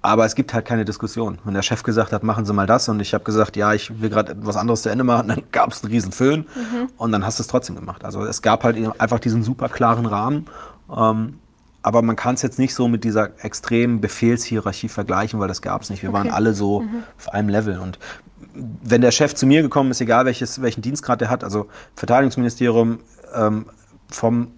aber 0.02 0.24
es 0.24 0.34
gibt 0.34 0.54
halt 0.54 0.64
keine 0.64 0.84
Diskussion. 0.84 1.38
Wenn 1.44 1.54
der 1.54 1.62
Chef 1.62 1.82
gesagt 1.82 2.12
hat, 2.12 2.22
machen 2.22 2.46
Sie 2.46 2.52
mal 2.52 2.66
das 2.66 2.88
und 2.88 3.00
ich 3.00 3.12
habe 3.12 3.24
gesagt, 3.24 3.56
ja, 3.56 3.74
ich 3.74 4.00
will 4.00 4.08
gerade 4.08 4.32
etwas 4.32 4.56
anderes 4.56 4.82
zu 4.82 4.88
Ende 4.88 5.04
machen, 5.04 5.28
dann 5.28 5.42
gab 5.52 5.72
es 5.72 5.82
einen 5.82 5.92
riesen 5.92 6.12
Föhn 6.12 6.40
mhm. 6.40 6.90
und 6.96 7.12
dann 7.12 7.24
hast 7.26 7.38
du 7.38 7.42
es 7.42 7.48
trotzdem 7.48 7.76
gemacht. 7.76 8.04
Also 8.04 8.24
es 8.24 8.42
gab 8.42 8.64
halt 8.64 8.76
einfach 9.00 9.18
diesen 9.18 9.42
super 9.42 9.68
klaren 9.68 10.06
Rahmen. 10.06 10.46
Ähm, 10.94 11.38
aber 11.86 12.02
man 12.02 12.16
kann 12.16 12.34
es 12.34 12.42
jetzt 12.42 12.58
nicht 12.58 12.74
so 12.74 12.88
mit 12.88 13.04
dieser 13.04 13.44
extremen 13.44 14.00
Befehlshierarchie 14.00 14.88
vergleichen, 14.88 15.38
weil 15.38 15.46
das 15.46 15.62
gab 15.62 15.82
es 15.82 15.90
nicht. 15.90 16.02
Wir 16.02 16.10
okay. 16.10 16.18
waren 16.18 16.30
alle 16.30 16.52
so 16.52 16.80
mhm. 16.80 17.04
auf 17.16 17.28
einem 17.32 17.48
Level. 17.48 17.78
Und 17.78 18.00
wenn 18.82 19.00
der 19.00 19.10
Chef 19.10 19.34
zu 19.34 19.46
mir 19.46 19.62
gekommen 19.62 19.90
ist, 19.90 20.00
egal 20.00 20.24
welches, 20.24 20.62
welchen 20.62 20.82
Dienstgrad 20.82 21.20
der 21.20 21.30
hat, 21.30 21.44
also 21.44 21.68
Verteidigungsministerium, 21.94 23.00
ähm, 23.34 23.66
vom 24.10 24.52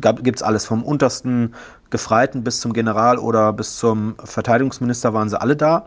gibt 0.00 0.36
es 0.36 0.42
alles, 0.42 0.66
vom 0.66 0.84
untersten 0.84 1.54
Gefreiten 1.88 2.44
bis 2.44 2.60
zum 2.60 2.74
General 2.74 3.18
oder 3.18 3.52
bis 3.52 3.78
zum 3.78 4.16
Verteidigungsminister 4.22 5.14
waren 5.14 5.30
sie 5.30 5.40
alle 5.40 5.56
da. 5.56 5.86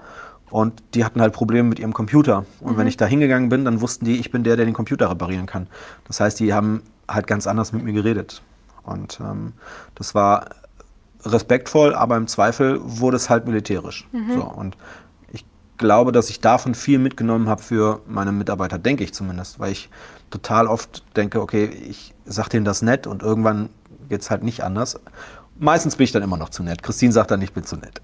Und 0.49 0.81
die 0.95 1.05
hatten 1.05 1.21
halt 1.21 1.31
Probleme 1.31 1.69
mit 1.69 1.77
ihrem 1.77 1.93
Computer. 1.93 2.45
Und 2.59 2.73
mhm. 2.73 2.77
wenn 2.77 2.87
ich 2.87 2.97
da 2.97 3.05
hingegangen 3.05 3.49
bin, 3.49 3.65
dann 3.65 3.81
wussten 3.81 4.05
die, 4.05 4.19
ich 4.19 4.31
bin 4.31 4.43
der, 4.43 4.55
der 4.55 4.65
den 4.65 4.73
Computer 4.73 5.11
reparieren 5.11 5.45
kann. 5.45 5.67
Das 6.07 6.19
heißt, 6.19 6.39
die 6.39 6.53
haben 6.53 6.81
halt 7.07 7.27
ganz 7.27 7.45
anders 7.45 7.71
mit 7.71 7.83
mir 7.83 7.93
geredet. 7.93 8.41
Und 8.83 9.19
ähm, 9.21 9.53
das 9.93 10.15
war 10.15 10.47
respektvoll, 11.23 11.93
aber 11.93 12.17
im 12.17 12.27
Zweifel 12.27 12.79
wurde 12.81 13.17
es 13.17 13.29
halt 13.29 13.45
militärisch. 13.45 14.07
Mhm. 14.11 14.33
So, 14.33 14.43
und 14.43 14.75
glaube, 15.79 16.11
dass 16.11 16.29
ich 16.29 16.39
davon 16.39 16.75
viel 16.75 16.99
mitgenommen 16.99 17.49
habe 17.49 17.63
für 17.63 18.01
meine 18.07 18.31
Mitarbeiter, 18.31 18.77
denke 18.77 19.03
ich 19.03 19.13
zumindest, 19.13 19.59
weil 19.59 19.71
ich 19.71 19.89
total 20.29 20.67
oft 20.67 21.03
denke, 21.15 21.41
okay, 21.41 21.65
ich 21.65 22.13
sage 22.25 22.49
denen 22.49 22.65
das 22.65 22.83
nett 22.83 23.07
und 23.07 23.23
irgendwann 23.23 23.69
geht 24.09 24.21
es 24.21 24.29
halt 24.29 24.43
nicht 24.43 24.63
anders. 24.63 24.99
Meistens 25.57 25.95
bin 25.95 26.03
ich 26.03 26.11
dann 26.11 26.21
immer 26.21 26.37
noch 26.37 26.49
zu 26.49 26.61
nett. 26.61 26.83
Christine 26.83 27.11
sagt 27.11 27.31
dann, 27.31 27.41
ich 27.41 27.53
bin 27.53 27.63
zu 27.63 27.77
nett. 27.77 28.01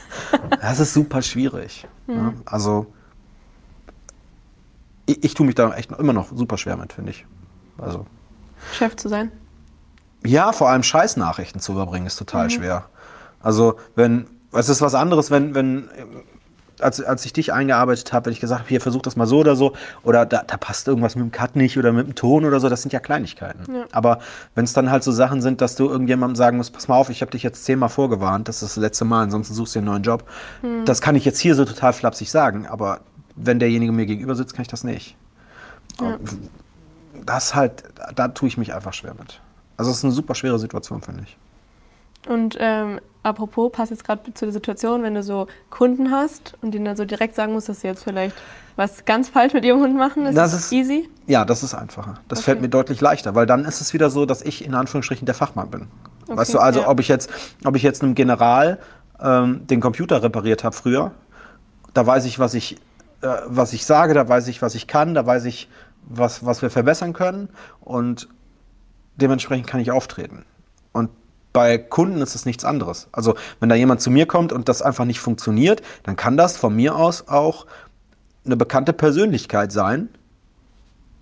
das 0.60 0.78
ist 0.78 0.94
super 0.94 1.20
schwierig. 1.22 1.88
Mhm. 2.06 2.14
Ja, 2.14 2.32
also 2.44 2.86
ich, 5.06 5.24
ich 5.24 5.34
tue 5.34 5.46
mich 5.46 5.54
da 5.56 5.74
echt 5.74 5.90
immer 5.92 6.12
noch 6.12 6.28
super 6.34 6.56
schwer 6.56 6.76
mit, 6.76 6.92
finde 6.92 7.10
ich. 7.10 7.26
Also 7.78 8.06
Chef 8.72 8.96
zu 8.96 9.08
sein. 9.08 9.32
Ja, 10.24 10.52
vor 10.52 10.70
allem 10.70 10.82
Scheißnachrichten 10.82 11.60
zu 11.60 11.72
überbringen 11.72 12.06
ist 12.06 12.16
total 12.16 12.46
mhm. 12.46 12.50
schwer. 12.50 12.84
Also 13.40 13.78
wenn, 13.94 14.26
es 14.52 14.68
ist 14.68 14.80
was 14.80 14.94
anderes, 14.94 15.30
wenn, 15.30 15.54
wenn, 15.54 15.88
als, 16.84 17.02
als 17.02 17.24
ich 17.24 17.32
dich 17.32 17.52
eingearbeitet 17.52 18.12
habe, 18.12 18.26
wenn 18.26 18.32
ich 18.32 18.40
gesagt 18.40 18.60
habe, 18.60 18.68
hier 18.68 18.80
versuch 18.80 19.02
das 19.02 19.16
mal 19.16 19.26
so 19.26 19.38
oder 19.38 19.56
so, 19.56 19.72
oder 20.02 20.26
da, 20.26 20.42
da 20.46 20.56
passt 20.56 20.86
irgendwas 20.86 21.16
mit 21.16 21.24
dem 21.24 21.32
Cut 21.32 21.56
nicht 21.56 21.78
oder 21.78 21.92
mit 21.92 22.06
dem 22.06 22.14
Ton 22.14 22.44
oder 22.44 22.60
so, 22.60 22.68
das 22.68 22.82
sind 22.82 22.92
ja 22.92 23.00
Kleinigkeiten. 23.00 23.74
Ja. 23.74 23.84
Aber 23.92 24.20
wenn 24.54 24.64
es 24.64 24.72
dann 24.72 24.90
halt 24.90 25.02
so 25.02 25.12
Sachen 25.12 25.42
sind, 25.42 25.60
dass 25.60 25.76
du 25.76 25.88
irgendjemandem 25.88 26.36
sagen 26.36 26.56
musst, 26.56 26.72
pass 26.72 26.88
mal 26.88 26.96
auf, 26.96 27.10
ich 27.10 27.22
habe 27.22 27.30
dich 27.30 27.42
jetzt 27.42 27.64
zehnmal 27.64 27.88
vorgewarnt, 27.88 28.48
das 28.48 28.62
ist 28.62 28.76
das 28.76 28.82
letzte 28.82 29.04
Mal, 29.04 29.22
ansonsten 29.22 29.54
suchst 29.54 29.74
du 29.74 29.80
einen 29.80 29.86
neuen 29.86 30.02
Job. 30.02 30.24
Mhm. 30.62 30.84
Das 30.84 31.00
kann 31.00 31.16
ich 31.16 31.24
jetzt 31.24 31.40
hier 31.40 31.54
so 31.54 31.64
total 31.64 31.92
flapsig 31.92 32.30
sagen, 32.30 32.66
aber 32.66 33.00
wenn 33.36 33.58
derjenige 33.58 33.92
mir 33.92 34.06
gegenüber 34.06 34.34
sitzt, 34.34 34.54
kann 34.54 34.62
ich 34.62 34.68
das 34.68 34.84
nicht. 34.84 35.16
Ja. 36.00 36.18
Das 37.24 37.54
halt, 37.54 37.84
da 38.14 38.28
tue 38.28 38.48
ich 38.48 38.58
mich 38.58 38.74
einfach 38.74 38.92
schwer 38.92 39.14
mit. 39.18 39.40
Also 39.76 39.90
es 39.90 39.98
ist 39.98 40.04
eine 40.04 40.12
super 40.12 40.34
schwere 40.34 40.58
Situation, 40.58 41.00
finde 41.00 41.22
ich. 41.24 41.36
Und 42.26 42.56
ähm, 42.58 43.00
apropos, 43.22 43.72
passt 43.72 43.90
jetzt 43.90 44.04
gerade 44.04 44.32
zu 44.34 44.46
der 44.46 44.52
Situation, 44.52 45.02
wenn 45.02 45.14
du 45.14 45.22
so 45.22 45.46
Kunden 45.70 46.10
hast 46.10 46.54
und 46.62 46.72
denen 46.72 46.84
dann 46.84 46.96
so 46.96 47.04
direkt 47.04 47.34
sagen 47.34 47.52
musst, 47.52 47.68
dass 47.68 47.80
sie 47.80 47.88
jetzt 47.88 48.04
vielleicht 48.04 48.36
was 48.76 49.04
ganz 49.04 49.28
falsch 49.28 49.52
mit 49.52 49.64
ihrem 49.64 49.80
Hund 49.80 49.96
machen, 49.96 50.26
ist 50.26 50.36
das, 50.36 50.52
das 50.52 50.64
ist, 50.64 50.72
easy? 50.72 51.08
Ja, 51.26 51.44
das 51.44 51.62
ist 51.62 51.74
einfacher. 51.74 52.14
Das 52.28 52.40
okay. 52.40 52.46
fällt 52.46 52.60
mir 52.60 52.68
deutlich 52.68 53.00
leichter, 53.00 53.34
weil 53.34 53.46
dann 53.46 53.64
ist 53.64 53.80
es 53.80 53.94
wieder 53.94 54.10
so, 54.10 54.26
dass 54.26 54.42
ich 54.42 54.64
in 54.64 54.74
Anführungsstrichen 54.74 55.26
der 55.26 55.34
Fachmann 55.34 55.70
bin. 55.70 55.88
Okay, 56.26 56.36
weißt 56.36 56.54
du, 56.54 56.58
also 56.58 56.80
ja. 56.80 56.88
ob 56.88 57.00
ich 57.00 57.08
jetzt, 57.08 57.30
ob 57.64 57.76
ich 57.76 57.82
jetzt 57.82 58.02
einem 58.02 58.14
General 58.14 58.78
ähm, 59.20 59.66
den 59.66 59.80
Computer 59.80 60.22
repariert 60.22 60.64
habe 60.64 60.74
früher, 60.74 61.12
da 61.92 62.04
weiß 62.04 62.24
ich, 62.24 62.38
was 62.38 62.54
ich, 62.54 62.76
äh, 63.20 63.28
was 63.46 63.72
ich 63.72 63.86
sage, 63.86 64.14
da 64.14 64.28
weiß 64.28 64.48
ich, 64.48 64.60
was 64.60 64.74
ich 64.74 64.86
kann, 64.86 65.14
da 65.14 65.24
weiß 65.24 65.44
ich, 65.44 65.68
was, 66.06 66.44
was 66.44 66.60
wir 66.60 66.70
verbessern 66.70 67.12
können 67.12 67.48
und 67.80 68.28
dementsprechend 69.16 69.68
kann 69.68 69.80
ich 69.80 69.92
auftreten. 69.92 70.44
Und 70.92 71.10
bei 71.54 71.78
Kunden 71.78 72.20
ist 72.20 72.34
es 72.34 72.44
nichts 72.44 72.64
anderes. 72.64 73.08
Also 73.12 73.36
wenn 73.60 73.70
da 73.70 73.76
jemand 73.76 74.02
zu 74.02 74.10
mir 74.10 74.26
kommt 74.26 74.52
und 74.52 74.68
das 74.68 74.82
einfach 74.82 75.06
nicht 75.06 75.20
funktioniert, 75.20 75.80
dann 76.02 76.16
kann 76.16 76.36
das 76.36 76.58
von 76.58 76.74
mir 76.74 76.96
aus 76.96 77.28
auch 77.28 77.66
eine 78.44 78.56
bekannte 78.56 78.92
Persönlichkeit 78.92 79.72
sein, 79.72 80.08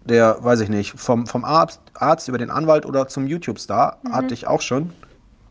der, 0.04 0.42
weiß 0.42 0.60
ich 0.60 0.70
nicht, 0.70 0.98
vom, 0.98 1.26
vom 1.26 1.44
Arzt, 1.44 1.80
Arzt 1.94 2.28
über 2.28 2.38
den 2.38 2.50
Anwalt 2.50 2.86
oder 2.86 3.06
zum 3.06 3.26
YouTube-Star, 3.26 3.98
mhm. 4.02 4.12
hatte 4.14 4.34
ich 4.34 4.46
auch 4.48 4.62
schon. 4.62 4.92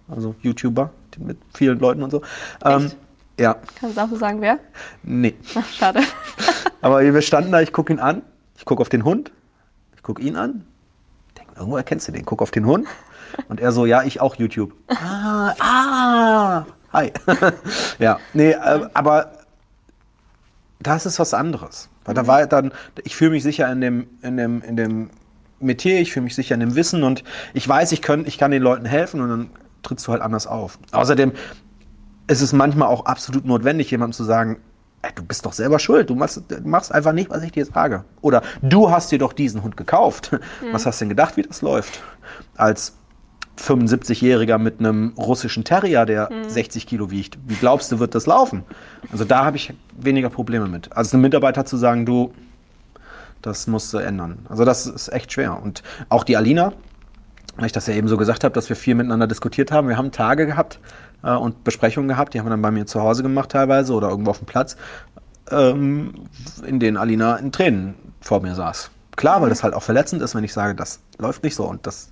Also 0.10 0.36
YouTuber 0.41 0.89
mit 1.20 1.38
vielen 1.54 1.80
Leuten 1.80 2.02
und 2.02 2.10
so. 2.10 2.22
Ähm, 2.65 2.91
ja. 3.39 3.58
Kannst 3.80 3.98
du 3.98 4.02
auch 4.02 4.10
so 4.10 4.17
sagen, 4.17 4.41
wer? 4.41 4.60
Nee. 5.04 5.36
Ach, 5.56 5.70
schade. 5.70 6.02
Aber 6.82 7.02
wir 7.02 7.22
standen 7.22 7.52
da, 7.52 7.62
ich 7.62 7.72
gucke 7.72 7.94
ihn 7.94 8.00
an, 8.00 8.24
ich 8.58 8.65
gucke 8.65 8.82
auf 8.82 8.89
den 8.89 9.06
Hund, 9.06 9.32
ich 9.96 10.02
gucke 10.02 10.24
ihn 10.24 10.36
an, 10.36 10.65
irgendwo 11.56 11.78
erkennst 11.78 12.08
du 12.08 12.12
den, 12.12 12.26
guck 12.26 12.41
auf 12.41 12.50
den 12.50 12.65
Hund. 12.65 12.88
Und 13.50 13.60
er 13.60 13.72
so, 13.72 13.86
ja, 13.86 14.04
ich 14.04 14.22
auch 14.22 14.36
YouTube. 14.36 14.74
Ah, 14.88 15.54
ah, 15.60 16.65
hi. 16.94 17.12
ja, 18.00 18.20
nee, 18.34 18.52
äh, 18.52 18.88
aber 18.94 19.32
das 20.80 21.06
ist 21.06 21.20
was 21.20 21.34
anderes. 21.34 21.89
Weil 22.06 22.15
da 22.15 22.28
war 22.28 22.46
dann, 22.48 22.72
ich 23.04 23.15
fühle 23.15 23.32
mich 23.32 23.44
sicher 23.44 23.72
in 23.72 23.82
dem, 23.82 24.08
in 24.22 24.38
dem, 24.38 24.62
in 24.62 24.76
dem 24.76 25.10
Metier, 25.60 26.00
ich 26.00 26.12
fühle 26.12 26.24
mich 26.24 26.36
sicher 26.36 26.56
in 26.56 26.60
dem 26.62 26.76
Wissen 26.76 27.04
und 27.04 27.24
ich 27.54 27.67
weiß, 27.67 27.91
ich, 27.91 28.02
können, 28.02 28.26
ich 28.26 28.38
kann 28.38 28.52
den 28.52 28.63
Leuten 28.63 28.86
helfen 28.86 29.22
und 29.22 29.30
dann 29.30 29.50
trittst 29.84 30.08
du 30.08 30.12
halt 30.12 30.22
anders 30.22 30.48
auf. 30.48 30.80
Außerdem 30.91 31.34
ist 32.28 32.41
es 32.41 32.54
manchmal 32.54 32.88
auch 32.88 33.06
absolut 33.06 33.46
notwendig, 33.46 33.91
jemandem 33.91 34.13
zu 34.13 34.24
sagen, 34.24 34.58
ey, 35.02 35.12
du 35.13 35.24
bist 35.24 35.46
doch 35.46 35.54
selber 35.54 35.80
schuld. 35.80 36.10
Du 36.10 36.15
machst, 36.15 36.44
machst, 36.63 36.94
einfach 36.94 37.13
nicht, 37.13 37.30
was 37.30 37.44
ich 37.44 37.52
dir 37.52 37.65
sage. 37.65 38.06
Oder 38.22 38.41
du 38.62 38.91
hast 38.91 39.12
dir 39.12 39.20
doch 39.20 39.34
diesen 39.34 39.63
Hund 39.63 39.78
gekauft. 39.78 40.32
Mhm. 40.32 40.74
Was 40.74 40.86
hast 40.86 41.02
du 41.02 41.06
denn 41.06 41.10
gedacht, 41.10 41.38
wie 41.38 41.41
das 41.41 41.62
läuft? 41.62 42.02
Als 42.56 42.94
75-Jähriger 43.62 44.58
mit 44.58 44.80
einem 44.80 45.13
russischen 45.17 45.63
Terrier, 45.63 46.06
der 46.06 46.32
mhm. 46.32 46.50
60 46.50 46.88
Kilo 46.88 47.12
wiegt. 47.12 47.38
Wie 47.47 47.56
glaubst 47.56 47.91
du, 47.91 48.00
wird 48.00 48.15
das 48.15 48.26
laufen? 48.26 48.63
Also 49.12 49.26
da 49.26 49.45
habe 49.45 49.58
ich 49.58 49.74
weniger 49.97 50.30
Probleme 50.30 50.67
mit. 50.67 50.95
Als 50.95 51.13
einem 51.13 51.21
Mitarbeiter 51.21 51.65
zu 51.65 51.78
sagen, 51.78 52.06
du, 52.06 52.34
das 53.41 53.67
musst 53.67 53.93
du 53.93 53.97
ändern. 53.97 54.45
Also 54.50 54.65
das 54.65 54.88
ist 54.88 55.10
echt 55.10 55.32
schwer. 55.32 55.62
Und 55.62 55.84
auch 56.10 56.24
die 56.24 56.38
Alina, 56.38 56.74
weil 57.58 57.65
ich 57.67 57.71
das 57.71 57.88
ja 57.88 57.93
eben 57.93 58.08
so 58.08 58.17
gesagt 58.17 58.43
habe, 58.43 58.54
dass 58.54 58.69
wir 58.69 58.76
viel 58.76 58.95
miteinander 58.95 59.28
diskutiert 59.28 59.71
haben. 59.71 59.88
Wir 59.88 59.97
haben 59.97 60.12
Tage 60.12 60.45
gehabt, 60.45 60.80
äh, 61.24 61.32
und 61.34 61.63
Besprechungen 61.63 62.08
gehabt, 62.08 62.34
die 62.34 62.39
haben 62.39 62.45
wir 62.45 62.52
dann 62.52 62.62
bei 62.62 62.71
mir 62.71 62.86
zu 62.86 63.02
Hause 63.02 63.24
gemacht 63.24 63.52
teilweise 63.52 63.93
oder 63.93 64.10
irgendwo 64.10 64.32
auf 64.32 64.39
dem 64.39 64.47
Platz, 64.47 64.76
ähm, 65.50 66.13
in 66.65 66.80
denen 66.80 66.97
Alina 66.97 67.38
in 67.38 67.52
Tränen 67.52 67.95
vor 68.21 68.41
mir 68.41 68.56
saß. 68.56 68.91
Klar, 69.15 69.41
weil 69.41 69.50
das 69.50 69.63
halt 69.63 69.74
auch 69.74 69.84
verletzend 69.84 70.21
ist, 70.21 70.36
wenn 70.36 70.43
ich 70.43 70.54
sage, 70.54 70.74
das 70.74 71.00
läuft 71.17 71.43
nicht 71.43 71.56
so 71.56 71.65
und 71.65 71.86
das 71.86 72.12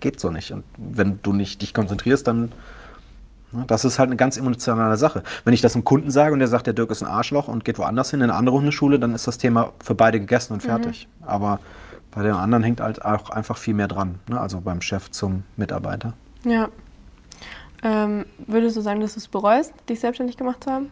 geht 0.00 0.20
so 0.20 0.30
nicht. 0.30 0.52
Und 0.52 0.64
wenn 0.76 1.20
du 1.22 1.32
nicht 1.32 1.62
dich 1.62 1.74
konzentrierst, 1.74 2.26
dann 2.26 2.52
ne, 3.52 3.64
das 3.66 3.84
ist 3.84 3.98
halt 3.98 4.08
eine 4.08 4.16
ganz 4.16 4.36
emotionale 4.36 4.96
Sache. 4.96 5.22
Wenn 5.44 5.54
ich 5.54 5.60
das 5.60 5.74
einem 5.74 5.84
Kunden 5.84 6.10
sage 6.10 6.32
und 6.32 6.38
der 6.38 6.48
sagt, 6.48 6.66
der 6.66 6.74
Dirk 6.74 6.90
ist 6.90 7.02
ein 7.02 7.08
Arschloch 7.08 7.48
und 7.48 7.64
geht 7.64 7.78
woanders 7.78 8.10
hin, 8.10 8.20
in 8.20 8.24
eine 8.24 8.34
andere 8.34 8.56
Hundeschule, 8.56 8.98
dann 8.98 9.14
ist 9.14 9.26
das 9.26 9.38
Thema 9.38 9.72
für 9.82 9.94
beide 9.94 10.20
gegessen 10.20 10.54
und 10.54 10.62
fertig. 10.62 11.08
Mhm. 11.20 11.28
Aber 11.28 11.60
bei 12.10 12.22
den 12.22 12.34
anderen 12.34 12.62
hängt 12.62 12.80
halt 12.80 13.04
auch 13.04 13.30
einfach 13.30 13.56
viel 13.56 13.74
mehr 13.74 13.88
dran. 13.88 14.18
Ne? 14.28 14.40
Also 14.40 14.60
beim 14.60 14.80
Chef 14.80 15.10
zum 15.10 15.44
Mitarbeiter. 15.56 16.14
Ja. 16.44 16.68
Ähm, 17.82 18.26
würdest 18.46 18.76
du 18.76 18.80
sagen, 18.80 19.00
dass 19.00 19.14
du 19.14 19.20
es 19.20 19.28
bereust, 19.28 19.72
dich 19.88 20.00
selbstständig 20.00 20.36
gemacht 20.36 20.64
zu 20.64 20.70
haben? 20.70 20.90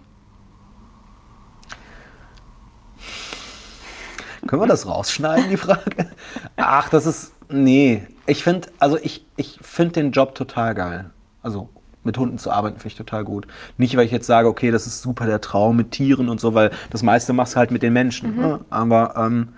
Können 4.46 4.62
wir 4.62 4.66
das 4.66 4.86
rausschneiden, 4.86 5.50
die 5.50 5.56
Frage? 5.56 6.10
Ach, 6.56 6.88
das 6.88 7.06
ist. 7.06 7.32
Nee. 7.50 8.06
Ich 8.26 8.44
finde, 8.44 8.68
also 8.78 8.98
ich, 8.98 9.24
ich 9.36 9.58
finde 9.62 9.94
den 9.94 10.12
Job 10.12 10.34
total 10.34 10.74
geil. 10.74 11.10
Also 11.42 11.68
mit 12.04 12.18
Hunden 12.18 12.38
zu 12.38 12.50
arbeiten, 12.50 12.76
finde 12.76 12.88
ich 12.88 12.96
total 12.96 13.24
gut. 13.24 13.46
Nicht, 13.76 13.96
weil 13.96 14.06
ich 14.06 14.12
jetzt 14.12 14.26
sage, 14.26 14.48
okay, 14.48 14.70
das 14.70 14.86
ist 14.86 15.02
super 15.02 15.26
der 15.26 15.40
Traum 15.40 15.76
mit 15.76 15.90
Tieren 15.90 16.28
und 16.28 16.40
so, 16.40 16.54
weil 16.54 16.70
das 16.90 17.02
meiste 17.02 17.32
machst 17.32 17.54
du 17.54 17.58
halt 17.58 17.70
mit 17.70 17.82
den 17.82 17.92
Menschen. 17.92 18.36
Mhm. 18.36 18.40
Ne? 18.40 18.60
Aber 18.70 19.14
ähm, 19.16 19.48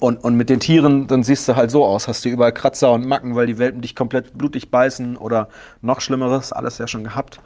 und, 0.00 0.16
und 0.24 0.34
mit 0.34 0.48
den 0.48 0.60
Tieren, 0.60 1.06
dann 1.06 1.22
siehst 1.22 1.46
du 1.46 1.56
halt 1.56 1.70
so 1.70 1.84
aus. 1.84 2.08
Hast 2.08 2.24
du 2.24 2.30
überall 2.30 2.52
Kratzer 2.52 2.92
und 2.92 3.06
Macken, 3.06 3.36
weil 3.36 3.46
die 3.46 3.58
Welpen 3.58 3.82
dich 3.82 3.94
komplett 3.94 4.36
blutig 4.36 4.70
beißen 4.70 5.16
oder 5.16 5.48
noch 5.82 6.00
Schlimmeres, 6.00 6.52
alles 6.52 6.78
ja 6.78 6.88
schon 6.88 7.04
gehabt. 7.04 7.40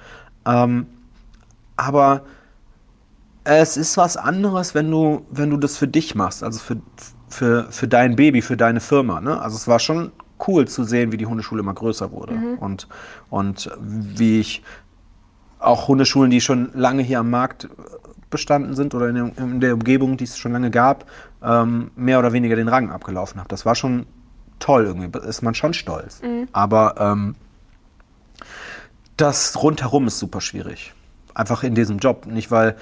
Ähm, 0.46 0.86
aber 1.76 2.22
es 3.42 3.76
ist 3.76 3.96
was 3.96 4.16
anderes, 4.16 4.74
wenn 4.74 4.90
du, 4.90 5.26
wenn 5.30 5.50
du 5.50 5.56
das 5.56 5.76
für 5.76 5.88
dich 5.88 6.14
machst, 6.14 6.42
also 6.42 6.60
für, 6.60 6.76
für, 7.34 7.66
für 7.70 7.88
dein 7.88 8.16
Baby, 8.16 8.42
für 8.42 8.56
deine 8.56 8.80
Firma. 8.80 9.20
Ne? 9.20 9.40
Also 9.40 9.56
es 9.56 9.68
war 9.68 9.78
schon 9.78 10.12
cool 10.46 10.66
zu 10.66 10.84
sehen, 10.84 11.12
wie 11.12 11.16
die 11.16 11.26
Hundeschule 11.26 11.60
immer 11.60 11.74
größer 11.74 12.12
wurde 12.12 12.34
mhm. 12.34 12.58
und, 12.58 12.88
und 13.30 13.70
wie 13.80 14.40
ich 14.40 14.62
auch 15.58 15.88
Hundeschulen, 15.88 16.30
die 16.30 16.40
schon 16.40 16.70
lange 16.74 17.02
hier 17.02 17.20
am 17.20 17.30
Markt 17.30 17.68
bestanden 18.30 18.74
sind 18.74 18.94
oder 18.94 19.08
in 19.08 19.14
der, 19.14 19.38
in 19.38 19.60
der 19.60 19.74
Umgebung, 19.74 20.16
die 20.16 20.24
es 20.24 20.36
schon 20.36 20.52
lange 20.52 20.70
gab, 20.70 21.06
ähm, 21.42 21.90
mehr 21.96 22.18
oder 22.18 22.32
weniger 22.32 22.56
den 22.56 22.68
Rang 22.68 22.90
abgelaufen 22.90 23.38
habe. 23.38 23.48
Das 23.48 23.64
war 23.64 23.74
schon 23.74 24.06
toll 24.58 24.84
irgendwie, 24.84 25.18
ist 25.26 25.42
man 25.42 25.54
schon 25.54 25.74
stolz. 25.74 26.20
Mhm. 26.22 26.48
Aber 26.52 26.94
ähm, 26.98 27.36
das 29.16 29.62
rundherum 29.62 30.06
ist 30.06 30.18
super 30.18 30.40
schwierig. 30.40 30.92
Einfach 31.34 31.62
in 31.62 31.74
diesem 31.74 31.98
Job. 31.98 32.26
Nicht, 32.26 32.50
weil, 32.50 32.76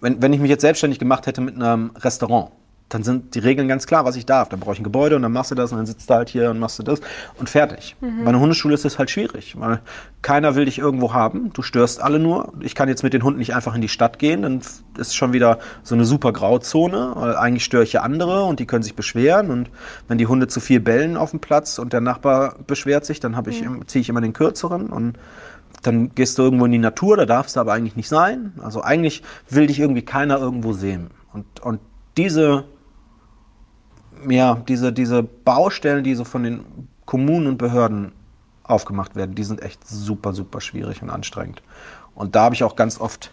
wenn, 0.00 0.20
wenn 0.22 0.32
ich 0.32 0.40
mich 0.40 0.50
jetzt 0.50 0.62
selbstständig 0.62 0.98
gemacht 0.98 1.26
hätte 1.26 1.40
mit 1.40 1.54
einem 1.54 1.90
Restaurant, 1.96 2.50
dann 2.88 3.02
sind 3.02 3.34
die 3.34 3.40
Regeln 3.40 3.68
ganz 3.68 3.86
klar, 3.86 4.04
was 4.04 4.16
ich 4.16 4.24
darf. 4.24 4.48
Dann 4.48 4.60
brauche 4.60 4.72
ich 4.72 4.80
ein 4.80 4.84
Gebäude 4.84 5.16
und 5.16 5.22
dann 5.22 5.32
machst 5.32 5.50
du 5.50 5.54
das 5.54 5.72
und 5.72 5.78
dann 5.78 5.86
sitzt 5.86 6.08
du 6.08 6.14
halt 6.14 6.28
hier 6.28 6.50
und 6.50 6.58
machst 6.58 6.78
du 6.78 6.82
das 6.82 7.00
und 7.38 7.48
fertig. 7.48 7.96
Mhm. 8.00 8.24
Bei 8.24 8.30
einer 8.30 8.40
Hundeschule 8.40 8.74
ist 8.74 8.84
es 8.84 8.98
halt 8.98 9.10
schwierig, 9.10 9.58
weil 9.58 9.80
keiner 10.22 10.54
will 10.54 10.64
dich 10.64 10.78
irgendwo 10.78 11.12
haben. 11.12 11.52
Du 11.52 11.62
störst 11.62 12.00
alle 12.00 12.18
nur. 12.18 12.52
Ich 12.60 12.74
kann 12.74 12.88
jetzt 12.88 13.02
mit 13.02 13.12
den 13.12 13.22
Hunden 13.22 13.38
nicht 13.38 13.54
einfach 13.54 13.74
in 13.74 13.82
die 13.82 13.88
Stadt 13.88 14.18
gehen, 14.18 14.42
dann 14.42 14.60
ist 14.96 15.14
schon 15.14 15.32
wieder 15.32 15.58
so 15.82 15.94
eine 15.94 16.04
super 16.04 16.32
Grauzone, 16.32 17.12
weil 17.14 17.36
eigentlich 17.36 17.64
störe 17.64 17.82
ich 17.82 17.92
ja 17.92 18.02
andere 18.02 18.44
und 18.44 18.58
die 18.58 18.66
können 18.66 18.82
sich 18.82 18.94
beschweren 18.94 19.50
und 19.50 19.70
wenn 20.08 20.18
die 20.18 20.26
Hunde 20.26 20.48
zu 20.48 20.60
viel 20.60 20.80
bellen 20.80 21.16
auf 21.16 21.30
dem 21.30 21.40
Platz 21.40 21.78
und 21.78 21.92
der 21.92 22.00
Nachbar 22.00 22.56
beschwert 22.66 23.04
sich, 23.04 23.20
dann 23.20 23.38
ich, 23.48 23.62
mhm. 23.62 23.86
ziehe 23.86 24.00
ich 24.00 24.08
immer 24.08 24.20
den 24.20 24.32
kürzeren 24.32 24.88
und 24.88 25.18
dann 25.82 26.14
gehst 26.14 26.38
du 26.38 26.42
irgendwo 26.42 26.64
in 26.64 26.72
die 26.72 26.78
Natur, 26.78 27.16
da 27.16 27.26
darfst 27.26 27.56
du 27.56 27.60
aber 27.60 27.72
eigentlich 27.72 27.94
nicht 27.94 28.08
sein. 28.08 28.52
Also 28.60 28.82
eigentlich 28.82 29.22
will 29.48 29.68
dich 29.68 29.78
irgendwie 29.78 30.02
keiner 30.02 30.38
irgendwo 30.38 30.72
sehen. 30.72 31.10
Und, 31.32 31.60
und 31.60 31.80
diese, 32.16 32.64
ja, 34.28 34.56
diese, 34.68 34.92
diese 34.92 35.22
Baustellen, 35.22 36.04
die 36.04 36.14
so 36.14 36.24
von 36.24 36.42
den 36.42 36.64
Kommunen 37.04 37.46
und 37.46 37.58
Behörden 37.58 38.12
aufgemacht 38.64 39.16
werden, 39.16 39.34
die 39.34 39.44
sind 39.44 39.62
echt 39.62 39.86
super, 39.88 40.32
super 40.32 40.60
schwierig 40.60 41.02
und 41.02 41.10
anstrengend. 41.10 41.62
Und 42.14 42.34
da 42.34 42.44
habe 42.44 42.54
ich 42.54 42.64
auch 42.64 42.76
ganz 42.76 43.00
oft, 43.00 43.30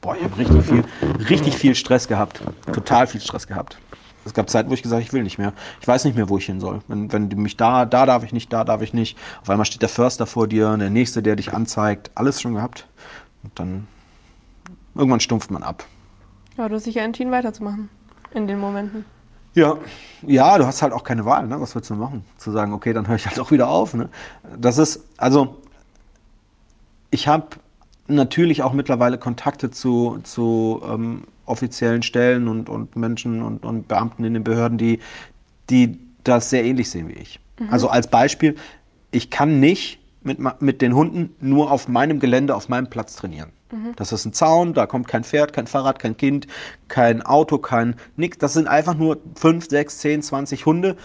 boah, 0.00 0.16
ich 0.16 0.24
habe 0.24 0.38
richtig 0.38 0.62
viel, 0.64 0.84
richtig 1.28 1.56
viel 1.56 1.74
Stress 1.74 2.08
gehabt. 2.08 2.40
Total 2.72 3.06
viel 3.06 3.20
Stress 3.20 3.46
gehabt. 3.46 3.78
Es 4.24 4.34
gab 4.34 4.50
Zeiten, 4.50 4.68
wo 4.70 4.74
ich 4.74 4.82
gesagt 4.82 5.00
habe, 5.00 5.06
ich 5.06 5.12
will 5.12 5.22
nicht 5.22 5.38
mehr. 5.38 5.52
Ich 5.80 5.88
weiß 5.88 6.04
nicht 6.04 6.14
mehr, 6.14 6.28
wo 6.28 6.38
ich 6.38 6.46
hin 6.46 6.60
soll. 6.60 6.80
Wenn, 6.88 7.12
wenn 7.12 7.30
du 7.30 7.36
mich 7.36 7.56
da, 7.56 7.86
da 7.86 8.04
darf 8.06 8.22
ich 8.22 8.32
nicht, 8.32 8.52
da 8.52 8.64
darf 8.64 8.82
ich 8.82 8.92
nicht. 8.92 9.18
Auf 9.40 9.48
einmal 9.48 9.64
steht 9.64 9.82
der 9.82 9.88
Förster 9.88 10.26
vor 10.26 10.46
dir, 10.46 10.76
der 10.76 10.90
Nächste, 10.90 11.22
der 11.22 11.36
dich 11.36 11.52
anzeigt. 11.52 12.10
Alles 12.14 12.40
schon 12.40 12.54
gehabt. 12.54 12.86
Und 13.42 13.58
dann 13.58 13.86
irgendwann 14.94 15.20
stumpft 15.20 15.50
man 15.50 15.62
ab. 15.62 15.84
Ja, 16.58 16.68
du 16.68 16.74
hast 16.74 16.86
dich 16.86 16.96
ja 16.96 17.02
entschieden, 17.02 17.32
weiterzumachen 17.32 17.88
in 18.34 18.46
den 18.46 18.58
Momenten. 18.58 19.04
Ja, 19.54 19.76
ja, 20.22 20.58
du 20.58 20.66
hast 20.66 20.82
halt 20.82 20.92
auch 20.92 21.02
keine 21.02 21.24
Wahl, 21.24 21.46
ne? 21.46 21.60
Was 21.60 21.74
willst 21.74 21.90
du 21.90 21.94
machen? 21.94 22.24
Zu 22.36 22.52
sagen, 22.52 22.72
okay, 22.72 22.92
dann 22.92 23.08
höre 23.08 23.16
ich 23.16 23.26
halt 23.26 23.40
auch 23.40 23.50
wieder 23.50 23.68
auf. 23.68 23.94
Ne? 23.94 24.08
Das 24.58 24.78
ist, 24.78 25.04
also, 25.16 25.56
ich 27.10 27.26
habe 27.26 27.48
natürlich 28.06 28.62
auch 28.62 28.72
mittlerweile 28.72 29.18
Kontakte 29.18 29.70
zu, 29.70 30.18
zu 30.22 30.82
ähm, 30.86 31.24
offiziellen 31.46 32.02
Stellen 32.02 32.48
und, 32.48 32.68
und 32.68 32.96
Menschen 32.96 33.42
und, 33.42 33.64
und 33.64 33.88
Beamten 33.88 34.24
in 34.24 34.34
den 34.34 34.44
Behörden, 34.44 34.78
die, 34.78 35.00
die 35.68 35.98
das 36.22 36.50
sehr 36.50 36.64
ähnlich 36.64 36.90
sehen 36.90 37.08
wie 37.08 37.14
ich. 37.14 37.40
Mhm. 37.58 37.70
Also 37.70 37.88
als 37.88 38.08
Beispiel, 38.08 38.56
ich 39.10 39.30
kann 39.30 39.58
nicht 39.58 39.98
mit, 40.22 40.38
mit 40.60 40.82
den 40.82 40.94
Hunden 40.94 41.34
nur 41.40 41.70
auf 41.72 41.88
meinem 41.88 42.20
Gelände, 42.20 42.54
auf 42.54 42.68
meinem 42.68 42.88
Platz 42.88 43.16
trainieren. 43.16 43.50
Mhm. 43.70 43.94
Das 43.96 44.12
ist 44.12 44.24
ein 44.24 44.32
Zaun, 44.32 44.74
da 44.74 44.86
kommt 44.86 45.08
kein 45.08 45.24
Pferd, 45.24 45.52
kein 45.52 45.66
Fahrrad, 45.66 45.98
kein 45.98 46.16
Kind, 46.16 46.46
kein 46.88 47.22
Auto, 47.22 47.58
kein 47.58 47.96
nix. 48.16 48.38
Das 48.38 48.52
sind 48.52 48.68
einfach 48.68 48.94
nur 48.94 49.18
5, 49.34 49.68
6, 49.68 49.98
10, 49.98 50.22
20 50.22 50.66
Hunde 50.66 50.96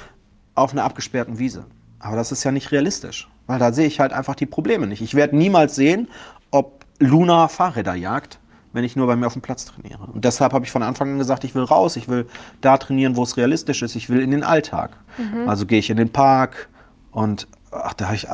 auf 0.56 0.72
einer 0.72 0.84
abgesperrten 0.84 1.40
Wiese. 1.40 1.66
Aber 2.00 2.16
das 2.16 2.32
ist 2.32 2.44
ja 2.44 2.52
nicht 2.52 2.72
realistisch, 2.72 3.28
weil 3.48 3.60
da 3.60 3.74
sehe 3.74 3.88
ich 3.88 4.00
halt 4.00 4.14
einfach 4.14 4.36
die 4.36 4.46
Probleme 4.46 4.88
nicht. 4.88 5.02
Ich 5.02 5.16
werde 5.16 5.36
niemals 5.36 5.76
sehen, 5.76 6.08
ob 6.52 6.86
Luna 7.00 7.48
Fahrräder 7.48 7.96
jagt, 7.96 8.40
wenn 8.74 8.84
ich 8.84 8.96
nur 8.96 9.08
bei 9.08 9.16
mir 9.16 9.28
auf 9.28 9.34
dem 9.34 9.42
Platz 9.42 9.66
trainiere. 9.66 10.04
Und 10.14 10.26
deshalb 10.26 10.54
habe 10.54 10.66
ich 10.66 10.72
von 10.72 10.84
Anfang 10.84 11.14
an 11.14 11.18
gesagt, 11.18 11.44
ich 11.44 11.56
will 11.56 11.64
raus, 11.64 11.96
ich 11.96 12.08
will 12.08 12.28
da 12.62 12.78
trainieren, 12.78 13.16
wo 13.16 13.24
es 13.24 13.38
realistisch 13.38 13.82
ist, 13.82 13.96
ich 13.96 14.10
will 14.10 14.22
in 14.22 14.32
den 14.32 14.44
Alltag. 14.44 14.98
Mhm. 15.18 15.48
Also 15.50 15.66
gehe 15.66 15.80
ich 15.80 15.90
in 15.90 15.98
den 15.98 16.12
Park 16.12 16.70
und 17.12 17.48
ach, 17.84 17.94
da 17.94 18.06
habe 18.06 18.16
ich 18.16 18.28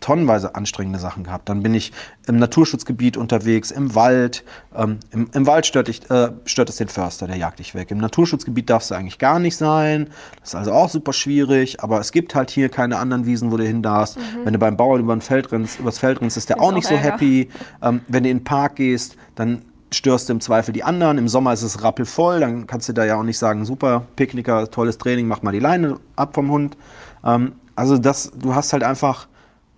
tonnenweise 0.00 0.54
anstrengende 0.54 0.98
Sachen 0.98 1.24
gehabt. 1.24 1.48
Dann 1.48 1.62
bin 1.62 1.74
ich 1.74 1.92
im 2.26 2.36
Naturschutzgebiet 2.36 3.16
unterwegs, 3.16 3.70
im 3.70 3.94
Wald. 3.94 4.44
Ähm, 4.74 4.98
im, 5.10 5.30
im, 5.32 5.46
Wald 5.46 5.66
stört, 5.66 5.88
ich, 5.88 6.10
äh, 6.10 6.30
stört 6.44 6.68
es 6.68 6.76
den 6.76 6.88
Förster, 6.88 7.26
der 7.26 7.36
jagt 7.36 7.58
dich 7.58 7.74
weg. 7.74 7.90
Im 7.90 7.98
Naturschutzgebiet 7.98 8.70
darfst 8.70 8.90
du 8.90 8.94
eigentlich 8.94 9.18
gar 9.18 9.38
nicht 9.38 9.56
sein. 9.56 10.08
Das 10.40 10.50
ist 10.50 10.54
also 10.54 10.72
auch 10.72 10.88
super 10.88 11.12
schwierig. 11.12 11.82
Aber 11.82 12.00
es 12.00 12.12
gibt 12.12 12.34
halt 12.34 12.50
hier 12.50 12.68
keine 12.68 12.98
anderen 12.98 13.26
Wiesen, 13.26 13.50
wo 13.50 13.56
du 13.56 13.64
hin 13.64 13.82
darfst. 13.82 14.18
Mhm. 14.18 14.44
Wenn 14.44 14.52
du 14.52 14.58
beim 14.58 14.76
Bauern 14.76 15.00
über 15.00 15.14
ein 15.14 15.20
Feld 15.20 15.50
rennst, 15.52 15.80
übers 15.80 15.98
Feld 15.98 16.20
rennst, 16.20 16.36
ist 16.36 16.48
der 16.48 16.56
ist 16.56 16.62
auch 16.62 16.72
nicht 16.72 16.86
auch 16.86 16.92
so 16.92 16.96
happy. 16.96 17.48
Ähm, 17.82 18.00
wenn 18.08 18.22
du 18.22 18.30
in 18.30 18.38
den 18.38 18.44
Park 18.44 18.76
gehst, 18.76 19.16
dann 19.34 19.62
störst 19.90 20.28
du 20.28 20.34
im 20.34 20.40
Zweifel 20.40 20.72
die 20.72 20.84
anderen. 20.84 21.18
Im 21.18 21.28
Sommer 21.28 21.52
ist 21.52 21.62
es 21.62 21.82
rappelvoll, 21.82 22.40
dann 22.40 22.66
kannst 22.66 22.88
du 22.88 22.92
da 22.92 23.04
ja 23.04 23.18
auch 23.18 23.22
nicht 23.22 23.38
sagen, 23.38 23.64
super, 23.64 24.04
Picknicker, 24.16 24.70
tolles 24.70 24.98
Training, 24.98 25.26
mach 25.26 25.42
mal 25.42 25.52
die 25.52 25.60
Leine 25.60 25.98
ab 26.16 26.34
vom 26.34 26.50
Hund. 26.50 26.76
Ähm, 27.24 27.52
also 27.78 27.96
das, 27.96 28.32
du 28.34 28.56
hast 28.56 28.72
halt 28.72 28.82
einfach, 28.82 29.28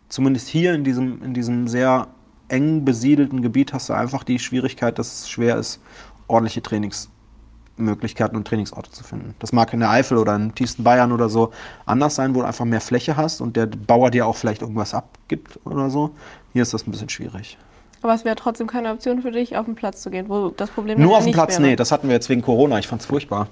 zumindest 0.09 0.49
hier 0.49 0.73
in 0.73 0.85
diesem, 0.85 1.23
in 1.23 1.35
diesem 1.35 1.69
sehr 1.69 2.09
eng 2.49 2.85
besiedelten 2.87 3.43
Gebiet, 3.43 3.75
hast 3.75 3.91
du 3.91 3.93
einfach 3.93 4.25
die 4.25 4.39
Schwierigkeit, 4.39 4.99
dass 4.99 5.21
es 5.21 5.29
schwer 5.29 5.57
ist, 5.57 5.81
ordentliche 6.27 6.63
Trainingsmöglichkeiten 6.63 8.39
und 8.39 8.47
Trainingsorte 8.47 8.91
zu 8.91 9.05
finden. 9.05 9.35
Das 9.39 9.53
mag 9.53 9.75
in 9.75 9.81
der 9.81 9.91
Eifel 9.91 10.17
oder 10.17 10.35
im 10.35 10.55
tiefsten 10.55 10.83
Bayern 10.83 11.13
oder 11.13 11.29
so 11.29 11.53
anders 11.85 12.15
sein, 12.15 12.35
wo 12.35 12.41
du 12.41 12.47
einfach 12.47 12.65
mehr 12.65 12.81
Fläche 12.81 13.19
hast 13.19 13.43
und 13.43 13.55
der 13.55 13.67
Bauer 13.67 14.11
dir 14.11 14.27
auch 14.27 14.37
vielleicht 14.37 14.63
irgendwas 14.63 14.95
abgibt 14.95 15.61
oder 15.65 15.91
so. 15.91 16.13
Hier 16.55 16.63
ist 16.63 16.73
das 16.73 16.87
ein 16.87 16.93
bisschen 16.93 17.11
schwierig. 17.11 17.59
Aber 18.01 18.15
es 18.15 18.25
wäre 18.25 18.35
trotzdem 18.35 18.67
keine 18.67 18.93
Option 18.93 19.21
für 19.21 19.31
dich, 19.31 19.59
auf 19.59 19.67
den 19.67 19.75
Platz 19.75 20.01
zu 20.01 20.09
gehen, 20.09 20.31
wo 20.31 20.49
das 20.49 20.71
Problem 20.71 20.99
Nur 20.99 21.19
auf 21.19 21.25
dem 21.25 21.35
Platz, 21.35 21.59
wäre. 21.59 21.69
nee, 21.69 21.77
das 21.77 21.93
hatten 21.93 22.09
wir 22.09 22.15
jetzt 22.15 22.31
wegen 22.31 22.41
Corona. 22.41 22.79
Ich 22.79 22.89
fand 22.89 23.03
es 23.03 23.07
furchtbar. 23.07 23.49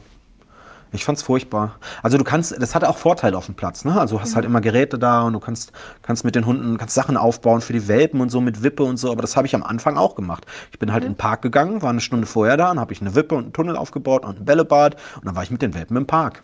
Ich 0.92 1.04
fand's 1.04 1.22
furchtbar. 1.22 1.76
Also 2.02 2.16
du 2.16 2.24
kannst, 2.24 2.60
das 2.60 2.74
hat 2.74 2.84
auch 2.84 2.96
Vorteile 2.96 3.36
auf 3.36 3.46
dem 3.46 3.54
Platz, 3.54 3.84
ne? 3.84 3.98
Also 4.00 4.16
du 4.16 4.22
hast 4.22 4.30
mhm. 4.30 4.34
halt 4.36 4.46
immer 4.46 4.60
Geräte 4.60 4.98
da 4.98 5.22
und 5.22 5.34
du 5.34 5.40
kannst, 5.40 5.72
kannst 6.02 6.24
mit 6.24 6.34
den 6.34 6.46
Hunden, 6.46 6.78
kannst 6.78 6.94
Sachen 6.94 7.16
aufbauen 7.16 7.60
für 7.60 7.72
die 7.72 7.88
Welpen 7.88 8.20
und 8.20 8.30
so 8.30 8.40
mit 8.40 8.62
Wippe 8.62 8.82
und 8.84 8.96
so, 8.96 9.10
aber 9.10 9.22
das 9.22 9.36
habe 9.36 9.46
ich 9.46 9.54
am 9.54 9.62
Anfang 9.62 9.96
auch 9.96 10.14
gemacht. 10.14 10.46
Ich 10.72 10.78
bin 10.78 10.92
halt 10.92 11.02
mhm. 11.02 11.08
in 11.08 11.12
den 11.12 11.18
Park 11.18 11.42
gegangen, 11.42 11.82
war 11.82 11.90
eine 11.90 12.00
Stunde 12.00 12.26
vorher 12.26 12.56
da 12.56 12.70
und 12.70 12.80
habe 12.80 12.92
ich 12.92 13.00
eine 13.00 13.14
Wippe 13.14 13.34
und 13.34 13.44
einen 13.44 13.52
Tunnel 13.52 13.76
aufgebaut 13.76 14.24
und 14.24 14.40
ein 14.40 14.44
Bällebad 14.44 14.96
und 15.16 15.26
dann 15.26 15.36
war 15.36 15.42
ich 15.42 15.50
mit 15.50 15.62
den 15.62 15.74
Welpen 15.74 15.96
im 15.96 16.06
Park. 16.06 16.42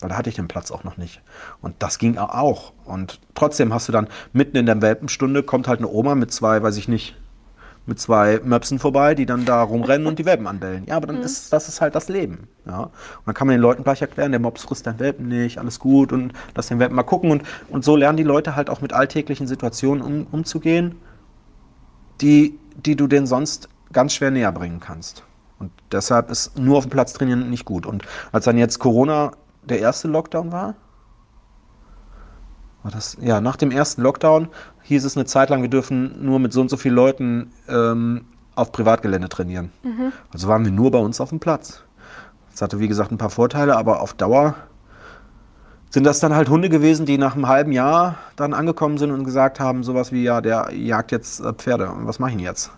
Weil 0.00 0.10
da 0.10 0.16
hatte 0.18 0.28
ich 0.28 0.36
den 0.36 0.48
Platz 0.48 0.70
auch 0.70 0.84
noch 0.84 0.98
nicht. 0.98 1.22
Und 1.62 1.76
das 1.78 1.98
ging 1.98 2.18
auch. 2.18 2.72
Und 2.84 3.18
trotzdem 3.34 3.72
hast 3.72 3.88
du 3.88 3.92
dann 3.92 4.08
mitten 4.34 4.58
in 4.58 4.66
der 4.66 4.82
Welpenstunde 4.82 5.42
kommt 5.42 5.68
halt 5.68 5.80
eine 5.80 5.88
Oma 5.88 6.14
mit 6.14 6.32
zwei, 6.32 6.62
weiß 6.62 6.76
ich 6.76 6.86
nicht, 6.86 7.16
mit 7.86 8.00
zwei 8.00 8.40
Möpsen 8.44 8.78
vorbei, 8.78 9.14
die 9.14 9.26
dann 9.26 9.44
da 9.44 9.62
rumrennen 9.62 10.06
und 10.06 10.18
die 10.18 10.24
Welpen 10.24 10.46
anbellen. 10.46 10.84
Ja, 10.86 10.96
aber 10.96 11.06
dann 11.06 11.18
mhm. 11.18 11.22
ist 11.22 11.52
das 11.52 11.68
ist 11.68 11.80
halt 11.80 11.94
das 11.94 12.08
Leben. 12.08 12.48
Ja? 12.66 12.82
Und 12.82 12.92
dann 13.26 13.34
kann 13.34 13.46
man 13.46 13.54
den 13.54 13.62
Leuten 13.62 13.84
gleich 13.84 14.02
erklären, 14.02 14.32
der 14.32 14.40
Mops 14.40 14.64
frisst 14.64 14.86
deinen 14.86 14.98
Welpen 14.98 15.28
nicht, 15.28 15.58
alles 15.58 15.78
gut 15.78 16.12
und 16.12 16.32
lass 16.54 16.66
den 16.66 16.78
Welpen 16.78 16.96
mal 16.96 17.04
gucken. 17.04 17.30
Und, 17.30 17.42
und 17.68 17.84
so 17.84 17.96
lernen 17.96 18.16
die 18.16 18.24
Leute 18.24 18.56
halt 18.56 18.70
auch 18.70 18.80
mit 18.80 18.92
alltäglichen 18.92 19.46
Situationen 19.46 20.02
um, 20.02 20.26
umzugehen, 20.32 20.96
die, 22.20 22.58
die 22.84 22.96
du 22.96 23.06
denen 23.06 23.26
sonst 23.26 23.68
ganz 23.92 24.14
schwer 24.14 24.30
näher 24.30 24.52
bringen 24.52 24.80
kannst. 24.80 25.22
Und 25.58 25.70
deshalb 25.92 26.30
ist 26.30 26.58
nur 26.58 26.78
auf 26.78 26.84
dem 26.84 26.90
Platz 26.90 27.12
trainieren 27.12 27.48
nicht 27.50 27.64
gut. 27.64 27.86
Und 27.86 28.02
als 28.32 28.44
dann 28.44 28.58
jetzt 28.58 28.78
Corona 28.78 29.32
der 29.64 29.78
erste 29.80 30.08
Lockdown 30.08 30.52
war, 30.52 30.74
war 32.86 32.92
das, 32.92 33.16
ja, 33.20 33.40
nach 33.40 33.56
dem 33.56 33.72
ersten 33.72 34.00
Lockdown 34.02 34.46
hieß 34.84 35.04
es 35.04 35.16
eine 35.16 35.26
Zeit 35.26 35.50
lang, 35.50 35.60
wir 35.60 35.68
dürfen 35.68 36.24
nur 36.24 36.38
mit 36.38 36.52
so 36.52 36.60
und 36.60 36.70
so 36.70 36.76
vielen 36.76 36.94
Leuten 36.94 37.50
ähm, 37.68 38.26
auf 38.54 38.70
Privatgelände 38.70 39.28
trainieren. 39.28 39.72
Mhm. 39.82 40.12
Also 40.32 40.46
waren 40.46 40.64
wir 40.64 40.70
nur 40.70 40.92
bei 40.92 40.98
uns 40.98 41.20
auf 41.20 41.30
dem 41.30 41.40
Platz. 41.40 41.82
Das 42.52 42.62
hatte, 42.62 42.78
wie 42.78 42.86
gesagt, 42.86 43.10
ein 43.10 43.18
paar 43.18 43.30
Vorteile, 43.30 43.76
aber 43.76 44.00
auf 44.00 44.14
Dauer 44.14 44.54
sind 45.90 46.04
das 46.04 46.20
dann 46.20 46.32
halt 46.36 46.48
Hunde 46.48 46.68
gewesen, 46.68 47.06
die 47.06 47.18
nach 47.18 47.34
einem 47.34 47.48
halben 47.48 47.72
Jahr 47.72 48.18
dann 48.36 48.54
angekommen 48.54 48.98
sind 48.98 49.10
und 49.10 49.24
gesagt 49.24 49.58
haben, 49.58 49.82
sowas 49.82 50.12
wie, 50.12 50.22
ja, 50.22 50.40
der 50.40 50.72
jagt 50.72 51.10
jetzt 51.10 51.40
äh, 51.40 51.52
Pferde. 51.54 51.90
Und 51.90 52.06
was 52.06 52.20
mache 52.20 52.30
ich 52.30 52.36
denn 52.36 52.44
jetzt? 52.44 52.70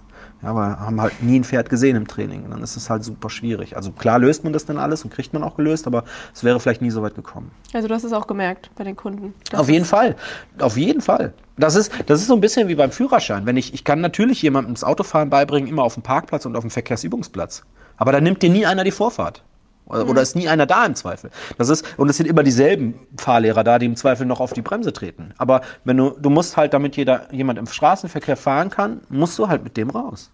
Ja, 0.43 0.51
aber 0.51 0.79
haben 0.79 1.01
halt 1.01 1.21
nie 1.23 1.41
ein 1.41 1.45
Pferd 1.45 1.69
gesehen 1.69 1.97
im 1.97 2.07
Training. 2.07 2.45
Und 2.45 2.53
dann 2.53 2.63
ist 2.63 2.77
es 2.77 2.89
halt 2.89 3.03
super 3.03 3.29
schwierig. 3.29 3.77
Also 3.77 3.91
klar 3.91 4.19
löst 4.19 4.45
man 4.45 4.53
das 4.53 4.65
dann 4.67 4.79
alles 4.79 5.05
und 5.05 5.13
kriegt 5.13 5.33
man 5.33 5.43
auch 5.43 5.57
gelöst, 5.57 5.87
aber 5.87 6.05
es 6.33 6.45
wäre 6.45 6.61
vielleicht 6.61 6.81
nie 6.81 6.91
so 6.91 7.03
weit 7.03 7.17
gekommen. 7.17 7.51
Also 7.73 7.89
du 7.89 7.95
hast 7.95 8.05
es 8.05 8.13
auch 8.13 8.27
gemerkt 8.27 8.71
bei 8.77 8.85
den 8.85 8.95
Kunden. 8.95 9.35
Auf 9.53 9.69
jeden 9.69 9.85
Fall. 9.85 10.15
Auf 10.61 10.77
jeden 10.77 11.01
Fall. 11.01 11.35
Das 11.57 11.75
ist, 11.75 11.93
das 12.07 12.21
ist 12.21 12.29
so 12.29 12.35
ein 12.35 12.41
bisschen 12.41 12.69
wie 12.69 12.77
beim 12.77 12.93
Führerschein. 12.93 13.47
Wenn 13.47 13.57
ich, 13.57 13.75
ich 13.75 13.83
kann 13.83 14.01
natürlich 14.01 14.41
jemandem 14.43 14.75
das 14.75 14.85
Autofahren 14.85 15.29
beibringen, 15.29 15.69
immer 15.69 15.83
auf 15.83 15.95
dem 15.95 16.05
Parkplatz 16.05 16.47
und 16.47 16.55
auf 16.55 16.63
dem 16.63 16.71
Verkehrsübungsplatz. 16.71 17.65
Aber 17.97 18.13
da 18.13 18.21
nimmt 18.21 18.43
dir 18.43 18.51
nie 18.51 18.65
einer 18.65 18.85
die 18.85 18.93
Vorfahrt. 18.93 19.43
Oder, 19.89 20.05
mhm. 20.05 20.11
oder 20.11 20.23
ist 20.23 20.37
nie 20.37 20.49
einer 20.49 20.67
da 20.67 20.85
im 20.85 20.95
Zweifel. 20.95 21.31
Das 21.57 21.69
ist, 21.69 21.85
und 21.99 22.09
es 22.09 22.17
sind 22.17 22.27
immer 22.27 22.43
dieselben 22.43 22.95
Fahrlehrer 23.17 23.65
da, 23.65 23.79
die 23.79 23.87
im 23.87 23.97
Zweifel 23.97 24.27
noch 24.27 24.41
auf 24.41 24.53
die 24.53 24.63
Bremse 24.63 24.93
treten. 24.93 25.33
Aber 25.39 25.63
wenn 25.85 25.97
du, 25.97 26.11
du 26.11 26.31
musst 26.31 26.57
halt, 26.57 26.75
damit 26.75 26.97
jeder, 26.97 27.33
jemand 27.33 27.59
im 27.59 27.67
Straßenverkehr 27.67 28.37
fahren 28.37 28.71
kann, 28.71 29.01
musst 29.09 29.39
du 29.39 29.49
halt 29.49 29.65
mit 29.65 29.77
dem 29.77 29.91
raus. 29.91 30.31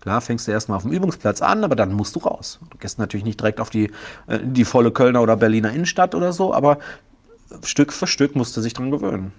Klar, 0.00 0.20
fängst 0.20 0.46
du 0.46 0.52
erstmal 0.52 0.76
auf 0.76 0.82
dem 0.82 0.92
Übungsplatz 0.92 1.42
an, 1.42 1.64
aber 1.64 1.74
dann 1.74 1.92
musst 1.92 2.14
du 2.14 2.20
raus. 2.20 2.60
Du 2.70 2.78
gehst 2.78 2.98
natürlich 2.98 3.24
nicht 3.24 3.40
direkt 3.40 3.60
auf 3.60 3.70
die, 3.70 3.90
äh, 4.28 4.38
die 4.42 4.64
volle 4.64 4.92
Kölner 4.92 5.20
oder 5.20 5.36
Berliner 5.36 5.72
Innenstadt 5.72 6.14
oder 6.14 6.32
so, 6.32 6.54
aber 6.54 6.78
Stück 7.64 7.92
für 7.92 8.06
Stück 8.06 8.36
musst 8.36 8.56
du 8.56 8.60
sich 8.60 8.72
dran 8.72 8.90
gewöhnen. 8.90 9.32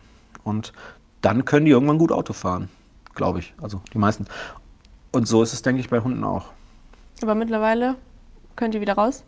Und 0.43 0.73
dann 1.21 1.45
können 1.45 1.65
die 1.65 1.71
irgendwann 1.71 1.97
gut 1.97 2.11
Auto 2.11 2.33
fahren, 2.33 2.69
glaube 3.15 3.39
ich. 3.39 3.53
Also 3.61 3.81
die 3.93 3.97
meisten. 3.97 4.25
Und 5.11 5.27
so 5.27 5.41
ist 5.41 5.53
es, 5.53 5.61
denke 5.61 5.79
ich, 5.79 5.89
bei 5.89 6.01
Hunden 6.01 6.23
auch. 6.23 6.47
Aber 7.21 7.33
mittlerweile 7.33 7.95
könnt 8.55 8.75
ihr 8.75 8.81
wieder 8.81 8.93
raus? 8.93 9.23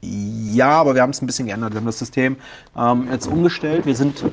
Ja, 0.00 0.70
aber 0.70 0.94
wir 0.94 1.02
haben 1.02 1.10
es 1.10 1.20
ein 1.22 1.26
bisschen 1.26 1.46
geändert. 1.46 1.72
Wir 1.72 1.80
haben 1.80 1.86
das 1.86 1.98
System 1.98 2.36
ähm, 2.76 3.08
jetzt 3.10 3.26
umgestellt. 3.26 3.86
Wir 3.86 3.96
sind 3.96 4.24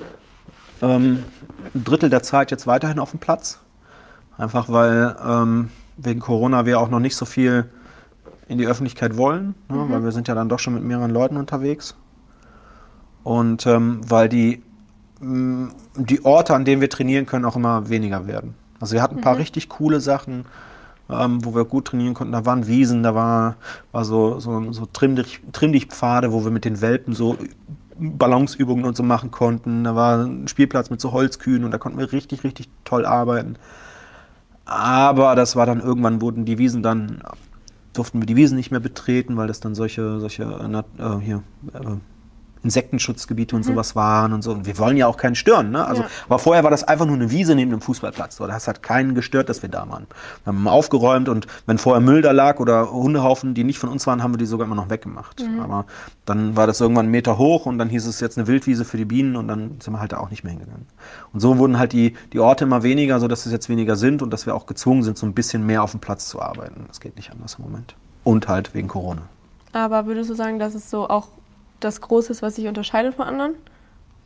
ähm, 0.82 1.24
ein 1.74 1.84
Drittel 1.84 2.10
der 2.10 2.24
Zeit 2.24 2.52
jetzt 2.52 2.68
weiterhin 2.68 3.00
auf 3.00 3.12
dem 3.12 3.20
Platz. 3.20 3.60
Einfach 4.38 4.70
weil 4.70 5.16
ähm, 5.26 5.70
wegen 5.98 6.20
Corona 6.20 6.66
wir 6.66 6.80
auch 6.80 6.90
noch 6.90 7.00
nicht 7.00 7.16
so 7.16 7.26
viel 7.26 7.70
in 8.48 8.58
die 8.58 8.68
Öffentlichkeit 8.68 9.18
wollen, 9.18 9.56
ne? 9.70 9.78
mhm. 9.78 9.90
weil 9.90 10.04
wir 10.04 10.12
sind 10.12 10.28
ja 10.28 10.36
dann 10.36 10.50
doch 10.50 10.60
schon 10.60 10.76
mit 10.76 10.84
mehreren 10.84 11.12
Leuten 11.12 11.38
unterwegs. 11.38 11.96
Und 13.24 13.66
ähm, 13.66 14.02
weil 14.08 14.30
die, 14.30 14.62
mh, 15.20 15.72
die 15.96 16.24
Orte, 16.26 16.54
an 16.54 16.66
denen 16.66 16.82
wir 16.82 16.90
trainieren 16.90 17.26
können, 17.26 17.46
auch 17.46 17.56
immer 17.56 17.90
weniger 17.90 18.28
werden. 18.28 18.54
Also 18.80 18.94
wir 18.94 19.02
hatten 19.02 19.16
ein 19.16 19.22
paar 19.22 19.34
mhm. 19.34 19.40
richtig 19.40 19.70
coole 19.70 20.00
Sachen 20.00 20.46
ähm, 21.10 21.44
wo 21.46 21.56
wir 21.56 21.66
gut 21.66 21.86
trainieren 21.86 22.14
konnten. 22.14 22.34
Da 22.34 22.46
waren 22.46 22.68
Wiesen, 22.68 23.04
da 23.04 23.16
war, 23.16 23.56
war 23.92 24.06
so, 24.06 24.40
so, 24.40 24.72
so 24.72 24.86
Trimmdichtpfade, 24.86 26.32
wo 26.32 26.44
wir 26.44 26.52
mit 26.52 26.66
den 26.66 26.82
Welpen 26.82 27.14
so 27.14 27.38
Balanceübungen 27.98 28.86
und 28.86 28.98
so 28.98 29.04
machen 29.04 29.32
konnten. 29.32 29.84
Da 29.84 29.96
war 29.96 30.26
ein 30.26 30.48
Spielplatz 30.48 30.90
mit 30.90 31.00
so 31.02 31.12
Holzkühen 31.12 31.64
und 31.64 31.72
da 31.72 31.78
konnten 31.78 32.00
wir 32.00 32.12
richtig, 32.12 32.44
richtig 32.44 32.70
toll 32.84 33.06
arbeiten. 33.06 33.58
Aber 34.66 35.36
das 35.36 35.56
war 35.56 35.66
dann 35.66 35.80
irgendwann, 35.80 36.22
wurden 36.22 36.46
die 36.46 36.58
Wiesen 36.58 36.82
dann, 36.82 37.22
durften 37.94 38.20
wir 38.20 38.26
die 38.26 38.36
Wiesen 38.36 38.58
nicht 38.58 38.72
mehr 38.72 38.80
betreten, 38.80 39.38
weil 39.38 39.48
das 39.48 39.60
dann 39.60 39.76
solche, 39.76 40.20
solche 40.20 40.44
äh, 40.44 41.20
hier, 41.20 41.44
äh, 41.74 41.98
Insektenschutzgebiete 42.66 43.56
und 43.56 43.62
mhm. 43.64 43.72
sowas 43.72 43.96
waren 43.96 44.34
und 44.34 44.42
so. 44.42 44.52
Und 44.52 44.66
wir 44.66 44.78
wollen 44.78 44.98
ja 44.98 45.08
auch 45.08 45.18
keinen 45.18 45.36
stören. 45.36 45.72
Ne? 45.72 45.86
Also, 45.86 46.02
ja. 46.02 46.10
Aber 46.26 46.40
vorher 46.40 46.64
war 46.64 46.72
das 46.72 46.84
einfach 46.84 47.06
nur 47.06 47.16
eine 47.16 47.32
Wiese 47.32 47.56
neben 47.56 47.72
dem 47.72 47.80
Fußballplatz. 47.80 48.36
So. 48.36 48.48
Das 48.48 48.68
hat 48.68 48.84
keinen 48.84 49.16
gestört, 49.16 49.48
dass 49.48 49.62
wir 49.62 49.70
da 49.70 49.88
waren. 49.90 50.08
Wir 50.44 50.54
haben 50.54 50.68
aufgeräumt 50.68 51.30
und 51.30 51.48
wenn 51.66 51.78
vorher 51.78 52.02
Müll 52.02 52.22
da 52.22 52.32
lag 52.32 52.60
oder 52.60 52.92
Hundehaufen, 52.92 53.54
die 53.54 53.64
nicht 53.64 53.80
von 53.80 53.90
uns 53.90 54.06
waren, 54.08 54.22
haben 54.22 54.34
wir 54.34 54.38
die 54.38 54.46
sogar 54.46 54.66
immer 54.66 54.76
noch 54.76 54.90
weggemacht. 54.90 55.42
Mhm. 55.42 55.60
Aber 55.62 55.86
dann 56.26 56.58
war 56.58 56.68
das 56.68 56.82
irgendwann 56.82 57.06
einen 57.06 57.12
Meter 57.12 57.38
hoch 57.38 57.66
und 57.66 57.78
dann 57.78 57.90
hieß 57.90 58.06
es 58.08 58.20
jetzt 58.20 58.38
eine 58.38 58.48
Wildwiese 58.48 58.84
für 58.84 58.98
die 58.98 59.06
Bienen 59.06 59.36
und 59.36 59.48
dann 59.48 59.80
sind 59.80 59.94
wir 59.94 60.00
halt 60.00 60.12
da 60.12 60.18
auch 60.18 60.32
nicht 60.32 60.44
mehr 60.44 60.52
hingegangen. 60.52 60.88
Und 61.32 61.40
so 61.40 61.58
wurden 61.58 61.78
halt 61.78 61.94
die, 61.94 62.16
die 62.34 62.40
Orte 62.40 62.66
immer 62.66 62.84
weniger, 62.84 63.20
sodass 63.20 63.46
es 63.46 63.52
jetzt 63.52 63.70
weniger 63.70 63.96
sind 63.96 64.22
und 64.22 64.32
dass 64.32 64.46
wir 64.46 64.56
auch 64.56 64.66
gezwungen 64.66 65.04
sind, 65.04 65.18
so 65.18 65.26
ein 65.26 65.34
bisschen 65.34 65.66
mehr 65.66 65.84
auf 65.84 65.92
dem 65.92 66.00
Platz 66.00 66.28
zu 66.28 66.42
arbeiten. 66.42 66.86
Das 66.88 67.00
geht 67.00 67.16
nicht 67.16 67.32
anders 67.32 67.56
im 67.60 67.66
Moment. 67.66 67.96
Und 68.24 68.48
halt 68.48 68.74
wegen 68.74 68.88
Corona. 68.88 69.22
Aber 69.72 70.06
würdest 70.08 70.30
du 70.30 70.36
sagen, 70.36 70.58
dass 70.58 70.74
es 70.74 70.90
so 70.90 71.08
auch 71.10 71.28
das 71.80 72.02
Große 72.02 72.32
ist, 72.32 72.42
was 72.42 72.56
sich 72.56 72.68
unterscheidet 72.68 73.16
von 73.16 73.26
anderen? 73.26 73.56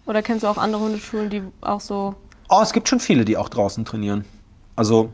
Oder 0.06 0.22
kennst 0.22 0.44
du 0.44 0.48
auch 0.48 0.58
andere 0.58 0.82
Hundeschulen, 0.82 1.30
die 1.30 1.44
auch 1.62 1.82
so. 1.82 2.16
Oh, 2.50 2.62
es 2.64 2.74
gibt 2.74 2.90
schon 2.90 3.00
viele, 3.00 3.26
die 3.26 3.38
auch 3.38 3.50
draußen 3.50 3.86
trainieren. 3.86 4.26
Also, 4.76 5.12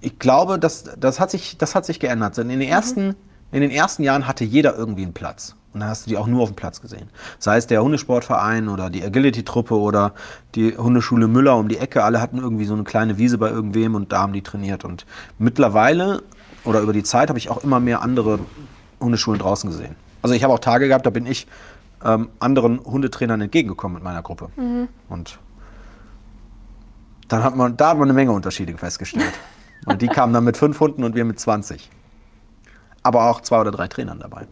ich 0.00 0.18
glaube, 0.18 0.58
das, 0.58 0.84
das, 0.98 1.20
hat, 1.20 1.30
sich, 1.30 1.58
das 1.58 1.74
hat 1.74 1.84
sich 1.84 2.00
geändert. 2.00 2.38
In 2.38 2.48
den, 2.48 2.60
ersten, 2.62 3.08
mhm. 3.08 3.14
in 3.52 3.60
den 3.60 3.70
ersten 3.70 4.02
Jahren 4.02 4.26
hatte 4.26 4.44
jeder 4.44 4.76
irgendwie 4.76 5.02
einen 5.02 5.12
Platz. 5.12 5.54
Und 5.74 5.80
dann 5.80 5.88
hast 5.88 6.06
du 6.06 6.10
die 6.10 6.16
auch 6.16 6.28
nur 6.28 6.42
auf 6.42 6.50
dem 6.50 6.56
Platz 6.56 6.80
gesehen. 6.80 7.10
Sei 7.40 7.56
es 7.56 7.66
der 7.66 7.82
Hundesportverein 7.82 8.68
oder 8.68 8.90
die 8.90 9.02
Agility-Truppe 9.04 9.74
oder 9.74 10.14
die 10.54 10.76
Hundeschule 10.76 11.26
Müller 11.26 11.56
um 11.56 11.68
die 11.68 11.78
Ecke. 11.78 12.04
Alle 12.04 12.20
hatten 12.20 12.38
irgendwie 12.38 12.64
so 12.64 12.74
eine 12.74 12.84
kleine 12.84 13.18
Wiese 13.18 13.38
bei 13.38 13.50
irgendwem 13.50 13.96
und 13.96 14.12
da 14.12 14.20
haben 14.20 14.32
die 14.32 14.42
trainiert. 14.42 14.84
Und 14.84 15.04
mittlerweile 15.38 16.22
oder 16.64 16.80
über 16.80 16.92
die 16.92 17.02
Zeit 17.02 17.28
habe 17.28 17.38
ich 17.38 17.50
auch 17.50 17.64
immer 17.64 17.80
mehr 17.80 18.02
andere 18.02 18.38
Hundeschulen 19.00 19.40
draußen 19.40 19.68
gesehen. 19.68 19.96
Also 20.24 20.34
ich 20.34 20.42
habe 20.42 20.54
auch 20.54 20.58
Tage 20.58 20.88
gehabt, 20.88 21.04
da 21.04 21.10
bin 21.10 21.26
ich 21.26 21.46
ähm, 22.02 22.30
anderen 22.38 22.82
Hundetrainern 22.82 23.42
entgegengekommen 23.42 23.96
mit 23.96 24.02
meiner 24.02 24.22
Gruppe. 24.22 24.48
Mhm. 24.56 24.88
Und 25.10 25.38
dann 27.28 27.44
hat 27.44 27.54
man, 27.56 27.76
da 27.76 27.90
hat 27.90 27.98
man 27.98 28.08
eine 28.08 28.14
Menge 28.14 28.32
Unterschiede 28.32 28.74
festgestellt. 28.78 29.34
und 29.84 30.00
die 30.00 30.06
kamen 30.06 30.32
dann 30.32 30.44
mit 30.44 30.56
fünf 30.56 30.80
Hunden 30.80 31.04
und 31.04 31.14
wir 31.14 31.26
mit 31.26 31.38
20. 31.38 31.90
Aber 33.02 33.28
auch 33.28 33.42
zwei 33.42 33.60
oder 33.60 33.70
drei 33.70 33.86
Trainern 33.86 34.18
dabei. 34.18 34.46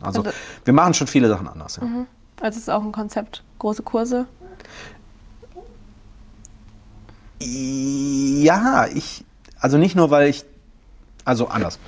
Also, 0.00 0.24
also 0.24 0.36
wir 0.64 0.74
machen 0.74 0.92
schon 0.92 1.06
viele 1.06 1.28
Sachen 1.28 1.46
anders. 1.46 1.76
Ja. 1.76 1.84
Mhm. 1.84 2.06
Also 2.40 2.56
es 2.56 2.62
ist 2.64 2.70
auch 2.70 2.82
ein 2.82 2.90
Konzept, 2.90 3.44
große 3.60 3.84
Kurse. 3.84 4.26
Ja, 7.38 8.88
ich, 8.92 9.24
also 9.60 9.78
nicht 9.78 9.94
nur, 9.94 10.10
weil 10.10 10.30
ich, 10.30 10.44
also 11.24 11.46
anders. 11.46 11.78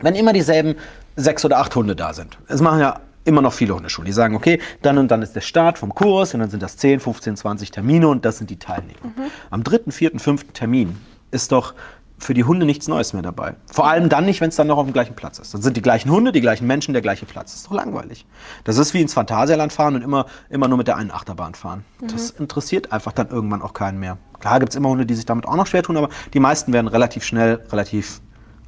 Wenn 0.00 0.14
immer 0.14 0.32
dieselben 0.32 0.76
sechs 1.16 1.44
oder 1.44 1.58
acht 1.58 1.74
Hunde 1.74 1.96
da 1.96 2.12
sind. 2.12 2.38
Es 2.48 2.60
machen 2.60 2.80
ja 2.80 3.00
immer 3.24 3.42
noch 3.42 3.52
viele 3.52 3.74
Hundeschulen. 3.74 4.06
Die 4.06 4.12
sagen, 4.12 4.34
okay, 4.34 4.60
dann 4.82 4.98
und 4.98 5.10
dann 5.10 5.22
ist 5.22 5.34
der 5.34 5.40
Start 5.40 5.78
vom 5.78 5.94
Kurs 5.94 6.34
und 6.34 6.40
dann 6.40 6.50
sind 6.50 6.62
das 6.62 6.76
10, 6.76 7.00
15, 7.00 7.36
20 7.36 7.70
Termine 7.70 8.08
und 8.08 8.24
das 8.24 8.38
sind 8.38 8.50
die 8.50 8.58
Teilnehmer. 8.58 8.98
Mhm. 9.04 9.30
Am 9.50 9.64
dritten, 9.64 9.92
vierten, 9.92 10.18
fünften 10.18 10.52
Termin 10.52 10.96
ist 11.30 11.52
doch 11.52 11.74
für 12.18 12.34
die 12.34 12.44
Hunde 12.44 12.66
nichts 12.66 12.86
Neues 12.86 13.12
mehr 13.14 13.22
dabei. 13.22 13.56
Vor 13.66 13.88
allem 13.88 14.08
dann 14.08 14.24
nicht, 14.24 14.40
wenn 14.40 14.48
es 14.48 14.56
dann 14.56 14.68
noch 14.68 14.78
auf 14.78 14.84
dem 14.84 14.92
gleichen 14.92 15.16
Platz 15.16 15.40
ist. 15.40 15.54
Dann 15.54 15.62
sind 15.62 15.76
die 15.76 15.82
gleichen 15.82 16.08
Hunde, 16.08 16.30
die 16.30 16.40
gleichen 16.40 16.68
Menschen, 16.68 16.92
der 16.92 17.02
gleiche 17.02 17.26
Platz. 17.26 17.50
Das 17.50 17.60
ist 17.62 17.66
doch 17.66 17.74
langweilig. 17.74 18.26
Das 18.62 18.78
ist 18.78 18.94
wie 18.94 19.00
ins 19.00 19.12
Phantasialand 19.12 19.72
fahren 19.72 19.96
und 19.96 20.02
immer, 20.02 20.26
immer 20.48 20.68
nur 20.68 20.78
mit 20.78 20.86
der 20.86 20.96
einen 20.96 21.10
Achterbahn 21.10 21.54
fahren. 21.54 21.84
Mhm. 22.00 22.08
Das 22.08 22.30
interessiert 22.30 22.92
einfach 22.92 23.10
dann 23.10 23.28
irgendwann 23.28 23.60
auch 23.60 23.72
keinen 23.72 23.98
mehr. 23.98 24.18
Klar 24.38 24.60
gibt 24.60 24.70
es 24.70 24.76
immer 24.76 24.88
Hunde, 24.88 25.04
die 25.04 25.14
sich 25.14 25.26
damit 25.26 25.46
auch 25.46 25.56
noch 25.56 25.66
schwer 25.66 25.82
tun, 25.82 25.96
aber 25.96 26.10
die 26.32 26.40
meisten 26.40 26.72
werden 26.72 26.86
relativ 26.86 27.24
schnell, 27.24 27.60
relativ 27.70 28.20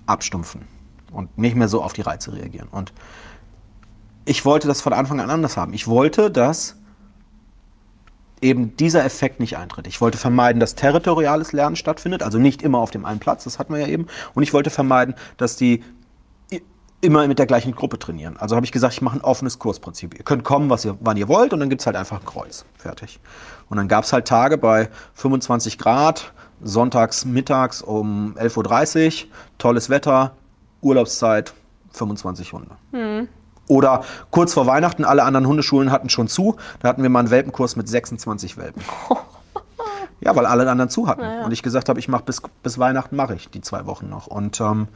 abstumpfen 0.07 0.74
und 1.15 1.39
nicht 1.39 1.57
mehr 1.57 1.69
so 1.69 1.83
auf 1.83 1.93
die 1.93 2.03
Reize 2.03 2.33
reagieren. 2.33 2.69
Und 2.71 2.93
ich 4.25 4.45
wollte 4.45 4.69
das 4.69 4.81
von 4.81 4.93
Anfang 4.93 5.21
an 5.21 5.31
anders 5.31 5.57
haben. 5.57 5.73
Ich 5.75 5.87
wollte, 5.87 6.31
dass 6.31 6.77
eben 8.41 8.77
dieser 8.77 9.05
Effekt 9.05 9.41
nicht 9.41 9.57
eintritt. 9.57 9.87
Ich 9.87 10.01
wollte 10.01 10.19
vermeiden, 10.19 10.61
dass 10.61 10.75
territoriales 10.75 11.53
Lernen 11.53 11.77
stattfindet, 11.77 12.23
also 12.23 12.39
nicht 12.39 12.63
immer 12.63 12.79
auf 12.79 12.91
dem 12.91 13.05
einen 13.05 13.21
Platz, 13.21 13.45
das 13.45 13.59
hatten 13.59 13.73
wir 13.73 13.81
ja 13.81 13.87
eben. 13.87 14.07
Und 14.35 14.43
ich 14.43 14.53
wollte 14.53 14.71
vermeiden, 14.71 15.15
dass 15.37 15.57
die 15.57 15.83
immer 17.05 17.27
mit 17.29 17.39
der 17.39 17.47
gleichen 17.47 17.75
Gruppe 17.75 17.99
trainieren. 17.99 18.37
Also 18.39 18.57
habe 18.57 18.65
ich 18.65 18.73
gesagt, 18.73 18.95
ich 18.95 19.03
mache 19.03 19.19
ein 19.19 19.21
offenes 19.21 19.59
Kursprinzip. 19.59 20.15
Ihr 20.17 20.25
könnt 20.25 20.43
kommen, 20.43 20.71
was 20.71 20.85
ihr, 20.87 20.97
wann 21.01 21.19
ihr 21.19 21.29
wollt, 21.29 21.53
und 21.53 21.61
dann 21.61 21.69
gibt 21.69 21.83
es 21.83 21.87
halt 21.87 21.97
einfach 21.97 22.19
ein 22.19 22.25
Kreuz. 22.25 22.65
Fertig. 22.79 23.21
Und 23.69 23.77
dann 23.77 23.89
gab 23.89 24.05
es 24.05 24.13
halt 24.13 24.27
Tage 24.27 24.57
bei 24.57 24.89
25 25.15 25.77
Grad, 25.77 26.33
sonntags 26.63 27.27
mittags 27.27 27.83
um 27.83 28.35
11.30 28.39 29.25
Uhr, 29.25 29.31
tolles 29.59 29.91
Wetter, 29.91 30.35
Urlaubszeit 30.85 31.55
25 31.93 32.53
Hunde. 32.53 32.71
Mhm. 32.93 33.29
Oder 33.67 34.05
kurz 34.31 34.53
vor 34.53 34.67
Weihnachten, 34.67 35.05
alle 35.05 35.25
anderen 35.25 35.47
Hundeschulen 35.47 35.91
hatten 35.91 36.11
schon 36.11 36.29
zu. 36.29 36.57
Da 36.81 36.89
hatten 36.89 37.03
wir 37.03 37.09
mal 37.09 37.21
einen 37.21 37.31
Welpenkurs 37.31 37.77
mit 37.77 37.89
26 37.89 38.59
Welpen. 38.59 38.83
ja, 40.21 40.37
weil 40.37 40.45
alle 40.45 40.71
anderen 40.71 40.91
zu 40.91 41.07
hatten. 41.07 41.23
Ja. 41.23 41.45
Und 41.45 41.53
ich 41.53 41.63
gesagt 41.63 41.89
habe, 41.89 41.99
ich 41.99 42.09
mache 42.09 42.25
bis, 42.25 42.43
bis 42.63 42.79
Weihnachten 42.79 43.17
mache 43.17 43.35
ich 43.35 43.49
die 43.49 43.63
zwei 43.63 43.87
Wochen 43.87 44.11
noch. 44.11 44.27
Und 44.27 44.61
ähm, 44.61 44.89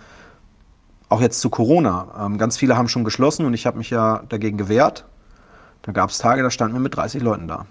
auch 1.08 1.22
jetzt 1.22 1.40
zu 1.40 1.48
Corona. 1.48 2.08
Ähm, 2.26 2.36
ganz 2.36 2.58
viele 2.58 2.76
haben 2.76 2.88
schon 2.88 3.04
geschlossen 3.04 3.46
und 3.46 3.54
ich 3.54 3.66
habe 3.66 3.78
mich 3.78 3.88
ja 3.88 4.22
dagegen 4.28 4.58
gewehrt. 4.58 5.06
Da 5.82 5.92
gab 5.92 6.10
es 6.10 6.18
Tage, 6.18 6.42
da 6.42 6.50
standen 6.50 6.74
wir 6.74 6.80
mit 6.80 6.94
30 6.94 7.22
Leuten 7.22 7.48
da. 7.48 7.64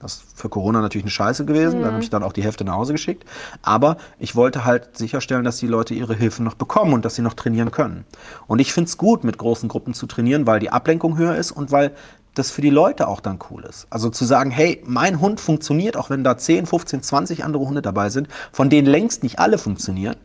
Das 0.00 0.14
ist 0.14 0.38
für 0.38 0.48
Corona 0.48 0.80
natürlich 0.80 1.04
eine 1.04 1.10
Scheiße 1.10 1.44
gewesen. 1.44 1.78
Mhm. 1.78 1.82
Dann 1.82 1.92
habe 1.92 2.02
ich 2.02 2.10
dann 2.10 2.22
auch 2.22 2.32
die 2.32 2.42
Hälfte 2.42 2.64
nach 2.64 2.74
Hause 2.74 2.92
geschickt. 2.92 3.24
Aber 3.62 3.98
ich 4.18 4.34
wollte 4.34 4.64
halt 4.64 4.96
sicherstellen, 4.96 5.44
dass 5.44 5.58
die 5.58 5.66
Leute 5.66 5.94
ihre 5.94 6.14
Hilfe 6.14 6.42
noch 6.42 6.54
bekommen 6.54 6.94
und 6.94 7.04
dass 7.04 7.14
sie 7.14 7.22
noch 7.22 7.34
trainieren 7.34 7.70
können. 7.70 8.04
Und 8.46 8.60
ich 8.60 8.72
finde 8.72 8.88
es 8.88 8.96
gut, 8.96 9.24
mit 9.24 9.38
großen 9.38 9.68
Gruppen 9.68 9.94
zu 9.94 10.06
trainieren, 10.06 10.46
weil 10.46 10.58
die 10.58 10.70
Ablenkung 10.70 11.18
höher 11.18 11.36
ist 11.36 11.52
und 11.52 11.70
weil 11.70 11.92
das 12.34 12.50
für 12.50 12.62
die 12.62 12.70
Leute 12.70 13.08
auch 13.08 13.20
dann 13.20 13.38
cool 13.50 13.64
ist. 13.64 13.86
Also 13.90 14.08
zu 14.08 14.24
sagen, 14.24 14.50
hey, 14.50 14.82
mein 14.86 15.20
Hund 15.20 15.40
funktioniert, 15.40 15.96
auch 15.96 16.10
wenn 16.10 16.24
da 16.24 16.38
10, 16.38 16.66
15, 16.66 17.02
20 17.02 17.44
andere 17.44 17.64
Hunde 17.66 17.82
dabei 17.82 18.08
sind, 18.08 18.28
von 18.52 18.70
denen 18.70 18.86
längst 18.86 19.22
nicht 19.22 19.38
alle 19.38 19.58
funktionieren, 19.58 20.16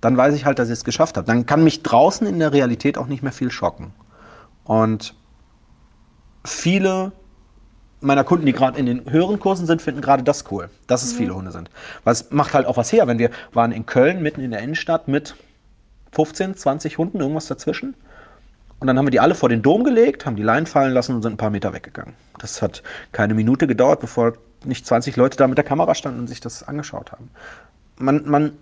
dann 0.00 0.16
weiß 0.16 0.34
ich 0.34 0.46
halt, 0.46 0.58
dass 0.58 0.68
ich 0.68 0.74
es 0.74 0.84
geschafft 0.84 1.16
habe. 1.16 1.26
Dann 1.26 1.46
kann 1.46 1.62
mich 1.62 1.82
draußen 1.82 2.26
in 2.26 2.38
der 2.38 2.52
Realität 2.52 2.96
auch 2.96 3.06
nicht 3.06 3.22
mehr 3.22 3.32
viel 3.32 3.50
schocken. 3.50 3.92
Und 4.64 5.14
viele 6.44 7.12
meiner 8.00 8.24
Kunden, 8.24 8.46
die 8.46 8.52
gerade 8.52 8.78
in 8.78 8.86
den 8.86 9.10
höheren 9.10 9.38
Kursen 9.38 9.66
sind, 9.66 9.82
finden 9.82 10.00
gerade 10.00 10.22
das 10.22 10.50
cool, 10.50 10.70
dass 10.86 11.02
es 11.02 11.12
mhm. 11.12 11.18
viele 11.18 11.34
Hunde 11.34 11.52
sind. 11.52 11.70
Weil 12.04 12.12
es 12.12 12.30
macht 12.30 12.54
halt 12.54 12.66
auch 12.66 12.76
was 12.76 12.92
her, 12.92 13.06
wenn 13.06 13.18
wir 13.18 13.30
waren 13.52 13.72
in 13.72 13.86
Köln, 13.86 14.22
mitten 14.22 14.40
in 14.40 14.50
der 14.50 14.60
Innenstadt 14.60 15.08
mit 15.08 15.34
15, 16.12 16.56
20 16.56 16.98
Hunden, 16.98 17.20
irgendwas 17.20 17.46
dazwischen. 17.46 17.94
Und 18.78 18.86
dann 18.86 18.96
haben 18.96 19.06
wir 19.06 19.10
die 19.10 19.20
alle 19.20 19.34
vor 19.34 19.50
den 19.50 19.60
Dom 19.60 19.84
gelegt, 19.84 20.24
haben 20.24 20.36
die 20.36 20.42
Leinen 20.42 20.66
fallen 20.66 20.94
lassen 20.94 21.14
und 21.14 21.22
sind 21.22 21.34
ein 21.34 21.36
paar 21.36 21.50
Meter 21.50 21.74
weggegangen. 21.74 22.14
Das 22.38 22.62
hat 22.62 22.82
keine 23.12 23.34
Minute 23.34 23.66
gedauert, 23.66 24.00
bevor 24.00 24.32
nicht 24.64 24.86
20 24.86 25.16
Leute 25.16 25.36
da 25.36 25.46
mit 25.46 25.58
der 25.58 25.64
Kamera 25.64 25.94
standen 25.94 26.20
und 26.20 26.26
sich 26.26 26.40
das 26.40 26.66
angeschaut 26.66 27.12
haben. 27.12 27.30
Man, 27.98 28.26
man, 28.26 28.52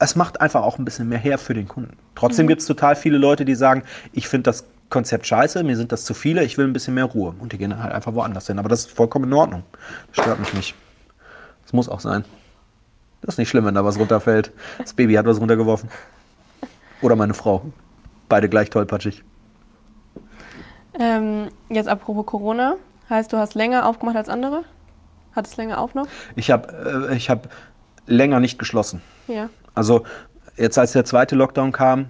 es 0.00 0.16
macht 0.16 0.40
einfach 0.40 0.62
auch 0.62 0.78
ein 0.78 0.84
bisschen 0.84 1.08
mehr 1.08 1.18
her 1.18 1.38
für 1.38 1.54
den 1.54 1.68
Kunden. 1.68 1.96
Trotzdem 2.16 2.46
mhm. 2.46 2.48
gibt 2.48 2.62
es 2.62 2.66
total 2.66 2.96
viele 2.96 3.18
Leute, 3.18 3.44
die 3.44 3.54
sagen, 3.54 3.84
ich 4.12 4.26
finde 4.26 4.44
das 4.44 4.64
Konzept 4.92 5.26
scheiße, 5.26 5.64
mir 5.64 5.76
sind 5.76 5.90
das 5.90 6.04
zu 6.04 6.14
viele, 6.14 6.44
ich 6.44 6.58
will 6.58 6.66
ein 6.66 6.72
bisschen 6.72 6.94
mehr 6.94 7.06
Ruhe. 7.06 7.34
Und 7.40 7.52
die 7.52 7.58
gehen 7.58 7.82
halt 7.82 7.92
einfach 7.92 8.14
woanders 8.14 8.46
hin. 8.46 8.60
Aber 8.60 8.68
das 8.68 8.80
ist 8.80 8.92
vollkommen 8.92 9.24
in 9.24 9.32
Ordnung. 9.32 9.64
Das 10.14 10.24
stört 10.24 10.38
mich 10.38 10.54
nicht. 10.54 10.74
Das 11.64 11.72
muss 11.72 11.88
auch 11.88 11.98
sein. 11.98 12.24
Das 13.22 13.34
ist 13.34 13.38
nicht 13.38 13.48
schlimm, 13.48 13.64
wenn 13.64 13.74
da 13.74 13.84
was 13.84 13.98
runterfällt. 13.98 14.52
Das 14.78 14.92
Baby 14.92 15.14
hat 15.14 15.26
was 15.26 15.40
runtergeworfen. 15.40 15.88
Oder 17.00 17.16
meine 17.16 17.34
Frau. 17.34 17.64
Beide 18.28 18.48
gleich 18.48 18.70
tollpatschig. 18.70 19.24
Ähm, 21.00 21.48
jetzt 21.68 21.88
apropos 21.88 22.26
Corona. 22.26 22.76
Heißt, 23.08 23.32
du 23.32 23.38
hast 23.38 23.54
länger 23.54 23.86
aufgemacht 23.86 24.16
als 24.16 24.28
andere? 24.28 24.64
Hat 25.34 25.46
es 25.46 25.56
länger 25.56 25.78
auf 25.78 25.94
noch? 25.94 26.06
Ich 26.36 26.50
habe 26.50 27.08
äh, 27.10 27.18
hab 27.18 27.48
länger 28.06 28.40
nicht 28.40 28.58
geschlossen. 28.58 29.00
Ja. 29.26 29.48
Also 29.74 30.04
jetzt 30.56 30.78
als 30.78 30.92
der 30.92 31.04
zweite 31.04 31.34
Lockdown 31.34 31.72
kam, 31.72 32.06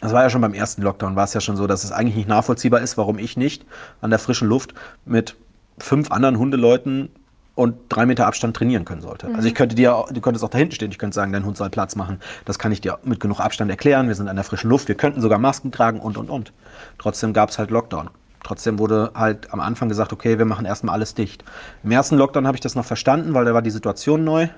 das 0.00 0.12
war 0.12 0.22
ja 0.22 0.30
schon 0.30 0.40
beim 0.40 0.54
ersten 0.54 0.82
Lockdown, 0.82 1.16
war 1.16 1.24
es 1.24 1.34
ja 1.34 1.40
schon 1.40 1.56
so, 1.56 1.66
dass 1.66 1.84
es 1.84 1.92
eigentlich 1.92 2.16
nicht 2.16 2.28
nachvollziehbar 2.28 2.80
ist, 2.80 2.96
warum 2.96 3.18
ich 3.18 3.36
nicht 3.36 3.66
an 4.00 4.10
der 4.10 4.18
frischen 4.18 4.48
Luft 4.48 4.74
mit 5.04 5.36
fünf 5.78 6.10
anderen 6.10 6.38
Hundeleuten 6.38 7.10
und 7.54 7.74
drei 7.88 8.06
Meter 8.06 8.26
Abstand 8.26 8.56
trainieren 8.56 8.84
können 8.84 9.00
sollte. 9.00 9.28
Mhm. 9.28 9.34
Also 9.34 9.48
ich 9.48 9.54
könnte 9.54 9.74
dir, 9.74 10.04
du 10.10 10.20
könntest 10.20 10.44
auch 10.44 10.48
da 10.48 10.58
hinten 10.58 10.74
stehen, 10.74 10.92
ich 10.92 10.98
könnte 10.98 11.16
sagen, 11.16 11.32
dein 11.32 11.44
Hund 11.44 11.56
soll 11.56 11.70
Platz 11.70 11.96
machen. 11.96 12.20
Das 12.44 12.60
kann 12.60 12.70
ich 12.70 12.80
dir 12.80 13.00
mit 13.02 13.18
genug 13.18 13.40
Abstand 13.40 13.68
erklären. 13.68 14.06
Wir 14.06 14.14
sind 14.14 14.28
an 14.28 14.36
der 14.36 14.44
frischen 14.44 14.70
Luft, 14.70 14.86
wir 14.86 14.94
könnten 14.94 15.20
sogar 15.20 15.40
Masken 15.40 15.72
tragen 15.72 15.98
und 15.98 16.16
und 16.16 16.30
und. 16.30 16.52
Trotzdem 16.98 17.32
gab 17.32 17.50
es 17.50 17.58
halt 17.58 17.70
Lockdown. 17.70 18.10
Trotzdem 18.44 18.78
wurde 18.78 19.10
halt 19.14 19.52
am 19.52 19.58
Anfang 19.58 19.88
gesagt, 19.88 20.12
okay, 20.12 20.38
wir 20.38 20.44
machen 20.44 20.66
erstmal 20.66 20.94
alles 20.94 21.14
dicht. 21.14 21.42
Im 21.82 21.90
ersten 21.90 22.16
Lockdown 22.16 22.46
habe 22.46 22.56
ich 22.56 22.60
das 22.60 22.76
noch 22.76 22.84
verstanden, 22.84 23.34
weil 23.34 23.44
da 23.44 23.52
war 23.54 23.62
die 23.62 23.70
Situation 23.70 24.22
neu. 24.22 24.48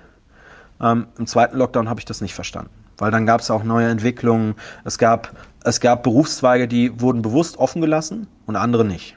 Ähm, 0.82 1.06
Im 1.16 1.26
zweiten 1.26 1.56
Lockdown 1.56 1.88
habe 1.88 2.00
ich 2.00 2.04
das 2.04 2.20
nicht 2.20 2.34
verstanden, 2.34 2.70
weil 3.00 3.10
dann 3.10 3.26
gab 3.26 3.40
es 3.40 3.50
auch 3.50 3.64
neue 3.64 3.88
Entwicklungen. 3.88 4.54
Es 4.84 4.98
gab, 4.98 5.32
es 5.64 5.80
gab 5.80 6.02
Berufszweige, 6.02 6.68
die 6.68 7.00
wurden 7.00 7.22
bewusst 7.22 7.58
offen 7.58 7.80
gelassen 7.80 8.26
und 8.46 8.56
andere 8.56 8.84
nicht. 8.84 9.16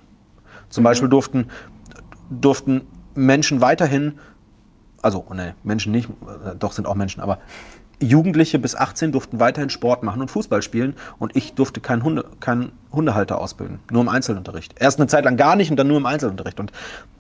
Zum 0.70 0.84
mhm. 0.84 0.86
Beispiel 0.86 1.10
durften, 1.10 1.50
durften 2.30 2.82
Menschen 3.14 3.62
weiterhin, 3.62 4.20
also 5.02 5.26
ne, 5.34 5.56
Menschen 5.64 5.92
nicht, 5.92 6.10
äh, 6.10 6.56
doch 6.58 6.72
sind 6.72 6.88
auch 6.88 6.96
Menschen, 6.96 7.22
aber 7.22 7.40
Jugendliche 8.00 8.60
bis 8.60 8.76
18 8.76 9.12
durften 9.12 9.40
weiterhin 9.40 9.70
Sport 9.70 10.04
machen 10.04 10.22
und 10.22 10.30
Fußball 10.32 10.62
spielen 10.62 10.96
und 11.20 11.36
ich 11.36 11.54
durfte 11.54 11.80
keinen, 11.80 12.04
Hunde, 12.04 12.26
keinen 12.40 12.72
Hundehalter 12.92 13.40
ausbilden, 13.40 13.80
nur 13.92 14.02
im 14.02 14.10
Einzelunterricht. 14.10 14.76
Erst 14.80 15.00
eine 15.00 15.08
Zeit 15.08 15.26
lang 15.26 15.38
gar 15.38 15.56
nicht 15.56 15.72
und 15.72 15.78
dann 15.78 15.88
nur 15.88 15.98
im 15.98 16.06
Einzelunterricht. 16.06 16.60
Und 16.60 16.72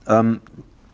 ähm, 0.07 0.41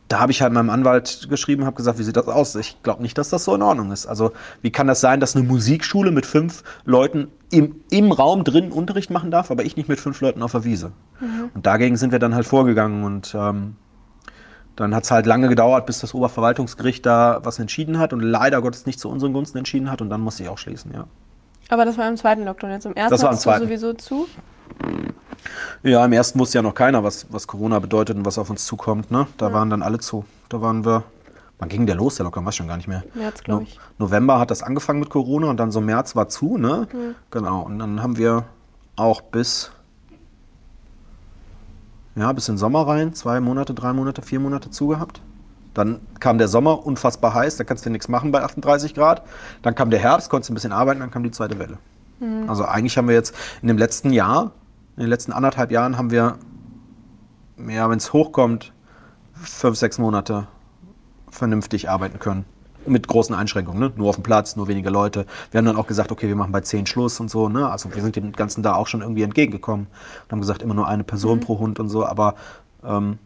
da 0.09 0.19
habe 0.19 0.31
ich 0.31 0.41
halt 0.41 0.51
meinem 0.51 0.71
Anwalt 0.71 1.27
geschrieben, 1.29 1.65
habe 1.65 1.75
gesagt, 1.75 1.99
wie 1.99 2.03
sieht 2.03 2.17
das 2.17 2.27
aus? 2.27 2.55
Ich 2.55 2.81
glaube 2.81 3.03
nicht, 3.03 3.17
dass 3.17 3.29
das 3.29 3.45
so 3.45 3.53
in 3.53 3.61
Ordnung 3.61 3.91
ist. 3.91 4.07
Also 4.07 4.31
wie 4.61 4.71
kann 4.71 4.87
das 4.87 5.01
sein, 5.01 5.19
dass 5.19 5.35
eine 5.35 5.45
Musikschule 5.45 6.09
mit 6.11 6.25
fünf 6.25 6.63
Leuten 6.83 7.27
im, 7.51 7.81
im 7.91 8.11
Raum 8.11 8.43
drin 8.43 8.71
Unterricht 8.71 9.11
machen 9.11 9.29
darf, 9.29 9.51
aber 9.51 9.63
ich 9.63 9.77
nicht 9.77 9.87
mit 9.87 9.99
fünf 9.99 10.19
Leuten 10.19 10.41
auf 10.41 10.51
der 10.51 10.63
Wiese? 10.63 10.91
Mhm. 11.19 11.51
Und 11.53 11.65
dagegen 11.65 11.95
sind 11.95 12.11
wir 12.11 12.17
dann 12.17 12.33
halt 12.33 12.47
vorgegangen 12.47 13.03
und 13.03 13.35
ähm, 13.35 13.75
dann 14.75 14.95
hat 14.95 15.03
es 15.03 15.11
halt 15.11 15.27
lange 15.27 15.47
gedauert, 15.47 15.85
bis 15.85 15.99
das 15.99 16.15
Oberverwaltungsgericht 16.15 17.05
da 17.05 17.41
was 17.43 17.59
entschieden 17.59 17.99
hat 17.99 18.11
und 18.11 18.21
leider 18.21 18.61
Gottes 18.63 18.87
nicht 18.87 18.99
zu 18.99 19.09
unseren 19.09 19.31
Gunsten 19.33 19.59
entschieden 19.59 19.91
hat 19.91 20.01
und 20.01 20.09
dann 20.09 20.21
musste 20.21 20.41
ich 20.41 20.49
auch 20.49 20.57
schließen, 20.57 20.91
ja. 20.91 21.05
Aber 21.69 21.85
das 21.85 21.99
war 21.99 22.07
im 22.07 22.17
zweiten 22.17 22.45
Lockdown, 22.45 22.71
jetzt 22.71 22.85
im 22.87 22.95
ersten 22.95 23.11
das 23.11 23.21
war 23.21 23.31
im 23.31 23.37
zweiten. 23.37 23.65
sowieso 23.65 23.93
zu? 23.93 24.27
Ja, 25.83 26.05
im 26.05 26.13
ersten 26.13 26.39
wusste 26.39 26.57
ja 26.57 26.61
noch 26.61 26.73
keiner, 26.73 27.03
was, 27.03 27.27
was 27.31 27.47
Corona 27.47 27.79
bedeutet 27.79 28.17
und 28.17 28.25
was 28.25 28.37
auf 28.37 28.49
uns 28.49 28.65
zukommt. 28.65 29.11
Ne? 29.11 29.27
Da 29.37 29.47
ja. 29.47 29.53
waren 29.53 29.69
dann 29.69 29.81
alle 29.81 29.99
zu. 29.99 30.25
Da 30.49 30.61
waren 30.61 30.85
wir. 30.85 31.03
Wann 31.59 31.67
ging 31.67 31.85
der 31.85 31.95
los? 31.95 32.15
Der 32.15 32.23
Lockdown 32.23 32.45
war 32.45 32.53
schon 32.53 32.69
gar 32.69 32.77
nicht 32.77 32.87
mehr. 32.87 33.03
März, 33.13 33.43
glaube 33.43 33.63
ich. 33.63 33.77
No 33.97 34.05
November 34.05 34.39
hat 34.39 34.49
das 34.49 34.63
angefangen 34.63 35.01
mit 35.01 35.09
Corona 35.09 35.49
und 35.49 35.57
dann 35.57 35.71
so 35.71 35.81
März 35.81 36.15
war 36.15 36.29
zu, 36.29 36.57
ne? 36.57 36.87
Mhm. 36.93 37.15
Genau. 37.31 37.63
Und 37.63 37.79
dann 37.79 38.01
haben 38.01 38.15
wir 38.15 38.45
auch 38.95 39.21
bis 39.21 39.71
ja, 42.19 42.33
bis 42.33 42.49
in 42.49 42.55
den 42.55 42.59
Sommer 42.59 42.87
rein, 42.87 43.13
zwei 43.13 43.39
Monate, 43.39 43.73
drei 43.73 43.93
Monate, 43.93 44.21
vier 44.21 44.39
Monate 44.39 44.69
zugehabt. 44.69 45.21
Dann 45.73 46.01
kam 46.19 46.37
der 46.37 46.47
Sommer 46.47 46.85
unfassbar 46.85 47.33
heiß, 47.33 47.57
da 47.57 47.63
kannst 47.63 47.85
du 47.85 47.89
nichts 47.89 48.09
machen 48.09 48.31
bei 48.31 48.43
38 48.43 48.93
Grad. 48.93 49.23
Dann 49.61 49.75
kam 49.75 49.89
der 49.89 49.99
Herbst, 49.99 50.29
konntest 50.29 50.51
ein 50.51 50.55
bisschen 50.55 50.73
arbeiten, 50.73 50.99
dann 50.99 51.11
kam 51.11 51.23
die 51.23 51.31
zweite 51.31 51.59
Welle. 51.59 51.77
Mhm. 52.19 52.49
Also 52.49 52.65
eigentlich 52.65 52.97
haben 52.97 53.07
wir 53.07 53.15
jetzt 53.15 53.33
in 53.61 53.69
dem 53.69 53.77
letzten 53.77 54.11
Jahr, 54.11 54.51
in 54.99 55.05
den 55.05 55.11
letzten 55.11 55.31
anderthalb 55.31 55.71
Jahren 55.71 55.97
haben 55.97 56.11
wir, 56.11 56.37
ja, 57.69 57.89
wenn 57.89 57.97
es 57.97 58.11
hochkommt, 58.11 58.73
fünf, 59.33 59.77
sechs 59.77 59.97
Monate 59.97 60.47
vernünftig 61.31 61.89
arbeiten 61.89 62.19
können 62.19 62.43
mit 62.85 63.07
großen 63.07 63.33
Einschränkungen, 63.33 63.79
ne? 63.79 63.93
nur 63.95 64.09
auf 64.09 64.15
dem 64.15 64.23
Platz, 64.23 64.57
nur 64.57 64.67
wenige 64.67 64.89
Leute. 64.89 65.25
Wir 65.51 65.59
haben 65.59 65.65
dann 65.65 65.77
auch 65.77 65.87
gesagt, 65.87 66.11
okay, 66.11 66.27
wir 66.27 66.35
machen 66.35 66.51
bei 66.51 66.59
zehn 66.59 66.85
Schluss 66.85 67.17
und 67.21 67.31
so. 67.31 67.47
Ne? 67.47 67.69
Also 67.69 67.95
wir 67.95 68.01
sind 68.01 68.17
dem 68.17 68.33
Ganzen 68.33 68.61
da 68.61 68.75
auch 68.75 68.87
schon 68.87 69.01
irgendwie 69.01 69.23
entgegengekommen 69.23 69.87
und 70.25 70.31
haben 70.33 70.41
gesagt, 70.41 70.61
immer 70.61 70.73
nur 70.73 70.87
eine 70.87 71.05
Person 71.05 71.37
mhm. 71.37 71.43
pro 71.43 71.59
Hund 71.59 71.79
und 71.79 71.87
so. 71.87 72.05
Aber 72.05 72.35
ähm, 72.83 73.19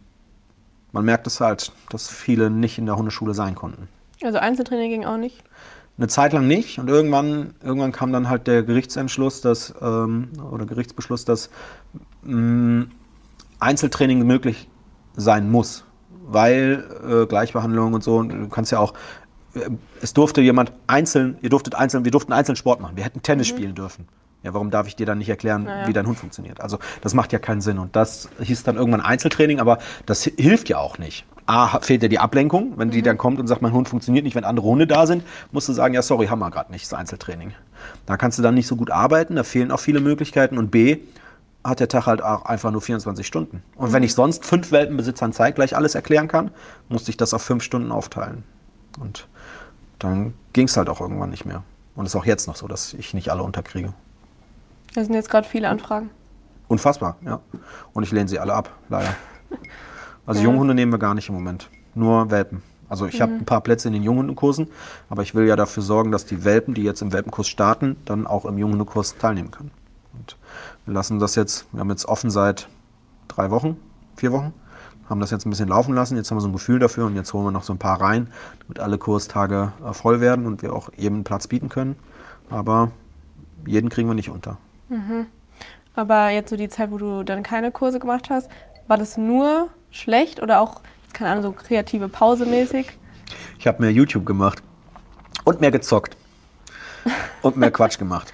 man 0.92 1.06
merkt 1.06 1.26
es 1.26 1.42
halt, 1.42 1.72
dass 1.90 2.08
viele 2.08 2.52
nicht 2.52 2.78
in 2.78 2.86
der 2.86 2.98
Hundeschule 2.98 3.34
sein 3.34 3.56
konnten. 3.56 3.88
Also 4.22 4.38
Einzeltraining 4.38 4.92
ging 4.92 5.06
auch 5.06 5.18
nicht? 5.18 5.44
Eine 5.98 6.08
Zeit 6.08 6.34
lang 6.34 6.48
nicht 6.48 6.80
und 6.80 6.90
irgendwann, 6.90 7.54
irgendwann 7.64 7.92
kam 7.92 8.12
dann 8.12 8.30
halt 8.30 8.48
der 8.48 8.64
Gerichtsentschluss, 8.64 9.42
dass, 9.42 9.74
ähm, 9.82 10.30
oder 10.52 10.66
Gerichtsbeschluss, 10.66 11.24
dass 11.26 11.50
mh, 12.24 12.36
mm, 12.36 12.92
Einzeltraining 13.60 14.26
möglich 14.26 14.68
sein 15.16 15.50
muss 15.50 15.86
weil 16.26 16.86
äh, 17.06 17.26
Gleichbehandlung 17.26 17.94
und 17.94 18.02
so, 18.02 18.24
du 18.24 18.48
kannst 18.48 18.72
ja 18.72 18.80
auch 18.80 18.94
es 20.02 20.14
durfte 20.14 20.42
jemand 20.42 20.72
einzeln, 20.88 21.38
ihr 21.42 21.50
durftet 21.50 21.76
einzeln, 21.76 22.06
wir 22.06 22.12
durften 22.12 22.34
einzeln 22.34 22.56
Sport 22.56 22.82
machen. 22.82 22.98
Wir 22.98 23.04
hätten 23.04 23.22
Tennis 23.22 23.52
mhm. 23.52 23.56
spielen 23.56 23.76
dürfen. 23.76 24.08
Ja, 24.42 24.54
warum 24.54 24.72
darf 24.72 24.88
ich 24.88 24.96
dir 24.96 25.06
dann 25.06 25.20
nicht 25.20 25.30
erklären, 25.30 25.64
naja. 25.64 25.88
wie 25.88 25.94
dein 25.94 26.06
Hund 26.06 26.18
funktioniert? 26.18 26.60
Also 26.60 26.80
das 27.02 27.14
macht 27.14 27.32
ja 27.32 27.40
keinen 27.40 27.62
Sinn. 27.62 27.80
Und 27.80 27.96
das 27.96 28.30
hieß 28.42 28.64
dann 28.64 28.76
irgendwann 28.76 29.00
Einzeltraining, 29.00 29.60
aber 29.60 29.78
das 30.06 30.24
hilft 30.24 30.70
ja 30.70 30.80
auch 30.80 30.98
nicht. 30.98 31.26
A, 31.46 31.80
fehlt 31.80 32.04
dir 32.04 32.10
die 32.10 32.20
Ablenkung, 32.20 32.74
wenn 32.78 32.88
mhm. 32.88 32.92
die 32.92 33.02
dann 33.02 33.18
kommt 33.18 33.40
und 33.40 33.48
sagt, 33.48 33.62
mein 33.62 33.74
Hund 33.74 33.90
funktioniert 33.90 34.24
nicht, 34.24 34.36
wenn 34.36 34.44
andere 34.44 34.66
Hunde 34.66 34.88
da 34.88 35.06
sind, 35.06 35.24
musst 35.52 35.68
du 35.68 35.74
sagen, 35.74 35.94
ja, 35.94 36.02
sorry, 36.02 36.28
haben 36.28 36.40
wir 36.40 36.52
gerade 36.52 36.72
nicht, 36.72 36.86
das 36.86 36.94
Einzeltraining. 36.94 37.54
Da 38.06 38.18
kannst 38.18 38.40
du 38.40 38.44
dann 38.44 38.56
nicht 38.56 38.68
so 38.68 38.76
gut 38.76 38.92
arbeiten, 38.92 39.36
da 39.36 39.44
fehlen 39.44 39.72
auch 39.72 39.80
viele 39.80 40.00
Möglichkeiten. 40.00 40.58
Und 40.58 40.72
B, 40.72 41.00
hat 41.64 41.80
der 41.80 41.88
Tag 41.88 42.06
halt 42.06 42.22
auch 42.22 42.46
einfach 42.46 42.72
nur 42.72 42.82
24 42.82 43.26
Stunden. 43.26 43.64
Und 43.76 43.90
mhm. 43.90 43.94
wenn 43.94 44.04
ich 44.04 44.14
sonst 44.14 44.46
fünf 44.46 44.72
Welpenbesitzern 44.72 45.34
zeitgleich 45.34 45.76
alles 45.76 45.96
erklären 45.96 46.28
kann, 46.28 46.52
musste 46.90 47.10
ich 47.10 47.18
das 47.18 47.34
auf 47.34 47.42
fünf 47.42 47.64
Stunden 47.64 47.92
aufteilen. 47.92 48.44
Und 49.00 49.28
dann 50.00 50.34
ging 50.52 50.68
es 50.68 50.78
halt 50.78 50.90
auch 50.90 51.02
irgendwann 51.02 51.30
nicht 51.30 51.46
mehr. 51.46 51.64
Und 51.96 52.06
es 52.06 52.14
ist 52.14 52.20
auch 52.20 52.26
jetzt 52.26 52.48
noch 52.48 52.56
so, 52.56 52.68
dass 52.68 52.94
ich 52.94 53.14
nicht 53.14 53.30
alle 53.30 53.44
unterkriege. 53.44 53.94
Da 54.94 55.04
sind 55.04 55.14
jetzt 55.14 55.30
gerade 55.30 55.48
viele 55.48 55.70
Anfragen. 55.70 56.10
Unfassbar, 56.68 57.18
ja. 57.26 57.40
Und 57.94 58.04
ich 58.04 58.12
lehne 58.12 58.28
sie 58.28 58.40
alle 58.40 58.54
ab, 58.54 58.72
leider. 58.90 59.16
Also 60.26 60.42
ja. 60.42 60.48
Junghunde 60.48 60.74
nehmen 60.74 60.92
wir 60.92 61.00
gar 61.00 61.14
nicht 61.14 61.30
im 61.30 61.36
Moment. 61.36 61.70
Nur 61.96 62.32
Welpen. 62.32 62.62
Also 62.90 63.06
ich 63.06 63.20
mhm. 63.20 63.22
habe 63.22 63.34
ein 63.34 63.46
paar 63.46 63.62
Plätze 63.62 63.88
in 63.88 63.94
den 63.94 64.04
Junghundekursen, 64.04 64.68
aber 65.10 65.24
ich 65.24 65.36
will 65.36 65.46
ja 65.46 65.56
dafür 65.56 65.84
sorgen, 65.84 66.12
dass 66.12 66.26
die 66.26 66.44
Welpen, 66.44 66.74
die 66.74 66.84
jetzt 66.84 67.02
im 67.02 67.12
Welpenkurs 67.12 67.48
starten, 67.48 67.98
dann 68.06 68.28
auch 68.28 68.46
im 68.46 68.58
Junghundekurs 68.58 69.18
teilnehmen 69.18 69.52
können. 69.52 69.72
Und 70.14 70.38
wir 70.86 70.94
lassen 70.94 71.20
das 71.20 71.36
jetzt, 71.36 71.66
wir 71.72 71.80
haben 71.80 71.90
jetzt 71.90 72.06
offen 72.06 72.30
seit 72.30 72.68
drei 73.28 73.50
Wochen, 73.52 73.78
vier 74.16 74.32
Wochen 74.32 74.54
haben 75.10 75.20
das 75.20 75.32
jetzt 75.32 75.46
ein 75.46 75.50
bisschen 75.50 75.70
laufen 75.70 75.94
lassen. 75.94 76.18
Jetzt 76.18 76.32
haben 76.32 76.38
wir 76.38 76.42
so 76.42 76.48
ein 76.48 76.54
Gefühl 76.54 76.80
dafür 76.80 77.06
und 77.06 77.16
jetzt 77.16 77.34
holen 77.34 77.46
wir 77.46 77.52
noch 77.52 77.64
so 77.64 77.74
ein 77.74 77.80
paar 77.80 78.02
rein, 78.02 78.28
damit 78.62 78.80
alle 78.80 78.98
Kurstage 78.98 79.74
äh, 79.86 79.94
voll 79.94 80.22
werden 80.22 80.46
und 80.46 80.62
wir 80.62 80.74
auch 80.74 80.90
jedem 80.96 81.24
Platz 81.24 81.48
bieten 81.48 81.70
können. 81.70 81.96
Aber 82.50 82.92
jeden 83.66 83.90
kriegen 83.90 84.08
wir 84.08 84.16
nicht 84.16 84.30
unter. 84.30 84.58
Mhm. 84.90 85.28
Aber 85.96 86.30
jetzt 86.30 86.50
so 86.50 86.58
die 86.58 86.70
Zeit, 86.70 86.92
wo 86.92 86.98
du 86.98 87.24
dann 87.24 87.44
keine 87.44 87.72
Kurse 87.72 88.00
gemacht 88.00 88.30
hast, 88.30 88.50
war 88.88 88.98
das 88.98 89.18
nur 89.18 89.70
schlecht 89.94 90.42
oder 90.42 90.60
auch, 90.60 90.82
keine 91.14 91.30
Ahnung, 91.32 91.44
so 91.44 91.52
kreative 91.54 92.10
Pause 92.10 92.46
mäßig? 92.46 92.88
Ich 93.58 93.68
habe 93.68 93.82
mehr 93.82 93.92
YouTube 93.92 94.26
gemacht 94.26 94.62
und 95.46 95.62
mehr 95.62 95.72
gezockt 95.72 96.18
und 97.42 97.56
mehr 97.56 97.72
Quatsch 97.72 97.98
gemacht. 97.98 98.34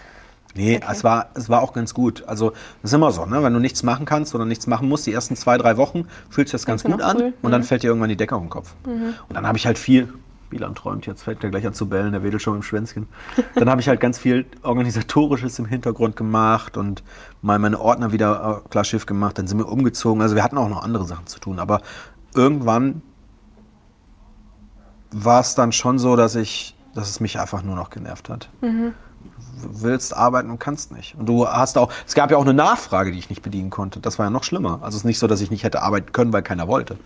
Nee, 0.56 0.78
okay. 0.78 0.88
es, 0.90 1.04
war, 1.04 1.30
es 1.36 1.48
war 1.48 1.62
auch 1.62 1.74
ganz 1.74 1.94
gut. 1.94 2.24
Also, 2.26 2.52
das 2.82 2.92
ist 2.92 2.94
immer 2.94 3.12
so, 3.12 3.26
ne? 3.26 3.44
wenn 3.44 3.54
du 3.54 3.60
nichts 3.60 3.84
machen 3.84 4.06
kannst 4.06 4.34
oder 4.34 4.46
nichts 4.46 4.66
machen 4.66 4.90
musst, 4.90 5.06
die 5.06 5.14
ersten 5.14 5.36
zwei, 5.36 5.58
drei 5.58 5.78
Wochen 5.78 6.08
fühlt 6.30 6.48
sich 6.48 6.54
das 6.54 6.66
ganz 6.66 6.84
gut 6.84 7.02
an 7.02 7.18
cool. 7.18 7.34
und 7.44 7.52
dann 7.52 7.62
mhm. 7.62 7.66
fällt 7.66 7.84
dir 7.84 7.88
irgendwann 7.88 8.10
die 8.10 8.18
Decke 8.18 8.36
auf 8.36 8.42
den 8.42 8.50
Kopf. 8.50 8.74
Mhm. 8.86 9.14
Und 9.28 9.36
dann 9.36 9.48
habe 9.48 9.58
ich 9.58 9.68
halt 9.68 9.78
viel, 9.78 10.12
Milan 10.52 10.76
träumt, 10.76 11.06
jetzt 11.06 11.24
fällt 11.24 11.44
der 11.44 11.50
gleich 11.50 11.66
an 11.66 11.74
zu 11.74 11.88
bellen, 11.88 12.12
der 12.12 12.24
wedelt 12.24 12.42
schon 12.42 12.56
im 12.56 12.64
Schwänzchen. 12.64 13.08
Dann 13.56 13.70
habe 13.70 13.82
ich 13.82 13.88
halt 13.88 14.00
ganz 14.00 14.18
viel 14.18 14.46
Organisatorisches 14.64 15.60
im 15.60 15.66
Hintergrund 15.66 16.16
gemacht 16.16 16.78
und 16.78 17.04
mal 17.42 17.60
meine 17.60 17.80
Ordner 17.80 18.12
wieder 18.12 18.64
äh, 18.66 18.70
klar 18.70 18.84
Schiff 18.84 19.06
gemacht, 19.06 19.38
dann 19.38 19.48
sind 19.48 19.58
wir 19.58 19.68
umgezogen. 19.68 20.22
Also 20.22 20.36
wir 20.36 20.44
hatten 20.44 20.58
auch 20.58 20.70
noch 20.70 20.84
andere 20.84 21.06
Sachen 21.06 21.28
zu 21.28 21.40
tun, 21.40 21.60
aber 21.60 21.82
irgendwann 22.36 23.02
war 25.12 25.42
es 25.42 25.56
dann 25.56 25.72
schon 25.72 26.00
so, 26.00 26.16
dass 26.16 26.36
ich, 26.36 26.76
dass 26.94 27.10
es 27.10 27.20
mich 27.20 27.40
einfach 27.40 27.64
nur 27.64 27.76
noch 27.76 27.90
genervt 27.90 28.30
hat. 28.30 28.50
Mhm 28.62 28.94
willst 29.62 30.16
arbeiten 30.16 30.50
und 30.50 30.60
kannst 30.60 30.92
nicht. 30.92 31.16
Und 31.16 31.28
du 31.28 31.48
hast 31.48 31.78
auch, 31.78 31.92
es 32.08 32.16
gab 32.16 32.32
ja 32.32 32.38
auch 32.38 32.44
eine 32.44 32.54
Nachfrage, 32.54 33.12
die 33.12 33.20
ich 33.20 33.30
nicht 33.30 33.42
bedienen 33.42 33.70
konnte. 33.70 34.00
Das 34.00 34.20
war 34.20 34.26
ja 34.26 34.30
noch 34.30 34.44
schlimmer. 34.44 34.80
Also 34.82 34.90
es 34.90 34.96
ist 34.98 35.06
nicht 35.06 35.20
so, 35.20 35.28
dass 35.28 35.42
ich 35.42 35.52
nicht 35.52 35.64
hätte 35.64 35.82
arbeiten 35.82 36.12
können, 36.12 36.34
weil 36.34 36.42
keiner 36.42 36.68
wollte. 36.68 36.98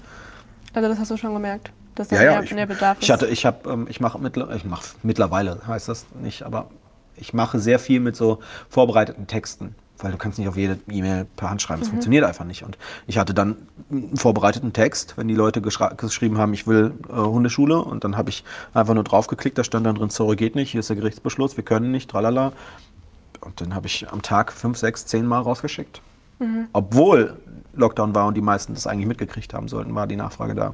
Also 0.74 0.90
das 0.90 1.00
hast 1.00 1.12
du 1.12 1.18
schon 1.18 1.34
gemerkt, 1.34 1.72
dass 1.96 2.10
da 2.10 2.16
ja, 2.16 2.40
mehr, 2.40 2.44
ja, 2.44 2.56
mehr 2.56 2.68
Bedarf 2.68 2.98
ist. 2.98 3.04
Ich 3.04 3.12
hatte, 3.12 3.28
ich 3.28 3.46
habe, 3.46 3.70
ähm, 3.70 3.88
ich 3.90 4.00
mache 4.00 4.20
mittler, 4.20 4.56
ich 4.56 4.66
mache 4.66 4.84
mittlerweile 5.04 5.62
heißt 5.68 5.88
das 5.90 6.06
nicht, 6.22 6.44
aber 6.44 6.70
ich 7.16 7.34
mache 7.34 7.60
sehr 7.60 7.80
viel 7.80 8.00
mit 8.00 8.16
so 8.16 8.40
vorbereiteten 8.70 9.28
Texten 9.28 9.76
weil 10.04 10.12
du 10.12 10.18
kannst 10.18 10.38
nicht 10.38 10.48
auf 10.48 10.58
jede 10.58 10.80
E-Mail 10.90 11.26
per 11.38 11.50
Hand 11.50 11.62
schreiben. 11.62 11.80
Das 11.80 11.88
mhm. 11.88 11.94
funktioniert 11.94 12.26
einfach 12.26 12.46
nicht. 12.46 12.64
Und 12.64 12.78
ich 13.08 13.18
hatte 13.18 13.34
dann 13.34 13.56
einen 13.90 14.18
vorbereiteten 14.18 14.74
Text, 14.74 15.18
wenn 15.18 15.28
die 15.28 15.36
Leute 15.36 15.62
geschrieben 15.62 16.38
haben, 16.38 16.54
ich 16.54 16.68
will 16.68 16.94
äh, 17.10 17.14
Hundeschule 17.14 17.80
und 17.80 18.04
dann 18.04 18.18
habe 18.18 18.30
ich 18.30 18.44
einfach 18.74 18.94
nur 18.94 19.04
draufgeklickt, 19.04 19.58
da 19.58 19.64
stand 19.64 19.86
dann 19.86 19.96
drin, 19.96 20.10
sorry, 20.10 20.36
geht 20.36 20.56
nicht, 20.56 20.72
hier 20.72 20.82
ist 20.82 20.90
der 20.90 20.98
Gerichtsbeschluss, 20.98 21.58
wir 21.58 21.64
können 21.64 21.92
nicht, 21.92 22.10
tralala. 22.10 22.52
Und 23.42 23.60
dann 23.62 23.76
habe 23.76 23.88
ich 23.88 24.10
am 24.10 24.22
Tag 24.22 24.52
fünf, 24.52 24.78
sechs, 24.78 25.06
zehn 25.06 25.26
Mal 25.26 25.40
rausgeschickt. 25.40 26.02
Mhm. 26.40 26.68
Obwohl 26.74 27.38
Lockdown 27.74 28.14
war 28.14 28.28
und 28.28 28.36
die 28.36 28.42
meisten 28.42 28.74
das 28.74 28.88
eigentlich 28.88 29.08
mitgekriegt 29.08 29.54
haben 29.54 29.68
sollten, 29.68 29.96
war 29.96 30.08
die 30.08 30.16
Nachfrage 30.16 30.56
da. 30.56 30.74